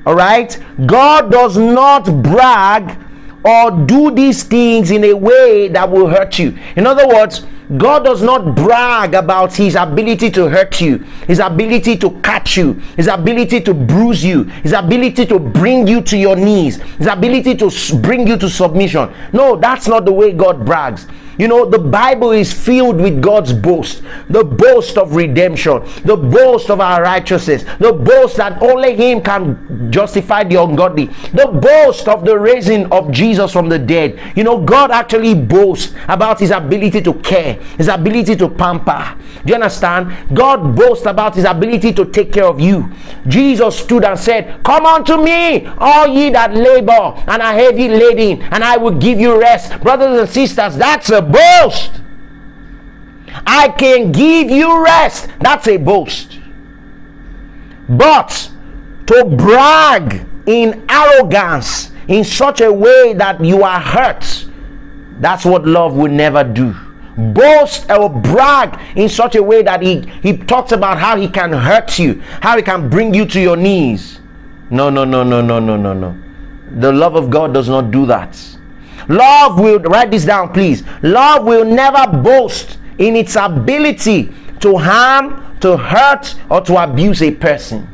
All 0.07 0.15
right? 0.15 0.59
God 0.87 1.31
does 1.31 1.59
not 1.59 2.05
brag 2.23 2.97
or 3.45 3.71
do 3.71 4.11
these 4.11 4.43
things 4.43 4.91
in 4.91 5.05
a 5.05 5.15
way 5.15 5.69
that 5.69 5.91
will 5.91 6.09
hurt 6.09 6.39
you. 6.39 6.57
In 6.77 6.87
other 6.87 7.07
words, 7.07 7.47
God 7.77 8.05
does 8.05 8.21
not 8.21 8.57
brag 8.57 9.15
about 9.15 9.55
his 9.55 9.77
ability 9.77 10.31
to 10.33 10.49
hurt 10.49 10.81
you, 10.81 10.99
his 11.29 11.39
ability 11.39 11.97
to 11.99 12.11
catch 12.21 12.57
you, 12.57 12.73
his 12.97 13.07
ability 13.07 13.61
to 13.61 13.73
bruise 13.73 14.25
you, 14.25 14.43
his 14.43 14.73
ability 14.73 15.25
to 15.27 15.39
bring 15.39 15.87
you 15.87 16.01
to 16.03 16.19
your 16.19 16.35
knees, 16.35 16.81
his 16.99 17.07
ability 17.07 17.55
to 17.57 17.71
bring 18.03 18.27
you 18.27 18.37
to 18.37 18.49
submission. 18.49 19.13
No, 19.33 19.55
that's 19.55 19.87
not 19.87 20.05
the 20.05 20.13
way 20.13 20.33
God 20.33 20.65
brags. 20.67 21.07
You 21.41 21.49
know, 21.49 21.65
the 21.65 21.79
Bible 21.79 22.33
is 22.33 22.53
filled 22.53 23.01
with 23.01 23.23
God's 23.23 23.55
boast 23.55 24.03
the 24.29 24.45
boast 24.45 24.97
of 24.97 25.17
redemption, 25.17 25.83
the 26.05 26.17
boast 26.17 26.71
of 26.71 26.81
our 26.81 27.03
righteousness, 27.03 27.65
the 27.79 27.93
boast 27.93 28.37
that 28.37 28.63
only 28.63 28.95
Him 28.95 29.21
can 29.21 29.91
justify 29.91 30.45
the 30.45 30.63
ungodly, 30.63 31.07
the 31.33 31.47
boast 31.47 32.09
of 32.09 32.25
the 32.25 32.39
raising 32.39 32.91
of 32.93 33.11
Jesus 33.11 33.53
from 33.53 33.69
the 33.69 33.79
dead. 33.79 34.21
You 34.37 34.45
know, 34.45 34.61
God 34.61 34.91
actually 34.91 35.35
boasts 35.35 35.95
about 36.09 36.41
His 36.41 36.51
ability 36.51 37.03
to 37.03 37.15
care, 37.15 37.55
His 37.77 37.89
ability 37.89 38.37
to 38.37 38.49
pamper. 38.49 39.17
Do 39.45 39.51
you 39.51 39.55
understand? 39.55 40.35
God 40.35 40.77
boasts 40.77 41.07
about 41.07 41.35
His 41.35 41.45
ability 41.45 41.93
to 41.95 42.05
take 42.05 42.33
care 42.33 42.47
of 42.47 42.61
you. 42.61 42.93
Jesus 43.27 43.81
stood 43.81 44.05
and 44.05 44.19
said, 44.19 44.63
Come 44.63 44.87
unto 44.87 45.17
me, 45.17 45.67
all 45.79 46.07
ye 46.07 46.31
that 46.31 46.55
labor 46.55 47.15
and 47.27 47.43
are 47.43 47.55
heavy 47.55 47.89
laden, 47.89 48.43
and 48.43 48.63
I 48.63 48.77
will 48.77 48.95
give 48.95 49.19
you 49.19 49.41
rest. 49.41 49.81
Brothers 49.81 50.21
and 50.21 50.29
sisters, 50.29 50.77
that's 50.77 51.11
a 51.11 51.21
boast. 51.33 52.01
I 53.47 53.69
can 53.69 54.13
give 54.13 54.51
you 54.51 54.83
rest. 54.85 55.29
That's 55.41 55.67
a 55.69 55.77
boast. 55.77 56.39
But 57.89 58.51
to 59.07 59.25
brag 59.25 60.27
in 60.47 60.85
arrogance 60.89 61.91
in 62.09 62.25
such 62.25 62.61
a 62.61 62.73
way 62.73 63.15
that 63.15 63.45
you 63.45 63.63
are 63.63 63.81
hurt, 63.81 64.47
that's 65.19 65.45
what 65.45 65.67
love 65.67 65.95
will 65.95 66.11
never 66.11 66.45
do. 66.45 66.75
Boast 67.17 67.91
or 67.91 68.09
brag 68.09 68.79
in 68.97 69.09
such 69.09 69.35
a 69.35 69.43
way 69.43 69.63
that 69.63 69.83
he, 69.83 70.01
he 70.23 70.37
talks 70.37 70.73
about 70.73 70.99
how 70.99 71.17
he 71.17 71.29
can 71.29 71.53
hurt 71.53 71.99
you, 71.99 72.21
how 72.41 72.57
he 72.57 72.63
can 72.63 72.89
bring 72.89 73.13
you 73.13 73.27
to 73.27 73.41
your 73.41 73.57
knees. 73.57 74.21
No, 74.71 74.89
no, 74.89 75.05
no, 75.05 75.25
no, 75.25 75.41
no, 75.41 75.59
no, 75.59 75.77
no, 75.77 75.93
no. 75.93 76.17
The 76.79 76.93
love 76.93 77.17
of 77.17 77.29
God 77.29 77.53
does 77.53 77.69
not 77.69 77.91
do 77.91 78.07
that. 78.07 78.39
Love 79.09 79.59
will, 79.59 79.79
write 79.81 80.11
this 80.11 80.25
down, 80.25 80.53
please. 80.53 80.83
Love 81.03 81.45
will 81.45 81.65
never 81.65 82.07
boast 82.23 82.79
in 82.99 83.17
its 83.17 83.37
ability 83.37 84.33
to 84.61 84.77
harm, 84.77 85.59
to 85.61 85.77
hurt, 85.77 86.35
or 86.51 86.61
to 86.61 86.83
abuse 86.83 87.23
a 87.23 87.31
person. 87.31 87.89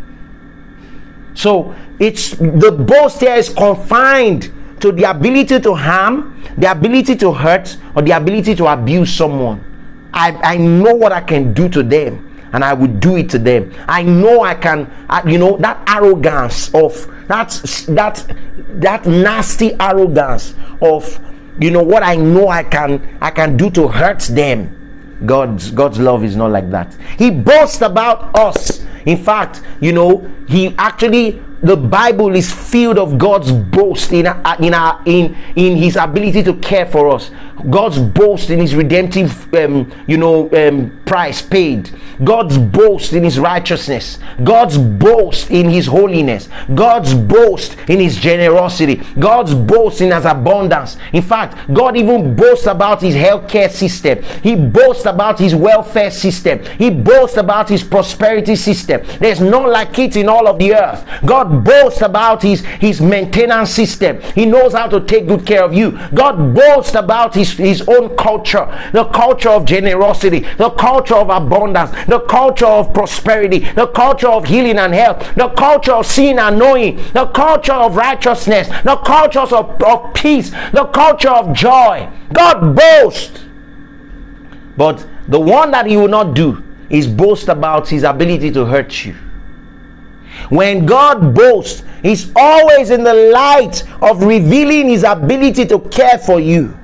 So 1.34 1.74
it's 1.98 2.30
the 2.30 2.72
boast 2.72 3.20
here 3.20 3.34
is 3.34 3.48
confined 3.48 4.52
to 4.80 4.92
the 4.92 5.04
ability 5.04 5.60
to 5.60 5.74
harm, 5.74 6.42
the 6.58 6.70
ability 6.70 7.16
to 7.16 7.32
hurt, 7.32 7.76
or 7.94 8.02
the 8.02 8.12
ability 8.12 8.54
to 8.56 8.66
abuse 8.66 9.12
someone. 9.14 9.62
I, 10.12 10.32
I 10.42 10.56
know 10.56 10.94
what 10.94 11.12
I 11.12 11.20
can 11.20 11.52
do 11.52 11.68
to 11.68 11.82
them 11.82 12.25
and 12.56 12.64
I 12.64 12.72
would 12.72 13.00
do 13.00 13.16
it 13.16 13.28
to 13.30 13.38
them. 13.38 13.70
I 13.86 14.02
know 14.02 14.40
I 14.40 14.54
can, 14.54 14.90
you 15.26 15.36
know, 15.36 15.58
that 15.58 15.84
arrogance 15.86 16.74
of 16.74 17.06
that 17.28 17.50
that 17.88 18.24
that 18.80 19.04
nasty 19.04 19.74
arrogance 19.78 20.54
of 20.80 21.20
you 21.60 21.70
know 21.70 21.82
what 21.82 22.02
I 22.02 22.16
know 22.16 22.48
I 22.48 22.62
can 22.62 23.18
I 23.20 23.30
can 23.30 23.58
do 23.58 23.70
to 23.72 23.88
hurt 23.88 24.20
them. 24.20 24.72
God's 25.26 25.70
God's 25.70 25.98
love 25.98 26.24
is 26.24 26.34
not 26.34 26.50
like 26.50 26.70
that. 26.70 26.96
He 27.18 27.30
boasts 27.30 27.82
about 27.82 28.34
us. 28.34 28.82
In 29.04 29.18
fact, 29.18 29.60
you 29.82 29.92
know, 29.92 30.26
he 30.48 30.74
actually 30.78 31.42
the 31.62 31.76
Bible 31.76 32.34
is 32.34 32.50
filled 32.50 32.98
of 32.98 33.18
God's 33.18 33.52
boast 33.52 34.12
in 34.12 34.26
our, 34.26 34.62
in 34.62 34.72
our 34.72 35.02
in 35.04 35.36
in 35.56 35.76
His 35.76 35.96
ability 35.96 36.42
to 36.44 36.54
care 36.54 36.86
for 36.86 37.08
us. 37.10 37.30
God's 37.70 37.98
boast 37.98 38.50
in 38.50 38.60
His 38.60 38.74
redemptive, 38.74 39.52
um, 39.54 39.90
you 40.06 40.16
know, 40.16 40.50
um, 40.52 41.00
price 41.04 41.42
paid. 41.42 41.90
God's 42.24 42.58
boast 42.58 43.12
in 43.12 43.24
His 43.24 43.38
righteousness. 43.38 44.18
God's 44.42 44.78
boast 44.78 45.50
in 45.50 45.68
His 45.68 45.86
holiness. 45.86 46.48
God's 46.74 47.14
boast 47.14 47.76
in 47.88 48.00
His 48.00 48.16
generosity. 48.16 48.96
God's 49.18 49.54
boast 49.54 50.00
in 50.00 50.12
His 50.12 50.24
abundance. 50.24 50.96
In 51.12 51.22
fact, 51.22 51.72
God 51.72 51.96
even 51.96 52.34
boasts 52.34 52.66
about 52.66 53.02
His 53.02 53.14
healthcare 53.14 53.70
system. 53.70 54.22
He 54.42 54.56
boasts 54.56 55.06
about 55.06 55.38
His 55.38 55.54
welfare 55.54 56.10
system. 56.10 56.64
He 56.78 56.90
boasts 56.90 57.36
about 57.36 57.68
His 57.68 57.82
prosperity 57.82 58.56
system. 58.56 59.02
There's 59.18 59.40
none 59.40 59.70
like 59.70 59.98
it 59.98 60.16
in 60.16 60.28
all 60.28 60.46
of 60.48 60.58
the 60.58 60.74
earth. 60.74 61.04
God 61.24 61.64
boasts 61.64 62.02
about 62.02 62.42
his, 62.42 62.60
his 62.80 63.00
maintenance 63.00 63.70
system. 63.70 64.20
He 64.34 64.46
knows 64.46 64.72
how 64.72 64.88
to 64.88 65.00
take 65.00 65.26
good 65.26 65.46
care 65.46 65.64
of 65.64 65.72
you. 65.72 65.98
God 66.14 66.54
boasts 66.54 66.94
about 66.94 67.34
his, 67.34 67.45
his 67.52 67.82
own 67.88 68.16
culture, 68.16 68.66
the 68.92 69.04
culture 69.06 69.50
of 69.50 69.64
generosity, 69.64 70.40
the 70.58 70.70
culture 70.70 71.14
of 71.14 71.30
abundance, 71.30 71.90
the 72.06 72.20
culture 72.20 72.66
of 72.66 72.92
prosperity, 72.92 73.60
the 73.60 73.86
culture 73.88 74.28
of 74.28 74.44
healing 74.44 74.78
and 74.78 74.94
health, 74.94 75.34
the 75.34 75.48
culture 75.50 75.92
of 75.92 76.06
seeing 76.06 76.38
and 76.38 76.58
knowing, 76.58 76.96
the 77.12 77.26
culture 77.26 77.72
of 77.72 77.96
righteousness, 77.96 78.68
the 78.84 78.96
culture 78.96 79.40
of, 79.40 79.52
of 79.52 80.14
peace, 80.14 80.50
the 80.72 80.88
culture 80.92 81.30
of 81.30 81.52
joy. 81.52 82.08
God 82.32 82.74
boasts. 82.76 83.44
But 84.76 85.06
the 85.28 85.40
one 85.40 85.70
that 85.70 85.86
he 85.86 85.96
will 85.96 86.08
not 86.08 86.34
do 86.34 86.62
is 86.90 87.06
boast 87.06 87.48
about 87.48 87.88
his 87.88 88.02
ability 88.02 88.50
to 88.52 88.64
hurt 88.64 89.04
you. 89.04 89.14
When 90.50 90.86
God 90.86 91.34
boasts, 91.34 91.82
He's 92.02 92.30
always 92.36 92.90
in 92.90 93.02
the 93.02 93.14
light 93.14 93.82
of 94.00 94.22
revealing 94.22 94.88
His 94.88 95.02
ability 95.02 95.66
to 95.66 95.80
care 95.80 96.18
for 96.18 96.38
you. 96.38 96.78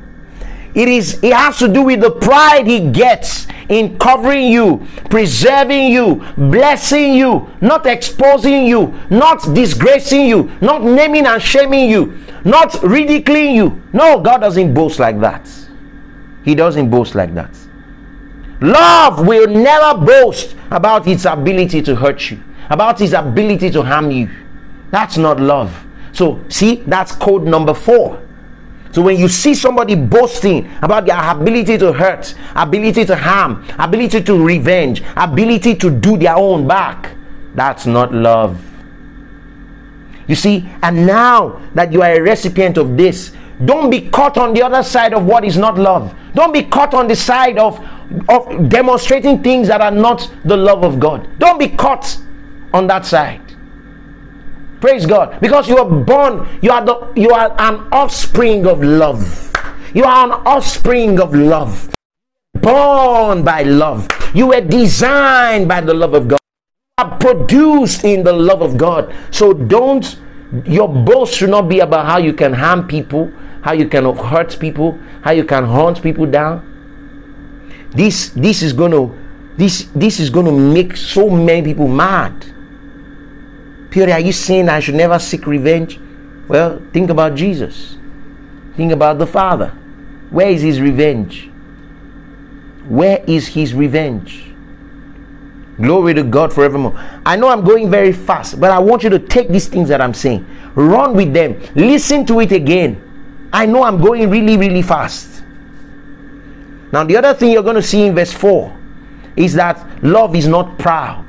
It 0.75 0.89
is 0.89 1.23
it 1.23 1.33
has 1.35 1.59
to 1.59 1.69
do 1.69 1.83
with 1.83 2.01
the 2.01 2.11
pride 2.11 2.67
he 2.67 2.91
gets 2.91 3.47
in 3.69 3.99
covering 3.99 4.49
you, 4.53 4.87
preserving 5.11 5.93
you, 5.93 6.25
blessing 6.37 7.15
you, 7.15 7.51
not 7.61 7.87
exposing 7.87 8.67
you, 8.67 8.95
not 9.11 9.55
disgracing 9.55 10.27
you, 10.27 10.51
not 10.61 10.83
naming 10.83 11.27
and 11.27 11.41
shaming 11.41 11.89
you, 11.89 12.19
not 12.45 12.83
ridiculing 12.83 13.55
you. 13.55 13.83
No, 13.93 14.21
God 14.21 14.39
doesn't 14.39 14.75
boast 14.75 14.99
like 14.99 15.21
that. 15.21 15.49
He 16.45 16.55
doesn't 16.55 16.91
boast 16.91 17.15
like 17.15 17.35
that. 17.35 17.57
Love 18.61 19.27
will 19.27 19.49
never 19.49 20.05
boast 20.05 20.57
about 20.71 21.07
its 21.07 21.25
ability 21.25 21.83
to 21.83 21.97
hurt 21.97 22.31
you 22.31 22.43
about 22.73 22.99
his 22.99 23.13
ability 23.13 23.71
to 23.71 23.83
harm 23.83 24.11
you. 24.11 24.31
That's 24.91 25.17
not 25.19 25.39
love. 25.39 25.85
So, 26.13 26.43
see, 26.49 26.77
that's 26.87 27.13
code 27.13 27.45
number 27.45 27.75
four. 27.75 28.23
So 28.93 29.01
when 29.01 29.19
you 29.19 29.29
see 29.29 29.55
somebody 29.55 29.95
boasting 29.95 30.71
about 30.83 31.07
their 31.07 31.19
ability 31.31 31.79
to 31.79 31.93
hurt, 31.93 32.35
ability 32.55 33.05
to 33.07 33.17
harm, 33.17 33.67
ability 33.79 34.23
to 34.23 34.45
revenge, 34.45 35.03
ability 35.17 35.75
to 35.77 35.91
do 35.91 36.17
their 36.19 36.37
own 36.37 36.69
back, 36.69 37.17
that's 37.55 37.87
not 37.87 38.13
love. 38.15 38.63
You 40.27 40.35
see, 40.35 40.69
and 40.83 41.07
now 41.07 41.61
that 41.75 41.93
you 41.93 42.03
are 42.03 42.13
a 42.13 42.21
recipient 42.21 42.77
of 42.77 42.97
this, 42.97 43.33
don't 43.65 43.91
be 43.91 44.09
caught 44.09 44.39
on 44.39 44.55
the 44.55 44.63
other 44.63 44.83
side 44.83 45.15
of 45.15 45.25
what 45.25 45.45
is 45.45 45.57
not 45.57 45.79
love. 45.79 46.15
Don't 46.35 46.53
be 46.53 46.63
caught 46.63 46.95
on 46.95 47.09
the 47.09 47.17
side 47.17 47.59
of, 47.59 47.79
of 48.29 48.69
demonstrating 48.69 49.43
things 49.43 49.69
that 49.69 49.81
are 49.81 49.91
not 49.91 50.33
the 50.45 50.57
love 50.57 50.85
of 50.85 50.99
God. 51.01 51.29
Don't 51.39 51.59
be 51.59 51.69
caught 51.69 52.19
on 52.73 52.87
that 52.89 53.07
side. 53.07 53.42
Praise 54.83 55.07
God. 55.07 55.39
Because 55.41 55.69
you 55.69 55.79
are 55.79 55.89
born, 55.89 56.49
you 56.61 56.73
are 56.73 56.85
the 56.85 57.13
you 57.15 57.31
are 57.31 57.55
an 57.57 57.87
offspring 57.93 58.67
of 58.67 58.83
love. 58.83 59.23
You 59.95 60.03
are 60.03 60.27
an 60.27 60.33
offspring 60.45 61.21
of 61.21 61.37
love. 61.37 61.89
Born 62.55 63.45
by 63.45 63.63
love. 63.63 64.09
You 64.35 64.49
were 64.49 64.61
designed 64.61 65.69
by 65.69 65.83
the 65.83 65.95
love 65.95 66.15
of 66.15 66.27
God. 66.27 66.41
You 66.99 67.05
are 67.05 67.17
produced 67.19 68.05
in 68.05 68.25
the 68.25 68.33
love 68.33 68.61
of 68.61 68.77
God. 68.77 69.15
So 69.31 69.53
don't 69.53 70.19
your 70.67 70.89
boast 70.89 71.37
should 71.37 71.51
not 71.51 71.69
be 71.69 71.79
about 71.79 72.07
how 72.07 72.19
you 72.19 72.33
can 72.33 72.53
harm 72.53 72.89
people, 72.89 73.31
how 73.63 73.75
you 73.75 73.87
can 73.87 74.05
hurt 74.17 74.59
people, 74.59 74.99
how 75.23 75.31
you 75.31 75.45
can 75.45 75.65
hunt 75.65 76.03
people 76.03 76.27
down. 76.27 76.59
This 77.95 78.31
this 78.31 78.63
is 78.63 78.73
gonna 78.73 79.07
this 79.57 79.87
this 79.95 80.19
is 80.19 80.29
gonna 80.29 80.51
make 80.51 80.97
so 80.97 81.31
many 81.31 81.63
people 81.63 81.87
mad. 81.87 82.53
Pierre, 83.93 84.11
are 84.15 84.21
you 84.21 84.33
saying 84.33 84.71
I 84.71 84.81
should 84.81 84.95
never 84.95 85.19
seek 85.19 85.47
revenge? 85.47 86.01
Well, 86.49 86.81
think 86.95 87.11
about 87.11 87.35
Jesus. 87.35 87.99
Think 88.75 88.91
about 88.91 89.19
the 89.19 89.27
Father. 89.27 89.69
Where 90.31 90.49
is 90.49 90.63
his 90.63 90.81
revenge? 90.81 91.51
Where 92.89 93.23
is 93.27 93.49
his 93.49 93.75
revenge? 93.75 94.51
Glory 95.77 96.15
to 96.15 96.23
God 96.23 96.55
forevermore. 96.55 96.99
I 97.27 97.37
know 97.37 97.49
I'm 97.49 97.65
going 97.65 97.91
very 97.91 98.13
fast, 98.13 98.59
but 98.59 98.71
I 98.71 98.79
want 98.79 99.03
you 99.03 99.11
to 99.11 99.19
take 99.19 99.49
these 99.49 99.69
things 99.69 99.91
that 99.91 100.01
I'm 100.01 100.15
saying, 100.15 100.47
run 100.75 101.15
with 101.15 101.35
them, 101.35 101.61
listen 101.75 102.25
to 102.27 102.41
it 102.41 102.51
again. 102.51 103.51
I 103.53 103.67
know 103.67 103.83
I'm 103.83 104.01
going 104.01 104.31
really, 104.31 104.57
really 104.57 104.83
fast. 104.83 105.45
Now, 106.93 107.05
the 107.05 107.19
other 107.19 107.35
thing 107.35 107.51
you're 107.51 107.63
going 107.63 107.77
to 107.77 107.83
see 107.83 108.07
in 108.07 108.15
verse 108.15 108.33
4 108.33 108.75
is 109.37 109.53
that 109.55 110.03
love 110.03 110.35
is 110.35 110.49
not 110.49 110.79
proud. 110.79 111.27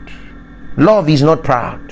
Love 0.78 1.10
is 1.10 1.22
not 1.22 1.44
proud. 1.44 1.83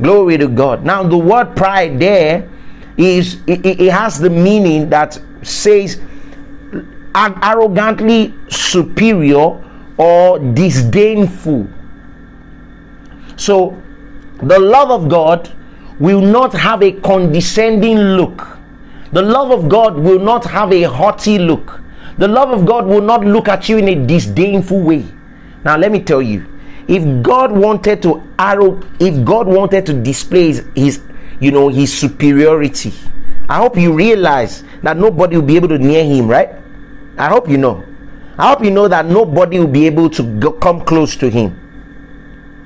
Glory 0.00 0.36
to 0.38 0.48
God. 0.48 0.84
Now, 0.84 1.02
the 1.02 1.16
word 1.16 1.56
pride 1.56 1.98
there 1.98 2.48
is 2.96 3.40
it, 3.46 3.64
it 3.64 3.92
has 3.92 4.18
the 4.18 4.30
meaning 4.30 4.90
that 4.90 5.20
says 5.42 6.00
arrogantly 7.14 8.34
superior 8.48 9.62
or 9.96 10.38
disdainful. 10.38 11.68
So, 13.36 13.80
the 14.42 14.58
love 14.58 14.90
of 14.90 15.08
God 15.08 15.50
will 15.98 16.20
not 16.20 16.52
have 16.52 16.82
a 16.82 16.92
condescending 16.92 17.96
look. 17.96 18.58
The 19.12 19.22
love 19.22 19.50
of 19.50 19.68
God 19.68 19.96
will 19.96 20.18
not 20.18 20.44
have 20.44 20.72
a 20.72 20.82
haughty 20.82 21.38
look. 21.38 21.80
The 22.18 22.28
love 22.28 22.50
of 22.50 22.66
God 22.66 22.86
will 22.86 23.00
not 23.00 23.24
look 23.24 23.48
at 23.48 23.68
you 23.68 23.78
in 23.78 23.88
a 23.88 24.06
disdainful 24.06 24.80
way. 24.80 25.06
Now, 25.64 25.76
let 25.76 25.90
me 25.90 26.00
tell 26.00 26.20
you, 26.20 26.46
if 26.88 27.22
God 27.22 27.52
wanted 27.52 28.02
to 28.02 28.22
arrow, 28.38 28.80
if 29.00 29.24
God 29.24 29.46
wanted 29.46 29.86
to 29.86 29.92
display 29.92 30.46
his, 30.48 30.68
his 30.74 31.02
you 31.40 31.50
know, 31.50 31.68
his 31.68 31.96
superiority, 31.96 32.92
I 33.48 33.58
hope 33.58 33.76
you 33.76 33.92
realize 33.92 34.64
that 34.82 34.96
nobody 34.96 35.36
will 35.36 35.44
be 35.44 35.56
able 35.56 35.68
to 35.68 35.78
near 35.78 36.04
him, 36.04 36.28
right? 36.28 36.50
I 37.18 37.28
hope 37.28 37.48
you 37.48 37.58
know. 37.58 37.84
I 38.38 38.50
hope 38.50 38.62
you 38.62 38.70
know 38.70 38.86
that 38.88 39.06
nobody 39.06 39.58
will 39.58 39.66
be 39.66 39.86
able 39.86 40.10
to 40.10 40.22
go, 40.38 40.52
come 40.52 40.82
close 40.82 41.16
to 41.16 41.30
him. 41.30 41.58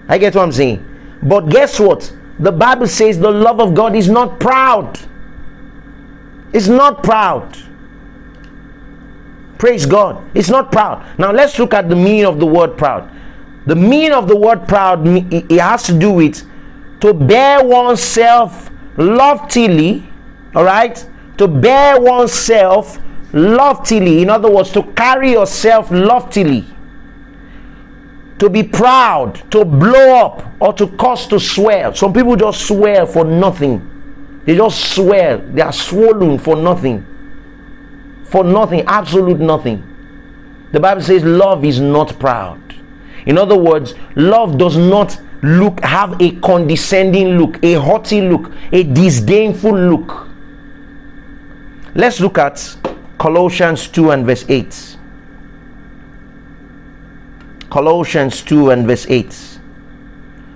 I 0.09 0.19
get 0.19 0.35
what 0.35 0.43
I'm 0.43 0.53
saying. 0.53 0.85
But 1.23 1.49
guess 1.49 1.79
what? 1.79 2.13
The 2.41 2.51
Bible 2.51 2.87
says 2.87 3.19
the 3.19 3.31
love 3.31 3.61
of 3.61 3.75
God 3.75 3.95
is 3.95 4.09
not 4.09 4.41
proud. 4.41 4.99
It's 6.53 6.69
not 6.69 7.03
proud. 7.03 7.57
Praise 9.59 9.87
God. 9.87 10.25
It's 10.35 10.49
not 10.49 10.73
proud. 10.73 11.07
Now 11.19 11.31
let's 11.33 11.59
look 11.59 11.75
at 11.75 11.89
the 11.89 11.97
meaning 11.97 12.25
of 12.25 12.41
the 12.41 12.47
word 12.47 12.77
proud. 12.77 13.11
The 13.67 13.77
meaning 13.77 14.13
of 14.13 14.29
the 14.29 14.37
word 14.37 14.67
proud 14.67 15.07
it 15.07 15.61
has 15.61 15.83
to 15.85 15.99
do 15.99 16.13
with 16.13 16.47
to 17.01 17.15
bear 17.15 17.65
oneself 17.65 18.71
loftily, 18.97 20.09
all 20.55 20.65
right? 20.65 21.07
To 21.39 21.49
bear 21.49 22.01
oneself 22.01 22.99
loftily. 23.33 24.23
In 24.23 24.31
other 24.31 24.51
words, 24.51 24.71
to 24.73 24.83
carry 24.93 25.33
yourself 25.33 25.91
loftily. 25.91 26.67
To 28.39 28.49
be 28.49 28.63
proud, 28.63 29.51
to 29.51 29.65
blow 29.65 30.17
up, 30.17 30.47
or 30.61 30.73
to 30.75 30.89
cause 30.97 31.27
to 31.29 31.39
swear. 31.39 31.95
Some 31.95 32.13
people 32.13 32.37
just 32.37 32.67
swear 32.67 33.07
for 33.07 33.25
nothing. 33.25 33.87
They 34.45 34.57
just 34.57 34.95
swear. 34.95 35.39
They 35.39 35.63
are 35.63 35.73
swollen 35.73 36.39
for 36.39 36.57
nothing. 36.57 37.07
For 38.25 38.45
nothing, 38.45 38.83
absolute 38.87 39.41
nothing. 39.41 39.87
The 40.73 40.81
Bible 40.81 41.03
says 41.03 41.25
love 41.25 41.65
is 41.65 41.81
not 41.81 42.19
proud. 42.19 42.70
In 43.27 43.39
other 43.39 43.57
words, 43.57 43.95
love 44.17 44.59
does 44.59 44.77
not 44.77 45.21
look 45.43 45.81
have 45.81 46.21
a 46.21 46.33
condescending 46.41 47.39
look, 47.39 47.63
a 47.63 47.75
haughty 47.75 48.21
look, 48.23 48.53
a 48.73 48.83
disdainful 48.83 49.77
look. 49.77 50.29
Let's 51.95 52.21
look 52.21 52.39
at 52.39 52.77
Colossians 53.19 53.89
2 53.89 54.11
and 54.11 54.27
verse 54.27 54.45
8. 54.49 54.97
Colossians 57.71 58.43
2 58.43 58.71
and 58.71 58.87
verse 58.87 59.07
8. 59.09 59.61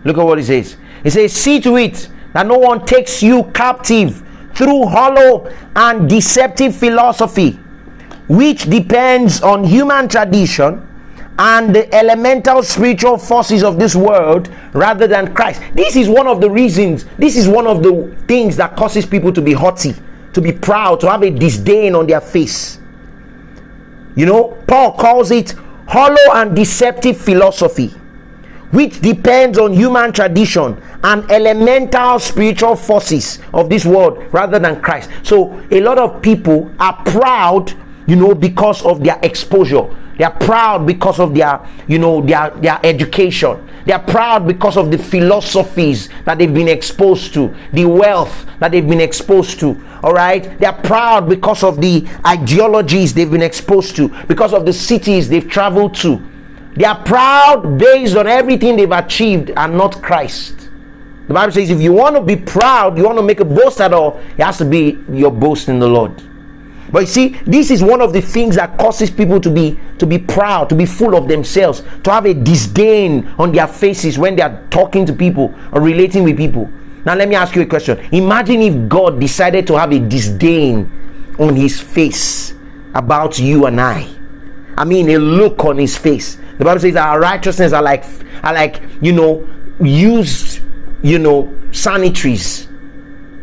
Look 0.05 0.19
at 0.19 0.25
what 0.25 0.39
it 0.39 0.45
says. 0.45 0.77
It 1.03 1.13
says, 1.13 1.33
See 1.33 1.61
to 1.61 1.77
it 1.77 2.09
that 2.33 2.47
no 2.47 2.59
one 2.59 2.85
takes 2.85 3.23
you 3.23 3.45
captive 3.55 4.23
through 4.55 4.87
hollow 4.87 5.51
and 5.75 6.09
deceptive 6.09 6.77
philosophy, 6.77 7.53
which 8.29 8.69
depends 8.71 9.43
on 9.43 9.65
human 9.65 10.09
tradition 10.09 10.87
and 11.39 11.75
the 11.75 11.93
elemental 11.95 12.63
spiritual 12.63 13.19
forces 13.19 13.65
of 13.65 13.79
this 13.79 13.95
world 13.97 14.49
rather 14.73 15.07
than 15.07 15.35
Christ. 15.35 15.61
This 15.75 15.97
is 15.97 16.09
one 16.09 16.27
of 16.27 16.41
the 16.41 16.51
reasons, 16.51 17.07
this 17.19 17.37
is 17.37 17.49
one 17.49 17.67
of 17.67 17.83
the 17.83 18.15
things 18.29 18.57
that 18.57 18.77
causes 18.77 19.05
people 19.05 19.33
to 19.33 19.43
be 19.43 19.53
haughty, 19.53 19.95
to 20.33 20.41
be 20.41 20.53
proud, 20.53 21.01
to 21.01 21.11
have 21.11 21.23
a 21.23 21.31
disdain 21.31 21.95
on 21.95 22.07
their 22.07 22.21
face. 22.21 22.79
You 24.15 24.27
know, 24.27 24.57
Paul 24.69 24.93
calls 24.93 25.31
it 25.33 25.55
hollow 25.89 26.33
and 26.35 26.55
deceptive 26.55 27.17
philosophy, 27.17 27.89
which 28.71 29.01
depends 29.01 29.59
on 29.59 29.73
human 29.73 30.13
tradition 30.13 30.81
and 31.03 31.29
elemental 31.31 32.21
spiritual 32.21 32.77
forces 32.77 33.41
of 33.53 33.69
this 33.69 33.85
world 33.85 34.25
rather 34.33 34.61
than 34.61 34.81
Christ. 34.81 35.11
So, 35.25 35.61
a 35.73 35.81
lot 35.81 35.99
of 35.99 36.23
people 36.23 36.71
are 36.79 37.03
proud, 37.05 37.73
you 38.07 38.15
know, 38.15 38.35
because 38.37 38.85
of 38.85 39.03
their 39.03 39.19
exposure 39.23 39.89
they 40.17 40.25
are 40.25 40.31
proud 40.31 40.87
because 40.87 41.19
of 41.19 41.35
their, 41.35 41.61
you 41.89 41.99
know, 41.99 42.21
their, 42.21 42.51
their 42.51 42.79
education. 42.85 43.69
They 43.85 43.93
are 43.93 44.03
proud 44.03 44.47
because 44.47 44.77
of 44.77 44.91
the 44.91 44.99
philosophies 44.99 46.09
that 46.25 46.39
they've 46.39 46.53
been 46.53 46.69
exposed 46.69 47.35
to, 47.35 47.55
the 47.73 47.85
wealth 47.85 48.47
that 48.61 48.71
they've 48.71 48.89
been 48.89 49.01
exposed 49.01 49.59
to. 49.61 49.85
All 50.03 50.13
right. 50.13 50.59
They 50.59 50.67
are 50.67 50.81
proud 50.83 51.29
because 51.29 51.65
of 51.65 51.81
the 51.81 52.07
ideologies 52.27 53.13
they've 53.13 53.31
been 53.31 53.43
exposed 53.43 53.97
to, 53.97 54.09
because 54.27 54.53
of 54.53 54.65
the 54.65 54.73
cities 54.73 55.29
they've 55.29 55.49
traveled 55.49 55.95
to. 55.97 56.23
They 56.77 56.85
are 56.85 57.03
proud 57.03 57.79
based 57.79 58.17
on 58.17 58.27
everything 58.27 58.77
they've 58.77 58.91
achieved 58.91 59.51
and 59.51 59.77
not 59.77 60.03
Christ. 60.03 60.71
The 61.27 61.35
Bible 61.35 61.53
says 61.53 61.71
if 61.71 61.81
you 61.81 61.93
want 61.93 62.17
to 62.17 62.21
be 62.21 62.37
proud, 62.37 62.99
you 62.99 63.05
want 63.05 63.19
to 63.19 63.23
make 63.23 63.41
a 63.41 63.45
boast 63.45 63.81
at 63.81 63.93
all, 63.93 64.21
it 64.37 64.43
has 64.43 64.59
to 64.59 64.65
be 64.65 64.99
your 65.11 65.31
boast 65.31 65.69
in 65.69 65.79
the 65.79 65.89
Lord. 65.89 66.23
But 66.95 67.01
you 67.01 67.07
see, 67.09 67.29
this 67.45 67.73
is 67.73 67.83
one 67.83 68.01
of 68.01 68.13
the 68.13 68.23
things 68.23 68.55
that 68.55 68.79
causes 68.79 69.11
people 69.11 69.41
to 69.41 69.51
be 69.51 69.81
to 69.99 70.07
be 70.07 70.17
proud, 70.17 70.69
to 70.69 70.77
be 70.77 70.87
full 70.87 71.17
of 71.17 71.27
themselves, 71.27 71.83
to 72.05 72.13
have 72.13 72.25
a 72.25 72.33
disdain 72.33 73.27
on 73.37 73.51
their 73.51 73.67
faces 73.67 74.17
when 74.17 74.37
they 74.37 74.43
are 74.43 74.65
talking 74.71 75.05
to 75.07 75.13
people 75.13 75.53
or 75.73 75.81
relating 75.81 76.23
with 76.23 76.37
people. 76.37 76.71
Now 77.05 77.17
let 77.17 77.29
me 77.29 77.35
ask 77.35 77.57
you 77.57 77.63
a 77.63 77.67
question. 77.67 77.99
Imagine 78.13 78.63
if 78.63 78.89
God 78.89 79.19
decided 79.19 79.67
to 79.67 79.77
have 79.77 79.91
a 79.91 79.99
disdain 79.99 81.35
on 81.41 81.57
his 81.57 81.81
face 81.81 82.55
about 82.95 83.41
you 83.41 83.67
and 83.67 83.81
I. 83.81 84.09
I 84.77 84.85
mean 84.85 85.11
a 85.11 85.17
look 85.17 85.65
on 85.65 85.79
his 85.79 85.97
face. 85.97 86.39
The 86.59 86.65
Bible 86.65 86.79
says 86.79 86.95
our 86.95 87.19
righteousness 87.19 87.73
are 87.73 87.83
like 87.83 88.05
are 88.45 88.55
like, 88.55 88.81
you 89.01 89.11
know, 89.11 89.45
used, 89.81 90.61
you 91.03 91.19
know, 91.19 91.53
sanitaries. 91.73 92.69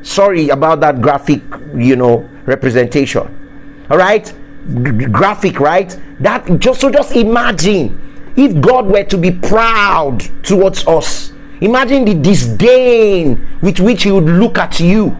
Sorry 0.03 0.47
about 0.47 0.79
that 0.79 1.01
graphic, 1.01 1.41
you 1.75 1.97
know, 1.97 2.29
representation 2.45 3.39
all 3.91 3.97
right? 3.97 4.25
G- 4.25 4.91
graphic 5.07 5.59
right? 5.59 5.95
That 6.19 6.59
just 6.59 6.81
so 6.81 6.89
just 6.89 7.15
imagine 7.15 8.33
if 8.35 8.59
god 8.61 8.87
were 8.87 9.03
to 9.03 9.17
be 9.17 9.31
proud 9.31 10.21
towards 10.43 10.87
us 10.87 11.33
imagine 11.59 12.05
the 12.05 12.13
disdain 12.13 13.59
with 13.61 13.79
which 13.79 14.03
he 14.03 14.11
would 14.11 14.25
look 14.25 14.57
at 14.57 14.79
you. 14.79 15.17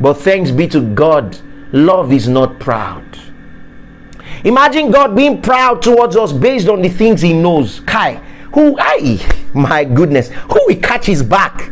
But 0.00 0.14
thanks 0.14 0.50
be 0.50 0.66
to 0.68 0.80
god 0.80 1.38
love 1.72 2.12
is 2.12 2.28
not 2.28 2.58
proud. 2.58 3.04
Imagine 4.44 4.90
god 4.90 5.14
being 5.14 5.42
proud 5.42 5.82
towards 5.82 6.16
us 6.16 6.32
based 6.32 6.68
on 6.68 6.82
the 6.82 6.88
things 6.88 7.20
he 7.20 7.32
knows. 7.34 7.80
Kai 7.80 8.22
who 8.52 8.76
i 8.78 9.20
my 9.54 9.84
goodness 9.84 10.28
who 10.28 10.60
will 10.66 10.80
catch 10.80 11.06
his 11.06 11.22
back 11.22 11.70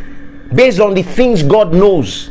based 0.54 0.80
on 0.80 0.94
the 0.94 1.02
things 1.02 1.42
god 1.42 1.72
knows 1.72 2.30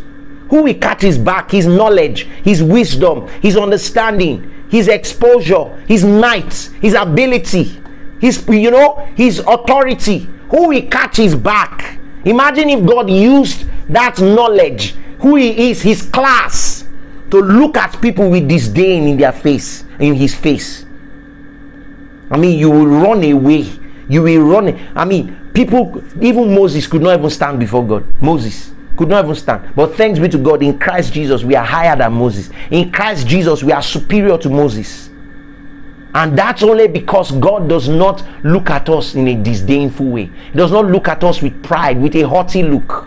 who 0.56 0.64
will 0.64 0.74
catch 0.76 1.01
his 1.01 1.18
back, 1.18 1.51
his 1.51 1.68
knowledge, 1.68 2.24
his 2.41 2.64
wisdom, 2.64 3.28
his 3.41 3.58
understanding, 3.58 4.66
his 4.70 4.88
exposure, 4.88 5.66
his 5.86 6.06
might, 6.06 6.53
his 6.80 6.93
ability, 6.93 7.78
his 8.22 8.41
you 8.47 8.72
know, 8.72 9.06
his 9.16 9.39
authority. 9.39 10.30
Who 10.49 10.70
will 10.70 10.82
catch 10.84 11.18
his 11.18 11.36
back? 11.36 11.99
Imagine 12.24 12.70
if 12.70 12.86
God 12.86 13.10
used 13.10 13.66
that 13.89 14.22
knowledge, 14.22 14.95
who 15.20 15.36
he 15.36 15.72
is, 15.72 15.82
his 15.82 16.03
class, 16.03 16.88
to 17.32 17.41
look 17.41 17.76
at 17.76 18.01
people 18.01 18.30
with 18.30 18.47
disdain 18.47 19.10
in 19.10 19.18
their 19.18 19.34
face, 19.34 19.84
in 19.99 20.14
his 20.14 20.34
face. 20.34 20.86
I 22.32 22.38
mean, 22.38 22.58
you 22.58 22.72
will 22.72 22.88
run 22.88 23.22
away. 23.30 23.70
You 24.08 24.24
will 24.24 24.47
run. 24.47 24.80
I 24.95 25.03
mean, 25.03 25.51
people, 25.53 26.01
even 26.24 26.56
Moses 26.56 26.88
could 26.88 27.01
not 27.01 27.20
even 27.20 27.30
stand 27.30 27.60
before 27.60 27.86
God. 27.86 28.06
Moses 28.22 28.72
could 28.98 29.10
not 29.10 29.26
even 29.26 29.36
stand. 29.36 29.76
But 29.76 29.96
thanks 29.96 30.20
be 30.20 30.30
to 30.30 30.38
God, 30.38 30.64
in 30.64 30.80
Christ 30.80 31.14
Jesus, 31.14 31.43
we 31.43 31.56
are 31.56 31.66
higher 31.66 31.96
than 31.96 32.14
Moses. 32.14 32.50
In 32.72 32.91
Christ 32.91 33.28
Jesus, 33.28 33.64
we 33.64 33.72
are 33.72 33.82
superior 33.82 34.38
to 34.39 34.50
Moses. 34.50 35.10
And 36.14 36.38
that's 36.38 36.64
only 36.64 36.88
because 36.88 37.32
God 37.34 37.68
does 37.68 37.89
not 37.89 38.24
look 38.43 38.70
at 38.70 38.88
us 38.88 39.16
in 39.16 39.28
a 39.28 39.36
disdainful 39.36 40.06
way. 40.06 40.32
He 40.52 40.58
does 40.58 40.72
not 40.72 40.86
look 40.86 41.10
at 41.10 41.24
us 41.24 41.41
with 41.41 41.62
pride, 41.62 42.00
with 42.00 42.16
a 42.16 42.22
haughty 42.22 42.64
look. 42.64 43.06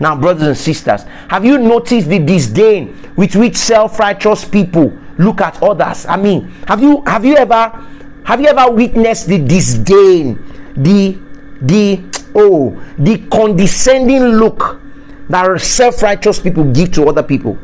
Now, 0.00 0.16
brothers 0.16 0.46
and 0.46 0.56
sisters, 0.56 1.02
have 1.28 1.44
you 1.44 1.58
noticed 1.58 2.08
the 2.08 2.18
disdain 2.18 2.96
with 3.16 3.34
which 3.36 3.56
self-righteous 3.56 4.46
people 4.46 4.96
look 5.18 5.40
at 5.40 5.62
others? 5.62 6.06
I 6.06 6.16
mean, 6.16 6.48
have 6.66 6.80
you 6.80 7.02
have 7.04 7.24
you 7.24 7.36
ever 7.36 7.84
have 8.24 8.40
you 8.40 8.46
ever 8.46 8.72
witnessed 8.72 9.26
the 9.26 9.38
disdain, 9.38 10.38
the 10.76 11.18
the 11.60 11.96
oh 12.38 12.70
the 12.98 13.18
condescending 13.28 14.22
look 14.22 14.80
that 15.28 15.60
self-righteous 15.60 16.40
people 16.40 16.64
give 16.72 16.92
to 16.92 17.08
other 17.08 17.22
people 17.22 17.58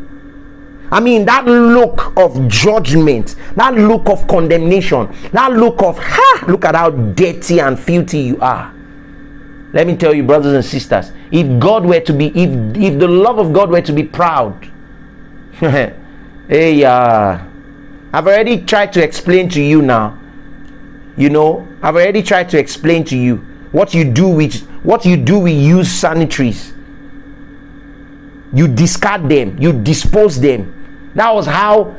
I 0.90 1.00
mean, 1.00 1.24
that 1.24 1.44
look 1.44 2.16
of 2.16 2.46
judgment, 2.46 3.34
that 3.56 3.74
look 3.74 4.08
of 4.08 4.28
condemnation, 4.28 5.12
that 5.32 5.52
look 5.52 5.82
of, 5.82 5.98
ha, 5.98 6.44
look 6.46 6.64
at 6.64 6.76
how 6.76 6.90
dirty 6.90 7.58
and 7.58 7.78
filthy 7.78 8.18
you 8.20 8.40
are. 8.40 8.72
Let 9.72 9.88
me 9.88 9.96
tell 9.96 10.14
you, 10.14 10.22
brothers 10.22 10.52
and 10.52 10.64
sisters, 10.64 11.10
if 11.32 11.58
God 11.58 11.84
were 11.84 11.98
to 11.98 12.12
be, 12.12 12.26
if, 12.28 12.76
if 12.76 12.98
the 13.00 13.08
love 13.08 13.38
of 13.38 13.52
God 13.52 13.70
were 13.70 13.82
to 13.82 13.92
be 13.92 14.04
proud, 14.04 14.70
hey, 15.54 16.84
uh, 16.84 17.38
I've 18.12 18.26
already 18.28 18.64
tried 18.64 18.92
to 18.92 19.02
explain 19.02 19.48
to 19.48 19.60
you 19.60 19.82
now. 19.82 20.16
You 21.16 21.28
know, 21.28 21.66
I've 21.82 21.96
already 21.96 22.22
tried 22.22 22.50
to 22.50 22.58
explain 22.58 23.04
to 23.06 23.16
you 23.16 23.44
what 23.74 23.92
you 23.92 24.04
do 24.04 24.28
with 24.28 24.62
what 24.84 25.04
you 25.04 25.16
do 25.16 25.38
with 25.40 25.52
used 25.52 25.90
sanitaries 25.90 26.72
you 28.52 28.68
discard 28.68 29.28
them 29.28 29.58
you 29.58 29.72
dispose 29.72 30.40
them 30.40 30.70
that 31.14 31.34
was 31.34 31.46
how 31.46 31.94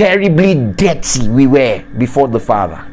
terribly 0.00 0.54
dirty 0.54 1.28
we 1.28 1.46
were 1.46 1.84
before 1.98 2.26
the 2.26 2.40
Father. 2.40 2.86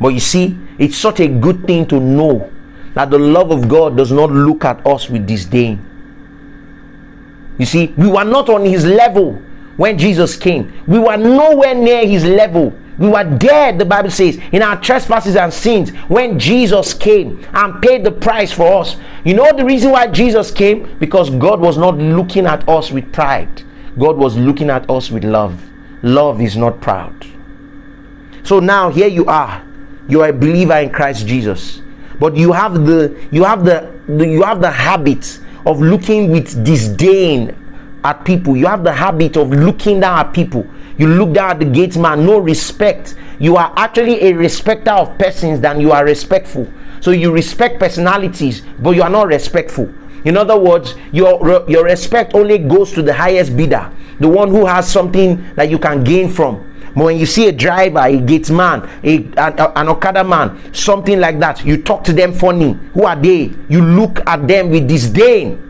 But 0.00 0.10
you 0.10 0.20
see, 0.20 0.56
it's 0.78 0.96
such 0.96 1.18
a 1.18 1.26
good 1.26 1.66
thing 1.66 1.86
to 1.88 1.98
know 1.98 2.52
that 2.94 3.10
the 3.10 3.18
love 3.18 3.50
of 3.50 3.68
God 3.68 3.96
does 3.96 4.12
not 4.12 4.30
look 4.30 4.64
at 4.64 4.86
us 4.86 5.10
with 5.10 5.26
disdain. 5.26 5.84
You 7.58 7.66
see, 7.66 7.88
we 7.96 8.08
were 8.08 8.24
not 8.24 8.48
on 8.48 8.64
his 8.64 8.84
level 8.84 9.32
when 9.76 9.98
Jesus 9.98 10.36
came, 10.36 10.72
we 10.86 11.00
were 11.00 11.16
nowhere 11.16 11.74
near 11.74 12.06
his 12.06 12.24
level. 12.24 12.72
We 12.98 13.08
were 13.08 13.24
dead, 13.24 13.78
the 13.78 13.84
Bible 13.84 14.10
says, 14.10 14.38
in 14.52 14.62
our 14.62 14.80
trespasses 14.80 15.36
and 15.36 15.52
sins 15.52 15.90
when 16.08 16.38
Jesus 16.38 16.94
came 16.94 17.44
and 17.52 17.82
paid 17.82 18.04
the 18.04 18.10
price 18.10 18.52
for 18.52 18.80
us. 18.80 18.96
You 19.24 19.34
know 19.34 19.54
the 19.54 19.64
reason 19.64 19.90
why 19.90 20.06
Jesus 20.06 20.50
came? 20.50 20.98
Because 20.98 21.28
God 21.28 21.60
was 21.60 21.76
not 21.76 21.98
looking 21.98 22.46
at 22.46 22.66
us 22.68 22.90
with 22.90 23.12
pride, 23.12 23.62
God 23.98 24.16
was 24.16 24.36
looking 24.36 24.70
at 24.70 24.88
us 24.88 25.10
with 25.10 25.24
love. 25.24 25.62
Love 26.02 26.40
is 26.40 26.56
not 26.56 26.80
proud. 26.80 27.26
So 28.44 28.60
now 28.60 28.90
here 28.90 29.08
you 29.08 29.26
are. 29.26 29.66
You 30.08 30.22
are 30.22 30.28
a 30.28 30.32
believer 30.32 30.76
in 30.76 30.90
Christ 30.90 31.26
Jesus. 31.26 31.82
But 32.18 32.36
you 32.36 32.52
have 32.52 32.86
the 32.86 33.26
you 33.30 33.44
have 33.44 33.64
the, 33.64 33.92
the 34.06 34.26
you 34.26 34.42
have 34.42 34.60
the 34.60 34.70
habit 34.70 35.40
of 35.66 35.80
looking 35.80 36.30
with 36.30 36.64
disdain 36.64 37.54
at 38.04 38.24
people. 38.24 38.56
You 38.56 38.66
have 38.66 38.84
the 38.84 38.92
habit 38.92 39.36
of 39.36 39.50
looking 39.50 40.00
down 40.00 40.18
at 40.18 40.32
people. 40.32 40.66
You 40.98 41.08
look 41.08 41.32
down 41.32 41.50
at 41.50 41.58
the 41.58 41.64
gate 41.66 41.96
man, 41.96 42.24
no 42.24 42.38
respect. 42.38 43.14
You 43.38 43.56
are 43.56 43.72
actually 43.76 44.22
a 44.22 44.32
respecter 44.32 44.92
of 44.92 45.18
persons 45.18 45.60
than 45.60 45.80
you 45.80 45.92
are 45.92 46.04
respectful. 46.04 46.66
So 47.00 47.10
you 47.10 47.32
respect 47.32 47.78
personalities, 47.78 48.62
but 48.78 48.92
you 48.92 49.02
are 49.02 49.10
not 49.10 49.28
respectful. 49.28 49.92
In 50.24 50.36
other 50.36 50.58
words, 50.58 50.94
your 51.12 51.64
your 51.68 51.84
respect 51.84 52.34
only 52.34 52.58
goes 52.58 52.92
to 52.92 53.02
the 53.02 53.12
highest 53.12 53.56
bidder, 53.56 53.92
the 54.18 54.28
one 54.28 54.48
who 54.48 54.66
has 54.66 54.90
something 54.90 55.54
that 55.54 55.70
you 55.70 55.78
can 55.78 56.02
gain 56.02 56.28
from. 56.28 56.64
But 56.96 57.04
when 57.04 57.18
you 57.18 57.26
see 57.26 57.46
a 57.46 57.52
driver, 57.52 58.00
a 58.00 58.16
gate 58.16 58.50
man, 58.50 58.88
a, 59.04 59.18
a, 59.36 59.72
an 59.78 59.88
Okada 59.88 60.24
man, 60.24 60.72
something 60.72 61.20
like 61.20 61.38
that, 61.40 61.62
you 61.64 61.82
talk 61.82 62.02
to 62.04 62.12
them 62.14 62.32
funny. 62.32 62.72
Who 62.94 63.04
are 63.04 63.14
they? 63.14 63.52
You 63.68 63.84
look 63.84 64.26
at 64.26 64.48
them 64.48 64.70
with 64.70 64.88
disdain. 64.88 65.62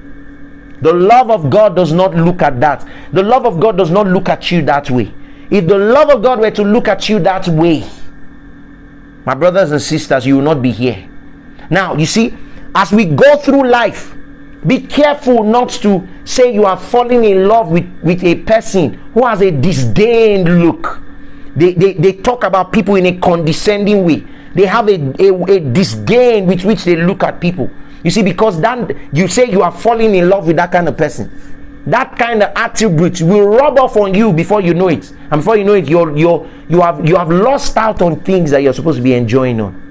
The 0.83 0.93
love 0.93 1.31
of 1.31 1.51
God 1.51 1.75
does 1.77 1.93
not 1.93 2.15
look 2.15 2.43
at 2.43 2.61
that. 2.61 2.87
The 3.13 3.23
love 3.23 3.47
of 3.47 3.61
God 3.61 3.77
does 3.77 3.91
not 3.91 4.07
look 4.07 4.29
at 4.29 4.51
you 4.51 4.63
that 4.63 4.91
way. 4.91 5.13
If 5.51 5.67
the 5.67 5.79
love 5.79 6.11
of 6.11 6.23
God 6.23 6.41
were 6.41 6.51
to 6.51 6.63
look 6.63 6.89
at 6.89 7.09
you 7.09 7.19
that 7.21 7.49
way, 7.49 7.89
my 9.25 9.35
brothers 9.35 9.73
and 9.73 9.81
sisters, 9.81 10.27
you 10.27 10.37
will 10.37 10.43
not 10.43 10.63
be 10.63 10.71
here. 10.73 11.09
Now, 11.71 11.95
you 11.95 12.07
see, 12.07 12.37
as 12.75 12.93
we 12.93 13.07
go 13.07 13.37
through 13.39 13.69
life, 13.69 14.15
be 14.67 14.81
careful 14.81 15.45
not 15.45 15.71
to 15.71 16.07
say 16.25 16.53
you 16.53 16.65
are 16.65 16.77
falling 16.77 17.25
in 17.25 17.49
love 17.49 17.69
with, 17.69 17.89
with 18.03 18.23
a 18.25 18.35
person 18.43 18.95
who 19.15 19.25
has 19.27 19.41
a 19.41 19.51
disdained 19.51 20.63
look 20.63 21.01
they, 21.57 21.73
they, 21.73 21.95
they 21.95 22.13
talk 22.13 22.45
about 22.45 22.71
people 22.71 22.97
in 22.97 23.07
a 23.07 23.17
condescending 23.17 24.05
way. 24.05 24.25
They 24.55 24.67
have 24.67 24.89
a, 24.89 24.95
a, 25.19 25.45
a 25.45 25.61
disdain 25.61 26.47
with 26.47 26.65
which 26.65 26.85
they 26.85 26.97
look 26.97 27.23
at 27.23 27.41
people. 27.41 27.71
You 28.03 28.11
see, 28.11 28.23
because 28.23 28.61
then 28.61 29.11
you 29.13 29.29
say 29.29 29.51
you 29.51 29.63
are 29.63 29.73
falling 29.73 30.15
in 30.15 30.29
love 30.29 30.47
with 30.47 30.57
that 30.57 30.73
kind 30.73 30.89
of 30.89 30.97
person. 30.97 31.31
That 31.87 32.19
kind 32.19 32.43
of 32.43 32.53
attribute 32.57 33.21
will 33.21 33.49
rub 33.49 33.79
off 33.79 33.97
on 33.97 34.15
you 34.15 34.33
before 34.33 34.61
you 34.61 34.75
know 34.75 34.89
it. 34.89 35.11
And 35.31 35.41
before 35.41 35.57
you 35.57 35.65
know 35.65 35.75
it, 35.75 35.89
you're, 35.89 36.17
you're, 36.17 36.49
you, 36.69 36.81
have, 36.81 37.09
you 37.09 37.17
have 37.17 37.31
lost 37.31 37.77
out 37.77 38.03
on 38.03 38.21
things 38.21 38.51
that 38.51 38.63
you're 38.63 38.73
supposed 38.73 38.97
to 38.97 39.03
be 39.03 39.15
enjoying 39.15 39.61
on. 39.61 39.83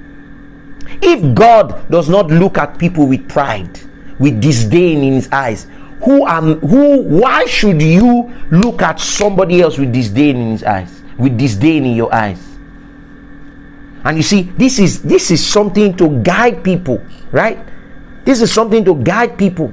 If 1.02 1.34
God 1.34 1.90
does 1.90 2.10
not 2.10 2.28
look 2.28 2.58
at 2.58 2.78
people 2.78 3.08
with 3.08 3.28
pride, 3.30 3.80
with 4.20 4.42
disdain 4.42 5.04
in 5.04 5.14
his 5.14 5.30
eyes, 5.32 5.68
who 6.04 6.28
am 6.28 6.60
who 6.60 7.02
why 7.02 7.46
should 7.46 7.82
you 7.82 8.32
look 8.52 8.82
at 8.82 9.00
somebody 9.00 9.62
else 9.62 9.78
with 9.78 9.94
disdain 9.94 10.36
in 10.36 10.52
his 10.52 10.64
eyes? 10.64 11.02
with 11.18 11.38
disdain 11.38 11.86
in 11.86 11.96
your 11.96 12.14
eyes 12.14 12.42
and 14.04 14.18
you 14.18 14.24
see 14.24 14.44
this 14.58 14.80
is 14.80 15.02
this 15.02 15.32
is 15.32 15.46
something 15.46 15.96
to 15.96 16.22
guide 16.22 16.64
people 16.64 17.02
right 17.32 17.60
this 18.26 18.42
is 18.42 18.52
something 18.52 18.84
to 18.84 18.96
guide 18.96 19.38
people 19.38 19.72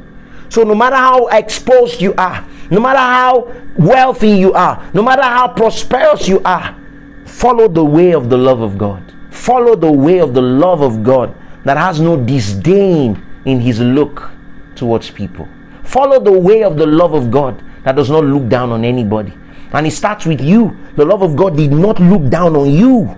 so 0.48 0.62
no 0.62 0.74
matter 0.74 0.96
how 0.96 1.26
exposed 1.28 2.00
you 2.00 2.14
are 2.14 2.44
no 2.70 2.80
matter 2.80 2.98
how 2.98 3.52
wealthy 3.76 4.30
you 4.30 4.52
are 4.52 4.88
no 4.94 5.02
matter 5.02 5.22
how 5.22 5.48
prosperous 5.48 6.28
you 6.28 6.40
are 6.44 6.76
follow 7.24 7.68
the 7.68 7.84
way 7.84 8.12
of 8.12 8.30
the 8.30 8.36
love 8.36 8.60
of 8.60 8.78
god 8.78 9.02
follow 9.30 9.74
the 9.74 9.90
way 9.90 10.18
of 10.20 10.34
the 10.34 10.42
love 10.42 10.82
of 10.82 11.02
god 11.02 11.34
that 11.64 11.76
has 11.76 12.00
no 12.00 12.16
disdain 12.16 13.20
in 13.44 13.60
his 13.60 13.80
look 13.80 14.30
towards 14.74 15.10
people 15.10 15.48
follow 15.82 16.20
the 16.20 16.32
way 16.32 16.62
of 16.62 16.76
the 16.76 16.86
love 16.86 17.14
of 17.14 17.30
god 17.30 17.62
that 17.84 17.96
does 17.96 18.10
not 18.10 18.24
look 18.24 18.48
down 18.48 18.70
on 18.70 18.84
anybody 18.84 19.32
and 19.72 19.86
it 19.86 19.92
starts 19.92 20.26
with 20.26 20.40
you. 20.40 20.76
The 20.96 21.04
love 21.04 21.22
of 21.22 21.34
God 21.34 21.56
did 21.56 21.72
not 21.72 21.98
look 21.98 22.28
down 22.28 22.56
on 22.56 22.70
you. 22.70 23.16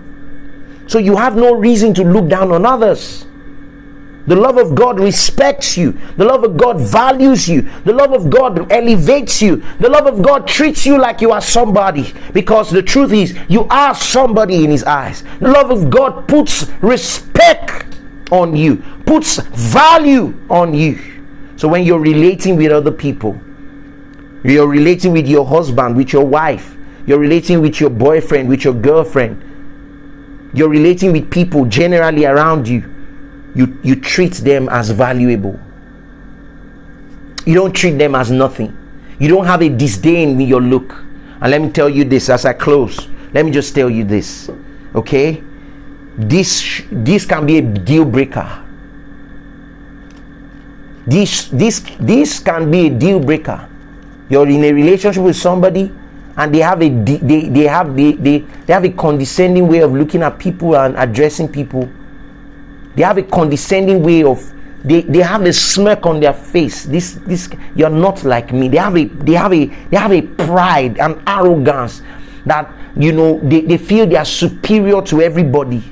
So 0.87 0.99
you 0.99 1.15
have 1.17 1.35
no 1.35 1.53
reason 1.53 1.93
to 1.95 2.03
look 2.03 2.29
down 2.29 2.51
on 2.51 2.65
others. 2.65 3.25
The 4.27 4.35
love 4.35 4.57
of 4.57 4.73
God 4.73 4.99
respects 4.99 5.77
you. 5.77 5.91
The 6.17 6.25
love 6.25 6.43
of 6.43 6.57
God 6.57 6.79
values 6.79 7.47
you. 7.47 7.61
The 7.83 7.93
love 7.93 8.11
of 8.11 8.29
God 8.29 8.71
elevates 8.71 9.41
you. 9.41 9.57
The 9.79 9.89
love 9.89 10.07
of 10.07 10.23
God 10.23 10.47
treats 10.47 10.85
you 10.85 10.97
like 10.97 11.21
you 11.21 11.31
are 11.31 11.41
somebody. 11.41 12.11
Because 12.33 12.71
the 12.71 12.81
truth 12.81 13.13
is, 13.13 13.37
you 13.47 13.65
are 13.69 13.93
somebody 13.93 14.63
in 14.63 14.71
His 14.71 14.83
eyes. 14.83 15.23
The 15.39 15.51
love 15.51 15.69
of 15.69 15.91
God 15.91 16.27
puts 16.27 16.67
respect 16.81 17.85
on 18.31 18.55
you, 18.55 18.77
puts 19.05 19.37
value 19.37 20.35
on 20.49 20.73
you. 20.73 20.99
So 21.57 21.67
when 21.67 21.83
you're 21.83 21.99
relating 21.99 22.55
with 22.55 22.71
other 22.71 22.91
people, 22.91 23.39
you're 24.43 24.67
relating 24.67 25.11
with 25.11 25.27
your 25.27 25.45
husband, 25.45 25.95
with 25.95 26.13
your 26.13 26.25
wife. 26.25 26.75
You're 27.05 27.19
relating 27.19 27.61
with 27.61 27.79
your 27.79 27.91
boyfriend, 27.91 28.49
with 28.49 28.63
your 28.63 28.73
girlfriend. 28.73 30.51
You're 30.53 30.69
relating 30.69 31.11
with 31.11 31.29
people 31.29 31.65
generally 31.65 32.25
around 32.25 32.67
you. 32.67 32.94
You, 33.55 33.79
you 33.83 33.95
treat 33.95 34.33
them 34.33 34.69
as 34.69 34.89
valuable. 34.89 35.59
You 37.45 37.55
don't 37.55 37.73
treat 37.73 37.97
them 37.97 38.15
as 38.15 38.31
nothing. 38.31 38.75
You 39.19 39.29
don't 39.29 39.45
have 39.45 39.61
a 39.61 39.69
disdain 39.69 40.39
in 40.39 40.47
your 40.47 40.61
look. 40.61 40.93
And 41.41 41.51
let 41.51 41.61
me 41.61 41.71
tell 41.71 41.89
you 41.89 42.03
this 42.03 42.29
as 42.29 42.45
I 42.45 42.53
close. 42.53 43.07
Let 43.33 43.45
me 43.45 43.51
just 43.51 43.73
tell 43.73 43.89
you 43.89 44.03
this. 44.03 44.49
Okay? 44.93 45.43
This 46.17 46.81
this 46.91 47.25
can 47.25 47.45
be 47.45 47.57
a 47.57 47.61
deal 47.61 48.05
breaker. 48.05 48.63
This 51.07 51.47
this 51.49 51.81
this 51.99 52.39
can 52.39 52.71
be 52.71 52.87
a 52.87 52.89
deal 52.89 53.19
breaker 53.19 53.69
you're 54.29 54.47
in 54.47 54.63
a 54.63 54.73
relationship 54.73 55.23
with 55.23 55.35
somebody 55.35 55.91
and 56.37 56.53
they 56.53 56.59
have 56.59 56.81
a 56.81 56.89
they, 56.89 57.47
they 57.49 57.63
have 57.63 57.95
they, 57.95 58.13
they, 58.13 58.39
they 58.39 58.73
have 58.73 58.83
a 58.83 58.89
condescending 58.89 59.67
way 59.67 59.79
of 59.79 59.93
looking 59.93 60.23
at 60.23 60.39
people 60.39 60.75
and 60.75 60.95
addressing 60.97 61.47
people 61.47 61.89
they 62.95 63.03
have 63.03 63.17
a 63.17 63.23
condescending 63.23 64.01
way 64.01 64.23
of 64.23 64.53
they, 64.85 65.01
they 65.01 65.19
have 65.19 65.41
a 65.41 65.51
smirk 65.51 66.05
on 66.05 66.19
their 66.19 66.33
face. 66.33 66.85
This 66.85 67.13
this 67.25 67.49
you're 67.75 67.89
not 67.89 68.23
like 68.23 68.53
me. 68.53 68.67
They 68.67 68.77
have 68.77 68.95
a 68.95 69.05
they 69.05 69.33
have 69.33 69.51
a 69.51 69.65
they 69.65 69.97
have 69.97 70.11
a 70.11 70.21
pride 70.21 70.99
and 70.99 71.19
arrogance 71.25 72.03
that 72.45 72.71
you 72.95 73.11
know 73.11 73.39
they, 73.39 73.61
they 73.61 73.77
feel 73.77 74.05
they 74.05 74.15
are 74.15 74.25
superior 74.25 75.01
to 75.01 75.21
everybody. 75.21 75.83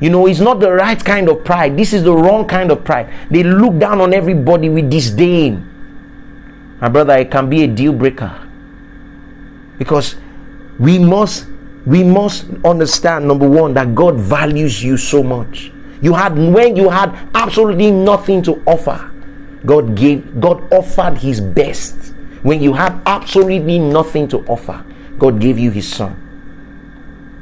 You 0.00 0.10
know 0.10 0.26
it's 0.26 0.40
not 0.40 0.60
the 0.60 0.70
right 0.70 1.02
kind 1.02 1.30
of 1.30 1.44
pride. 1.44 1.78
This 1.78 1.94
is 1.94 2.04
the 2.04 2.12
wrong 2.12 2.46
kind 2.46 2.70
of 2.70 2.84
pride. 2.84 3.10
They 3.30 3.42
look 3.42 3.78
down 3.78 4.02
on 4.02 4.12
everybody 4.12 4.68
with 4.68 4.90
disdain. 4.90 5.66
My 6.78 6.90
brother, 6.90 7.16
it 7.16 7.30
can 7.30 7.48
be 7.48 7.64
a 7.64 7.66
deal 7.66 7.94
breaker. 7.94 8.46
Because 9.78 10.16
we 10.78 10.98
must 10.98 11.46
we 11.86 12.04
must 12.04 12.44
understand 12.66 13.26
number 13.26 13.48
one 13.48 13.72
that 13.74 13.94
God 13.94 14.16
values 14.16 14.84
you 14.84 14.98
so 14.98 15.22
much. 15.22 15.72
You 16.00 16.14
had 16.14 16.36
when 16.36 16.76
you 16.76 16.88
had 16.90 17.28
absolutely 17.34 17.90
nothing 17.90 18.42
to 18.42 18.62
offer, 18.66 19.10
God 19.64 19.94
gave 19.94 20.40
God 20.40 20.72
offered 20.72 21.18
his 21.18 21.40
best. 21.40 22.14
When 22.42 22.62
you 22.62 22.74
had 22.74 23.00
absolutely 23.06 23.78
nothing 23.78 24.28
to 24.28 24.44
offer, 24.46 24.84
God 25.18 25.40
gave 25.40 25.58
you 25.58 25.70
his 25.70 25.88
son. 25.88 26.22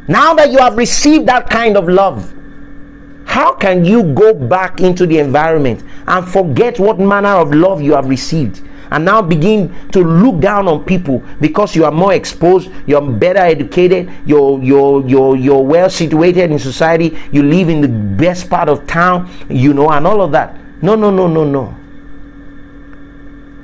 Now 0.09 0.35
that 0.35 0.51
you 0.51 0.59
have 0.59 0.77
received 0.77 1.27
that 1.27 1.51
kind 1.51 1.77
of 1.77 1.89
love, 1.89 2.33
how 3.27 3.55
can 3.55 3.85
you 3.85 4.03
go 4.15 4.33
back 4.33 4.81
into 4.81 5.07
the 5.07 5.19
environment 5.19 5.83
and 6.07 6.27
forget 6.27 6.79
what 6.79 6.99
manner 6.99 7.31
of 7.31 7.53
love 7.53 7.83
you 7.83 7.95
have 7.95 8.09
received 8.09 8.63
and 8.95 9.05
now 9.05 9.21
begin 9.21 9.91
to 9.91 10.05
look 10.05 10.39
down 10.39 10.69
on 10.69 10.85
people 10.85 11.21
because 11.41 11.75
you 11.75 11.85
are 11.85 11.91
more 11.91 12.15
exposed, 12.15 12.71
you're 12.87 13.03
better 13.03 13.41
educated, 13.41 14.09
you're 14.25 14.63
you're 14.63 15.05
you're 15.05 15.35
you're 15.37 15.63
well 15.63 15.91
situated 15.91 16.53
in 16.53 16.61
society, 16.61 17.19
you 17.33 17.43
live 17.43 17.69
in 17.69 17.81
the 17.81 17.89
best 17.89 18.49
part 18.49 18.69
of 18.69 18.87
town, 18.87 19.29
you 19.49 19.75
know, 19.75 19.91
and 19.91 20.07
all 20.07 20.21
of 20.23 20.31
that. 20.31 20.57
No, 20.81 20.95
no, 20.95 21.11
no, 21.11 21.27
no, 21.27 21.43
no. 21.43 21.77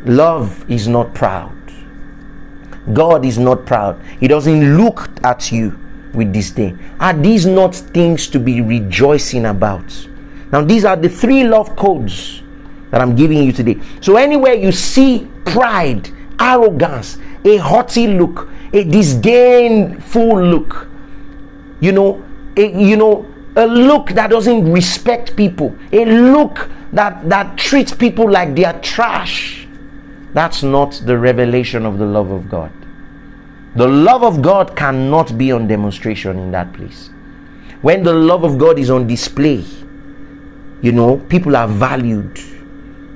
Love 0.04 0.68
is 0.68 0.88
not 0.88 1.14
proud. 1.14 1.56
God 2.92 3.24
is 3.24 3.38
not 3.38 3.66
proud. 3.66 4.02
He 4.18 4.26
doesn't 4.26 4.76
look 4.76 5.08
at 5.22 5.52
you 5.52 5.78
with 6.12 6.32
disdain. 6.32 6.76
Are 6.98 7.12
these 7.12 7.46
not 7.46 7.76
things 7.76 8.26
to 8.30 8.40
be 8.40 8.62
rejoicing 8.62 9.46
about? 9.46 10.08
Now, 10.50 10.62
these 10.62 10.84
are 10.84 10.96
the 10.96 11.08
three 11.08 11.44
love 11.44 11.76
codes 11.76 12.42
that 12.90 13.00
I'm 13.00 13.14
giving 13.14 13.42
you 13.42 13.52
today. 13.52 13.80
So, 14.00 14.16
anywhere 14.16 14.54
you 14.54 14.72
see 14.72 15.28
pride, 15.44 16.10
arrogance, 16.38 17.18
a 17.44 17.56
haughty 17.56 18.06
look, 18.06 18.48
a 18.72 18.84
disdainful 18.84 20.42
look. 20.42 20.88
You 21.80 21.92
know, 21.92 22.24
a, 22.56 22.66
you 22.80 22.96
know, 22.96 23.26
a 23.56 23.66
look 23.66 24.10
that 24.10 24.30
doesn't 24.30 24.70
respect 24.70 25.36
people, 25.36 25.76
a 25.92 26.04
look 26.04 26.68
that 26.92 27.28
that 27.28 27.56
treats 27.56 27.92
people 27.92 28.30
like 28.30 28.54
they 28.54 28.64
are 28.64 28.78
trash. 28.80 29.66
That's 30.32 30.62
not 30.62 31.00
the 31.04 31.18
revelation 31.18 31.84
of 31.86 31.98
the 31.98 32.06
love 32.06 32.30
of 32.30 32.48
God. 32.48 32.72
The 33.74 33.86
love 33.86 34.22
of 34.22 34.42
God 34.42 34.76
cannot 34.76 35.36
be 35.38 35.52
on 35.52 35.66
demonstration 35.66 36.38
in 36.38 36.50
that 36.52 36.72
place. 36.72 37.10
When 37.82 38.02
the 38.02 38.12
love 38.12 38.44
of 38.44 38.58
God 38.58 38.78
is 38.78 38.90
on 38.90 39.06
display, 39.06 39.64
you 40.82 40.92
know, 40.92 41.18
people 41.28 41.56
are 41.56 41.68
valued. 41.68 42.38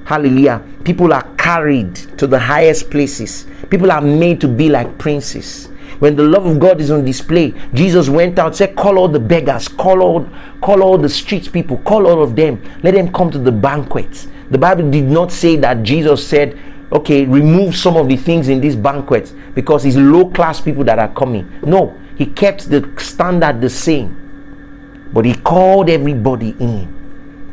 Hallelujah. 0.05 0.63
People 0.85 1.13
are 1.13 1.23
carried 1.37 1.95
to 2.19 2.27
the 2.27 2.39
highest 2.39 2.91
places. 2.91 3.47
People 3.71 3.91
are 3.91 4.03
made 4.03 4.41
to 4.43 4.49
be 4.49 4.69
like 4.69 4.99
princes. 4.99 5.69
When 5.99 6.17
the 6.17 6.25
love 6.25 6.45
of 6.45 6.59
God 6.59 6.81
is 6.81 6.91
on 6.91 7.05
display, 7.05 7.55
Jesus 7.73 8.09
went 8.09 8.39
out, 8.39 8.57
said, 8.57 8.77
Call 8.77 8.99
all 8.99 9.09
the 9.09 9.21
beggars, 9.21 9.69
call 9.69 10.03
all, 10.03 10.29
call 10.61 10.83
all 10.83 10.99
the 10.99 11.09
street 11.09 11.51
people, 11.53 11.79
call 11.79 12.07
all 12.07 12.23
of 12.23 12.37
them, 12.37 12.63
let 12.83 12.95
them 12.95 13.13
come 13.13 13.31
to 13.31 13.39
the 13.39 13.53
banquet. 13.53 14.27
The 14.51 14.59
Bible 14.59 14.91
did 14.91 15.05
not 15.05 15.33
say 15.33 15.57
that 15.57 15.83
Jesus 15.83 16.27
said, 16.27 16.59
Okay, 16.93 17.25
remove 17.25 17.75
some 17.75 17.97
of 17.97 18.09
the 18.09 18.17
things 18.17 18.49
in 18.49 18.61
this 18.61 18.75
banquet 18.75 19.33
because 19.55 19.85
it's 19.85 19.97
low 19.97 20.29
class 20.31 20.61
people 20.61 20.85
that 20.85 20.99
are 20.99 21.13
coming. 21.15 21.51
No, 21.63 21.99
he 22.17 22.27
kept 22.27 22.69
the 22.69 22.93
standard 22.99 23.61
the 23.61 23.71
same, 23.71 25.09
but 25.13 25.25
he 25.25 25.35
called 25.35 25.89
everybody 25.89 26.55
in. 26.59 27.04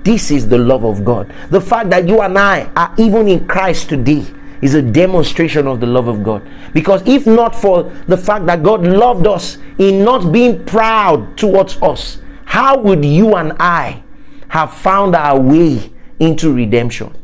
This 0.04 0.32
is 0.32 0.48
the 0.48 0.58
love 0.58 0.84
of 0.84 1.06
God. 1.06 1.34
The 1.50 1.62
fact 1.62 1.90
that 1.92 2.08
you 2.08 2.22
and 2.22 2.38
I 2.38 2.72
are 2.76 2.94
even 2.98 3.28
in 3.28 3.48
Christ 3.48 3.90
today 3.90 4.26
is 4.62 4.74
a 4.76 4.82
demonstration 4.82 5.68
of 5.68 5.80
the 5.80 5.88
love 5.88 6.08
of 6.08 6.24
God. 6.24 6.48
Because 6.74 7.02
if 7.08 7.26
not 7.26 7.56
for 7.56 7.84
the 8.08 8.18
fact 8.18 8.46
that 8.46 8.64
God 8.64 8.84
loved 8.84 9.28
us 9.28 9.58
in 9.78 10.04
not 10.04 10.32
being 10.32 10.64
proud 10.66 11.38
towards 11.38 11.78
us, 11.82 12.20
how 12.46 12.78
would 12.78 13.04
you 13.04 13.36
and 13.36 13.54
I 13.60 14.04
have 14.50 14.74
found 14.74 15.16
our 15.16 15.40
way 15.40 15.92
into 16.20 16.54
redemption? 16.54 17.16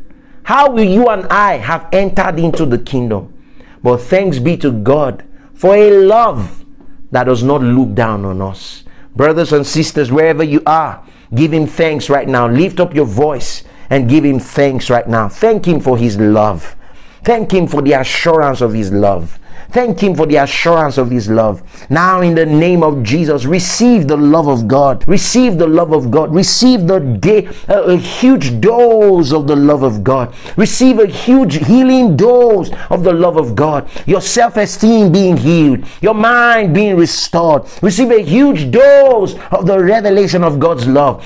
How 0.42 0.70
will 0.70 0.84
you 0.84 1.08
and 1.08 1.26
I 1.26 1.58
have 1.58 1.88
entered 1.92 2.38
into 2.38 2.64
the 2.64 2.78
kingdom? 2.78 3.34
But 3.82 3.98
thanks 3.98 4.38
be 4.38 4.56
to 4.58 4.72
God 4.72 5.24
for 5.54 5.76
a 5.76 5.90
love 5.90 6.64
that 7.10 7.24
does 7.24 7.42
not 7.42 7.60
look 7.62 7.94
down 7.94 8.24
on 8.24 8.40
us. 8.40 8.84
Brothers 9.14 9.52
and 9.52 9.66
sisters, 9.66 10.10
wherever 10.10 10.42
you 10.42 10.62
are, 10.66 11.04
Give 11.34 11.52
him 11.52 11.66
thanks 11.66 12.08
right 12.08 12.28
now. 12.28 12.48
Lift 12.48 12.80
up 12.80 12.94
your 12.94 13.06
voice 13.06 13.64
and 13.90 14.08
give 14.08 14.24
him 14.24 14.38
thanks 14.38 14.90
right 14.90 15.08
now. 15.08 15.28
Thank 15.28 15.66
him 15.66 15.80
for 15.80 15.96
his 15.96 16.18
love. 16.18 16.76
Thank 17.24 17.52
him 17.52 17.66
for 17.66 17.82
the 17.82 17.92
assurance 17.92 18.60
of 18.60 18.72
his 18.72 18.90
love. 18.90 19.38
Thank 19.70 20.00
Him 20.00 20.14
for 20.14 20.26
the 20.26 20.36
assurance 20.36 20.96
of 20.96 21.10
His 21.10 21.28
love. 21.28 21.62
Now, 21.90 22.22
in 22.22 22.34
the 22.34 22.46
name 22.46 22.82
of 22.82 23.02
Jesus, 23.02 23.44
receive 23.44 24.08
the 24.08 24.16
love 24.16 24.48
of 24.48 24.66
God. 24.66 25.06
Receive 25.06 25.58
the 25.58 25.66
love 25.66 25.92
of 25.92 26.10
God. 26.10 26.34
Receive 26.34 26.86
the 26.86 27.00
day, 27.00 27.48
a 27.68 27.96
huge 27.96 28.60
dose 28.60 29.32
of 29.32 29.46
the 29.46 29.56
love 29.56 29.82
of 29.82 30.02
God. 30.02 30.34
Receive 30.56 30.98
a 30.98 31.06
huge 31.06 31.66
healing 31.66 32.16
dose 32.16 32.70
of 32.90 33.04
the 33.04 33.12
love 33.12 33.36
of 33.36 33.54
God. 33.54 33.88
Your 34.06 34.20
self 34.22 34.56
esteem 34.56 35.12
being 35.12 35.36
healed, 35.36 35.84
your 36.00 36.14
mind 36.14 36.74
being 36.74 36.96
restored. 36.96 37.64
Receive 37.82 38.10
a 38.10 38.22
huge 38.22 38.70
dose 38.70 39.34
of 39.50 39.66
the 39.66 39.78
revelation 39.78 40.44
of 40.44 40.58
God's 40.58 40.86
love. 40.86 41.24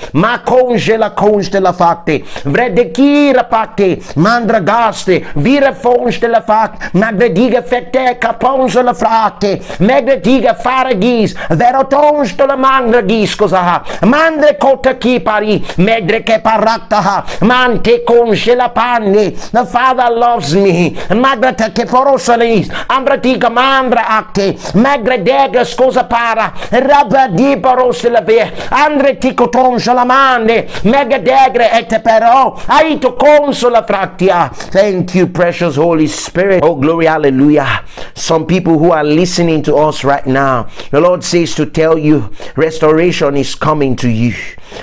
Mandragaste, 4.15 5.25
vira 5.35 5.73
fonstela 5.73 6.41
fakt, 6.41 6.93
magvediga 6.93 7.61
fekte 7.61 8.17
Rapunzel 8.33 8.93
frate, 8.95 9.61
medvediga 9.79 10.55
faragis, 10.55 11.35
verotonstola 11.49 12.55
mandragis 12.55 13.35
cosaha, 13.35 13.83
mandre 14.05 14.57
cotta 14.57 14.93
kotaki 14.93 15.19
pari, 15.21 15.63
medre 15.77 16.23
che 16.23 16.39
parataha, 16.39 17.23
mante 17.41 18.03
conshela 18.03 18.69
panni, 18.69 19.31
the 19.51 19.65
father 19.65 20.09
loves 20.09 20.53
me, 20.53 20.93
magrata 21.13 21.71
che 21.71 21.85
forosalis, 21.85 22.69
ambratiga 22.87 23.49
mandra 23.49 24.07
acte, 24.07 24.55
magradega 24.73 25.63
scusa 25.63 26.05
para, 26.05 26.51
rabadi 26.69 27.57
parosela 27.59 28.21
ve, 28.21 28.51
andre 28.69 29.17
ticotonsela 29.17 30.03
manne, 30.03 30.67
megadegre 30.83 31.69
et 31.71 31.99
però, 32.01 32.57
aito 32.65 33.13
consola 33.13 33.83
fratia. 33.83 34.49
Thank 34.71 35.13
you, 35.13 35.27
precious 35.27 35.77
Holy 35.77 36.07
Spirit. 36.07 36.63
Oh, 36.63 36.75
glory, 36.75 37.05
hallelujah. 37.05 37.83
Some 38.23 38.47
people 38.47 38.79
who 38.79 38.91
are 38.91 39.03
listening 39.03 39.61
to 39.61 39.75
us 39.75 40.05
right 40.05 40.25
now. 40.25 40.69
The 40.91 41.01
Lord 41.01 41.25
says 41.25 41.55
to 41.55 41.65
tell 41.65 41.97
you 41.97 42.31
restoration 42.55 43.35
is 43.35 43.53
coming 43.53 43.97
to 43.97 44.09
you 44.09 44.33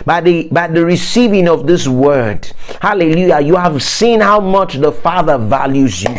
by 0.04 0.20
the 0.20 0.48
by 0.50 0.66
the 0.68 0.84
receiving 0.84 1.48
of 1.48 1.66
this 1.66 1.86
word. 1.86 2.50
Hallelujah. 2.80 3.40
You 3.40 3.56
have 3.56 3.82
seen 3.82 4.20
how 4.20 4.40
much 4.40 4.74
the 4.74 4.92
Father 4.92 5.38
values 5.38 6.02
you. 6.02 6.16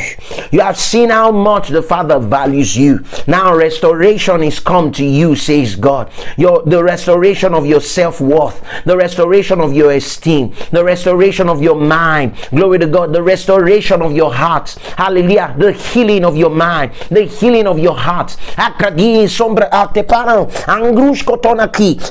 You 0.52 0.62
have 0.62 0.78
seen 0.78 1.10
how 1.10 1.32
much 1.32 1.70
the 1.70 1.82
Father 1.82 2.20
values 2.20 2.76
you. 2.78 3.04
Now 3.28 3.56
restoration 3.56 4.44
is 4.44 4.60
come 4.60 4.92
to 4.94 5.06
you, 5.06 5.36
says 5.36 5.76
God. 5.76 6.12
Your 6.38 6.64
the 6.64 6.84
restoration 6.84 7.54
of 7.54 7.66
your 7.66 7.82
self-worth, 7.82 8.62
the 8.86 8.98
restoration 8.98 9.62
of 9.62 9.74
your 9.74 9.92
esteem, 9.92 10.54
the 10.72 10.84
restoration 10.84 11.50
of 11.50 11.62
your 11.62 11.76
mind. 11.76 12.36
Glory 12.52 12.80
to 12.80 12.88
God, 12.88 13.14
the 13.14 13.24
restoration 13.24 14.02
of 14.02 14.14
your 14.14 14.34
heart. 14.34 14.72
Hallelujah. 14.98 15.56
The 15.58 15.72
healing 15.74 16.26
of 16.26 16.36
your 16.38 16.50
mind, 16.50 16.92
the 17.10 17.24
healing 17.24 17.68
of 17.68 17.80
your 17.80 17.98
heart. 17.98 18.36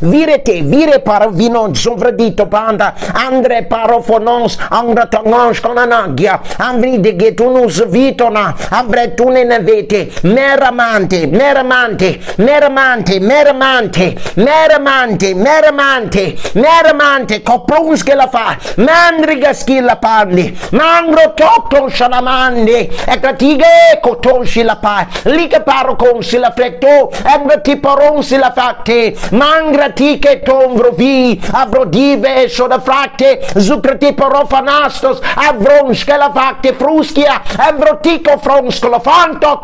Virete 0.01 0.63
vire 0.63 0.99
para 1.01 1.29
non 1.51 1.75
sovradito 1.75 2.47
panda, 2.47 2.95
andre 3.13 3.65
parofonons, 3.65 4.57
angra 4.71 5.07
tangons 5.07 5.61
conanagia, 5.61 6.41
Andri 6.57 7.01
de 7.01 7.17
getunus 7.17 7.87
vitona, 7.89 8.55
avretune 8.71 9.45
nevete, 9.45 10.11
meramante, 10.23 11.27
meramante, 11.27 12.21
meramante, 12.37 13.19
meramante, 13.21 14.17
meramante, 14.35 15.35
meramante, 15.35 16.37
meramante, 16.53 17.43
copruns 17.43 18.03
che 18.03 18.15
la 18.15 18.29
fa, 18.29 18.57
mandriga 18.77 19.53
schilla 19.53 19.97
parli, 19.97 20.57
mangro 20.73 21.33
tocco 21.35 21.89
shalamandi, 21.89 22.91
e 23.07 23.19
gratige 23.19 23.99
cotonsi 24.01 24.63
la 24.63 24.77
pa, 24.77 25.07
lì 25.25 25.47
che 25.47 25.63
paro 25.63 25.97
consi 25.97 26.39
la 26.39 26.53
fretto, 26.53 27.11
e 27.11 27.61
ti 27.63 27.77
paronsi 27.77 28.37
la 28.37 28.53
fatte, 28.53 29.17
mangra 29.31 29.91
ti 29.91 30.19
che 30.19 30.43
tonvro 30.43 30.91
vi, 30.91 31.40
avro 31.53 31.85
dive 31.85 32.49
so 32.49 32.67
da 32.67 32.79
fratte 32.81 33.41
zucrati 33.57 34.13
porofanastos 34.13 35.21
avronske 35.35 36.17
la 36.17 36.31
fatte 36.33 36.75
fruschia 36.75 37.43
avro 37.57 37.99
tico 38.01 38.41
la 38.89 39.01
fanto 39.01 39.63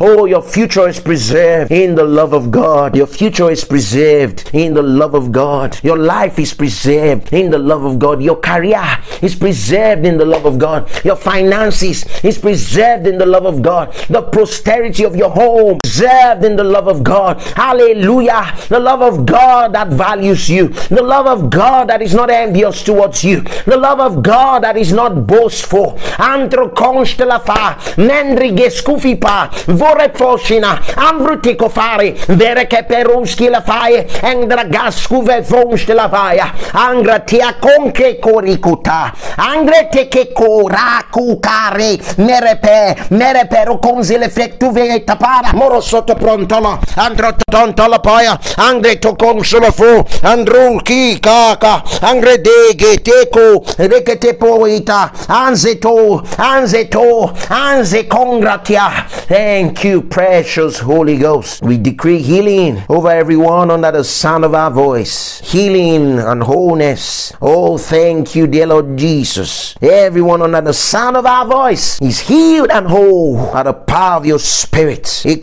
oh 0.00 0.24
your 0.26 0.42
future 0.42 0.88
is 0.88 1.00
preserved 1.00 1.70
in 1.70 1.94
the 1.94 2.04
love 2.04 2.32
of 2.32 2.50
God. 2.50 2.96
Your 2.96 3.06
future 3.06 3.50
is 3.50 3.64
preserved 3.64 4.50
in 4.52 4.74
the 4.74 4.82
love 4.82 5.14
of 5.14 5.32
God. 5.32 5.78
Your 5.82 5.98
life 5.98 6.38
is 6.38 6.54
preserved 6.54 7.32
in 7.32 7.50
the 7.50 7.58
love 7.58 7.84
of 7.84 7.98
God. 7.98 8.22
Your 8.22 8.36
career 8.36 8.84
is 9.20 9.34
preserved 9.34 10.06
in 10.06 10.16
the 10.18 10.24
love 10.24 10.46
of 10.46 10.58
God. 10.58 10.88
Your 11.04 11.16
finances 11.16 12.04
is 12.24 12.38
preserved 12.38 13.06
in 13.06 13.18
the 13.18 13.26
love 13.26 13.46
of 13.46 13.62
God. 13.62 13.92
The 14.08 14.22
posterity 14.22 15.04
of 15.04 15.16
your 15.16 15.30
home, 15.30 15.78
preserved 15.80 16.44
in 16.44 16.56
the 16.56 16.64
love 16.64 16.88
of 16.88 17.02
God. 17.02 17.40
Hallelujah. 17.56 18.56
The 18.68 18.80
love 18.80 19.02
of 19.02 19.26
God 19.26 19.74
that 19.74 19.88
values 19.88 20.31
you, 20.48 20.68
the 20.88 21.02
love 21.02 21.26
of 21.26 21.48
God 21.50 21.88
that 21.88 22.02
is 22.02 22.14
not 22.14 22.30
envious 22.30 22.82
towards 22.82 23.22
you, 23.24 23.42
the 23.66 23.76
love 23.76 24.00
of 24.00 24.22
God 24.22 24.62
that 24.62 24.76
is 24.76 24.92
not 24.92 25.26
boastful. 25.26 25.98
Antro 26.18 26.70
constelafa, 26.70 27.76
mendrige 27.96 28.70
scufipa, 28.70 29.50
vorre 29.66 30.10
foscina, 30.14 30.80
ambrutico 30.94 31.68
fare, 31.68 32.14
vere 32.28 32.66
che 32.66 32.84
peruski 32.84 33.48
la 33.48 33.60
faie, 33.60 34.06
engra 34.20 34.64
gascuve 34.64 35.42
fonstela 35.42 36.08
vaia, 36.08 36.52
angra 36.72 37.20
tia 37.20 37.56
conche 37.58 38.18
coricuta, 38.18 39.12
angre 39.36 39.88
te 39.90 40.08
che 40.08 40.32
coracu 40.32 41.38
care, 41.40 41.98
merepe, 42.16 43.06
merepero 43.10 43.78
conzi 43.78 44.16
l'effetto 44.16 44.70
veta 44.70 45.16
para, 45.16 45.50
moro 45.54 45.80
sotto 45.80 46.14
pronto 46.14 46.58
la, 46.58 46.78
andro 46.96 47.34
tonto 47.44 47.86
la 47.86 48.00
paia, 48.00 48.38
andre 48.56 48.98
to 48.98 49.14
con 49.14 49.44
solo 49.44 49.70
fu, 49.72 50.04
andrunki 50.22 51.18
kaka 51.20 51.82
angredege 52.02 52.96
teko 52.96 53.64
reketepoita 53.78 55.10
anzeto 55.28 56.22
anzeto 56.38 57.30
anzekongratia 57.50 58.90
thank 59.28 59.84
you 59.84 60.02
precious 60.02 60.78
holy 60.80 61.16
ghost. 61.16 61.62
We 61.62 61.78
decree 61.78 62.18
healing 62.18 62.82
over 62.88 63.10
everyone 63.10 63.70
under 63.70 63.90
the 63.90 64.04
sound 64.04 64.44
of 64.44 64.54
our 64.54 64.70
voice. 64.70 65.40
Healing 65.44 66.18
and 66.18 66.42
wholeness. 66.42 67.32
Oh 67.40 67.78
thank 67.78 68.34
you 68.34 68.46
dear 68.46 68.66
lord 68.66 68.96
jesus. 68.96 69.74
Everyone 69.80 70.42
under 70.42 70.60
the 70.60 70.72
sound 70.72 71.16
of 71.16 71.26
our 71.26 71.46
voice 71.46 72.00
is 72.00 72.20
healed 72.20 72.70
and 72.70 72.86
whole 72.88 73.52
by 73.52 73.62
the 73.62 73.72
power 73.72 74.16
of 74.18 74.26
your 74.26 74.38
spirit. 74.38 75.22
They 75.24 75.38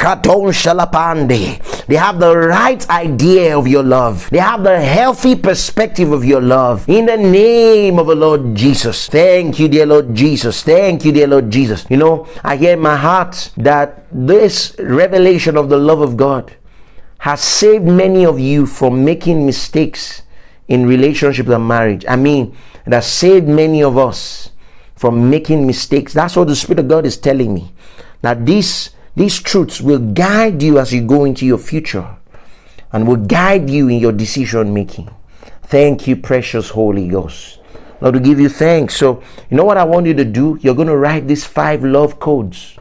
have 1.96 2.20
the 2.20 2.38
right 2.38 2.90
idea 2.90 3.58
of 3.58 3.68
your 3.68 3.84
love. 3.84 4.30
They 4.30 4.38
have 4.38 4.64
the 4.64 4.69
healthy 4.78 5.36
perspective 5.36 6.12
of 6.12 6.26
your 6.26 6.42
love. 6.42 6.84
In 6.90 7.06
the 7.06 7.16
name 7.16 7.98
of 7.98 8.08
the 8.08 8.16
Lord 8.16 8.54
Jesus. 8.54 9.08
Thank 9.08 9.58
you, 9.58 9.70
dear 9.70 9.86
Lord 9.86 10.14
Jesus. 10.14 10.62
Thank 10.62 11.06
you, 11.06 11.14
dear 11.14 11.28
Lord 11.28 11.50
Jesus. 11.50 11.86
You 11.90 11.98
know, 11.98 12.28
I 12.44 12.58
hear 12.58 12.74
in 12.74 12.82
my 12.82 12.98
heart 12.98 13.52
that 13.58 14.06
this 14.12 14.76
revelation 14.78 15.56
of 15.56 15.70
the 15.70 15.78
love 15.78 16.02
of 16.02 16.18
God 16.18 16.54
has 17.20 17.42
saved 17.42 17.86
many 17.86 18.26
of 18.26 18.40
you 18.40 18.66
from 18.66 19.06
making 19.06 19.46
mistakes 19.46 20.24
in 20.68 20.86
relationships 20.86 21.50
and 21.50 21.68
marriage. 21.68 22.06
I 22.08 22.18
mean, 22.18 22.56
that 22.86 23.06
saved 23.06 23.48
many 23.48 23.82
of 23.82 23.98
us 23.98 24.52
from 24.96 25.30
making 25.30 25.66
mistakes. 25.66 26.14
That's 26.14 26.36
what 26.36 26.50
the 26.50 26.56
Spirit 26.56 26.80
of 26.80 26.88
God 26.90 27.06
is 27.06 27.16
telling 27.16 27.54
me. 27.54 27.74
That 28.22 28.46
these 28.46 28.92
these 29.16 29.40
truths 29.40 29.82
will 29.82 30.00
guide 30.00 30.62
you 30.62 30.78
as 30.78 30.94
you 30.94 31.02
go 31.02 31.26
into 31.26 31.46
your 31.46 31.58
future 31.58 32.19
and 32.92 33.08
will 33.08 33.18
guide 33.18 33.70
you 33.70 33.88
in 33.88 34.00
your 34.00 34.12
decision 34.12 34.74
making. 34.74 35.10
Thank 35.64 36.08
you, 36.08 36.16
precious 36.16 36.70
Holy 36.70 37.08
Ghost. 37.08 37.60
Lord, 38.02 38.16
to 38.16 38.20
give 38.20 38.40
you 38.40 38.50
thanks. 38.50 38.96
So, 38.96 39.22
you 39.50 39.58
know 39.58 39.66
what 39.66 39.78
I 39.78 39.84
want 39.84 40.08
you 40.08 40.14
to 40.14 40.26
do? 40.26 40.58
You're 40.62 40.76
going 40.76 40.88
to 40.88 40.98
write 40.98 41.28
these 41.28 41.46
five 41.46 41.84
love 41.84 42.20
codes 42.20 42.78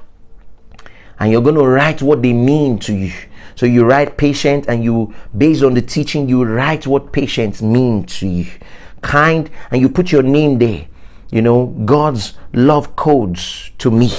and 1.18 1.32
you're 1.32 1.42
going 1.42 1.56
to 1.56 1.66
write 1.66 2.00
what 2.00 2.22
they 2.22 2.32
mean 2.32 2.78
to 2.80 2.94
you. 2.94 3.12
So, 3.56 3.66
you 3.66 3.84
write 3.84 4.16
patient 4.16 4.66
and 4.68 4.84
you, 4.84 5.12
based 5.36 5.62
on 5.62 5.74
the 5.74 5.82
teaching, 5.82 6.28
you 6.28 6.44
write 6.44 6.86
what 6.86 7.12
patience 7.12 7.60
mean 7.60 8.04
to 8.04 8.28
you. 8.28 8.46
Kind, 9.02 9.50
and 9.70 9.80
you 9.80 9.88
put 9.88 10.12
your 10.12 10.22
name 10.22 10.58
there. 10.58 10.86
You 11.30 11.42
know, 11.42 11.66
God's 11.84 12.34
love 12.52 12.96
codes 12.96 13.70
to 13.78 13.90
me 13.90 14.10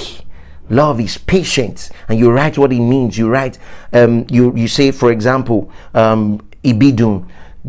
love 0.70 1.00
is 1.00 1.18
patient 1.18 1.90
and 2.08 2.18
you 2.18 2.30
write 2.30 2.56
what 2.56 2.72
it 2.72 2.80
means 2.80 3.18
you 3.18 3.28
write 3.28 3.58
um, 3.92 4.24
you 4.30 4.54
you 4.56 4.68
say 4.68 4.90
for 4.90 5.12
example 5.12 5.70
um, 5.94 6.40
ibidun 6.64 7.26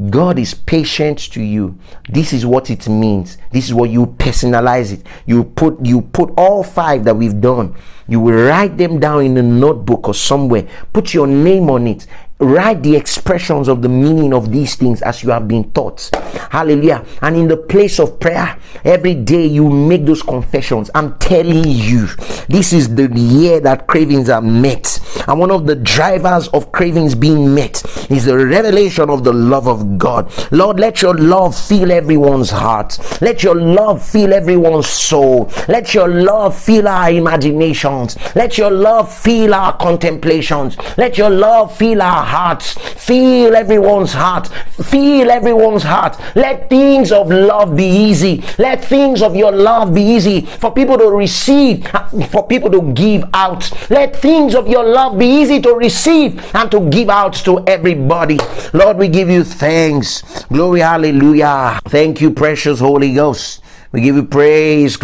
God 0.10 0.40
is 0.40 0.54
patient 0.54 1.20
to 1.34 1.44
you. 1.44 1.78
This 2.08 2.32
is 2.32 2.46
what 2.46 2.70
it 2.70 2.88
means. 2.88 3.38
This 3.52 3.66
is 3.66 3.74
what 3.74 3.90
you 3.90 4.06
personalize 4.06 4.94
it. 4.94 5.06
You 5.26 5.44
put 5.44 5.86
you 5.86 6.02
put 6.02 6.32
all 6.38 6.64
five 6.64 7.04
that 7.04 7.16
we've 7.16 7.42
done. 7.42 7.76
You 8.08 8.22
will 8.22 8.46
write 8.48 8.78
them 8.78 9.00
down 9.00 9.26
in 9.26 9.38
a 9.38 9.44
notebook 9.44 10.08
or 10.08 10.14
somewhere. 10.14 10.66
Put 10.94 11.14
your 11.14 11.28
name 11.28 11.70
on 11.70 11.88
it 11.88 12.08
write 12.42 12.82
the 12.84 12.96
expressions 12.96 13.68
of 13.68 13.82
the 13.82 13.90
meaning 13.90 14.34
of 14.34 14.52
these 14.52 14.76
things 14.76 15.02
as 15.04 15.24
you 15.24 15.30
have 15.30 15.48
been 15.48 15.72
taught. 15.72 16.10
Hallelujah. 16.50 17.06
And 17.22 17.38
in 17.38 17.48
the 17.48 17.58
place 17.58 18.00
of 18.00 18.20
prayer, 18.20 18.58
every 18.84 19.14
day 19.16 19.46
you 19.46 19.70
make 19.70 20.06
those 20.06 20.24
confessions. 20.24 20.90
I'm 20.96 21.18
telling 21.20 21.64
you, 21.66 22.08
this 22.50 22.74
is 22.74 22.94
the 22.96 23.08
year 23.16 23.60
that 23.62 23.88
cravings 23.88 24.30
are 24.30 24.42
met. 24.42 25.00
And 25.28 25.40
one 25.40 25.52
of 25.52 25.68
the 25.68 25.76
drivers 25.76 26.48
of 26.50 26.72
cravings 26.72 27.16
being 27.16 27.54
met 27.54 27.84
is 28.10 28.26
the 28.26 28.38
revelation 28.38 29.10
of 29.10 29.24
the 29.24 29.34
love 29.34 29.68
of 29.68 29.98
God. 29.98 30.32
Lord, 30.52 30.80
let 30.80 31.02
your 31.02 31.14
love 31.14 31.56
fill 31.56 31.92
everyone's 31.92 32.50
heart. 32.50 32.98
Let 33.22 33.44
your 33.44 33.56
love 33.56 34.04
fill 34.04 34.34
everyone's 34.34 34.88
soul. 34.88 35.52
Let 35.68 35.94
your 35.94 36.08
love 36.08 36.60
fill 36.60 36.88
our 36.88 37.12
imaginations. 37.12 38.18
Let 38.36 38.58
your 38.58 38.72
love 38.72 39.14
fill 39.14 39.54
our 39.54 39.78
contemplations. 39.78 40.76
Let 40.98 41.18
your 41.18 41.30
love 41.30 41.78
fill 41.78 42.02
our 42.02 42.31
hearts. 42.32 42.74
Feel 43.06 43.56
everyone's 43.56 44.14
heart. 44.14 44.48
Feel 44.92 45.30
everyone's 45.30 45.84
heart. 45.84 46.18
Let 46.36 46.70
things 46.70 47.12
of 47.12 47.30
love 47.30 47.76
be 47.76 47.86
easy. 47.86 48.44
Let 48.58 48.84
things 48.84 49.22
of 49.22 49.36
your 49.36 49.52
love 49.52 49.94
be 49.94 50.02
easy 50.02 50.42
for 50.42 50.72
people 50.72 50.98
to 50.98 51.10
receive, 51.12 51.86
for 52.32 52.48
people 52.48 52.72
to 52.72 52.82
give 52.94 53.24
out. 53.34 53.70
Let 53.90 54.16
things 54.16 54.56
of 54.56 54.68
your 54.68 54.86
love 54.86 55.20
be 55.20 55.28
easy 55.28 55.60
to 55.62 55.74
receive 55.74 56.40
and 56.56 56.72
to 56.72 56.90
give 56.90 57.10
out 57.10 57.36
to 57.46 57.64
everybody. 57.68 58.40
Lord, 58.74 58.98
we 58.98 59.08
give 59.10 59.30
you 59.30 59.44
thanks. 59.44 60.24
Glory, 60.46 60.80
hallelujah. 60.80 61.80
Thank 61.86 62.22
you, 62.22 62.32
precious 62.32 62.80
Holy 62.80 63.14
Ghost. 63.14 63.62
We 63.92 64.00
give 64.00 64.16
you 64.16 64.24
praise. 64.24 64.98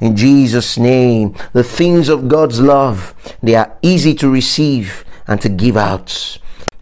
In 0.00 0.16
Jesus' 0.16 0.78
name, 0.78 1.36
the 1.52 1.62
things 1.62 2.08
of 2.08 2.26
God's 2.26 2.60
love, 2.60 3.14
they 3.40 3.54
are 3.54 3.76
easy 3.82 4.14
to 4.14 4.28
receive 4.28 5.04
and 5.28 5.40
to 5.42 5.48
give 5.48 5.76
out. 5.76 6.10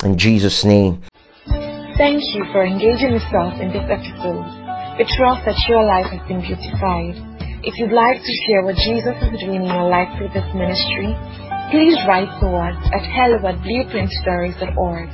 In 0.03 0.17
Jesus' 0.17 0.65
name. 0.65 1.03
Thank 1.99 2.23
you 2.37 2.45
for 2.53 2.65
engaging 2.65 3.13
yourself 3.13 3.61
in 3.61 3.69
this 3.73 3.85
episode. 3.89 4.45
We 4.97 5.05
trust 5.17 5.45
that 5.45 5.59
your 5.69 5.85
life 5.85 6.07
has 6.13 6.21
been 6.29 6.41
beautified. 6.41 7.17
If 7.65 7.77
you'd 7.81 7.93
like 7.93 8.23
to 8.23 8.33
share 8.47 8.63
what 8.63 8.77
Jesus 8.77 9.17
is 9.27 9.41
doing 9.41 9.65
in 9.65 9.69
your 9.69 9.89
life 9.89 10.09
through 10.17 10.29
this 10.31 10.47
ministry, 10.55 11.17
please 11.73 11.99
write 12.07 12.29
to 12.41 12.47
us 12.53 12.77
at 12.95 13.03
hello 13.03 13.39
at 13.49 13.59
blueprintstories.org. 13.65 15.11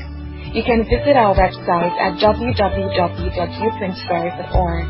You 0.53 0.63
can 0.67 0.85
visit 0.85 1.17
our 1.17 1.35
website 1.35 1.97
at 1.97 2.19
www.blueprintstories.org. 2.21 4.87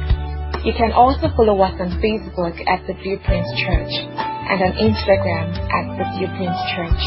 You 0.65 0.73
can 0.75 0.93
also 0.93 1.29
follow 1.37 1.61
us 1.63 1.75
on 1.79 1.91
Facebook 2.03 2.59
at 2.67 2.85
The 2.87 2.95
Blueprint 2.99 3.47
Church 3.63 3.93
and 4.19 4.63
on 4.65 4.73
Instagram 4.81 5.55
at 5.55 5.99
The 5.99 6.05
Blueprint 6.19 6.57
Church. 6.75 7.03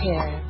Cheers. 0.00 0.49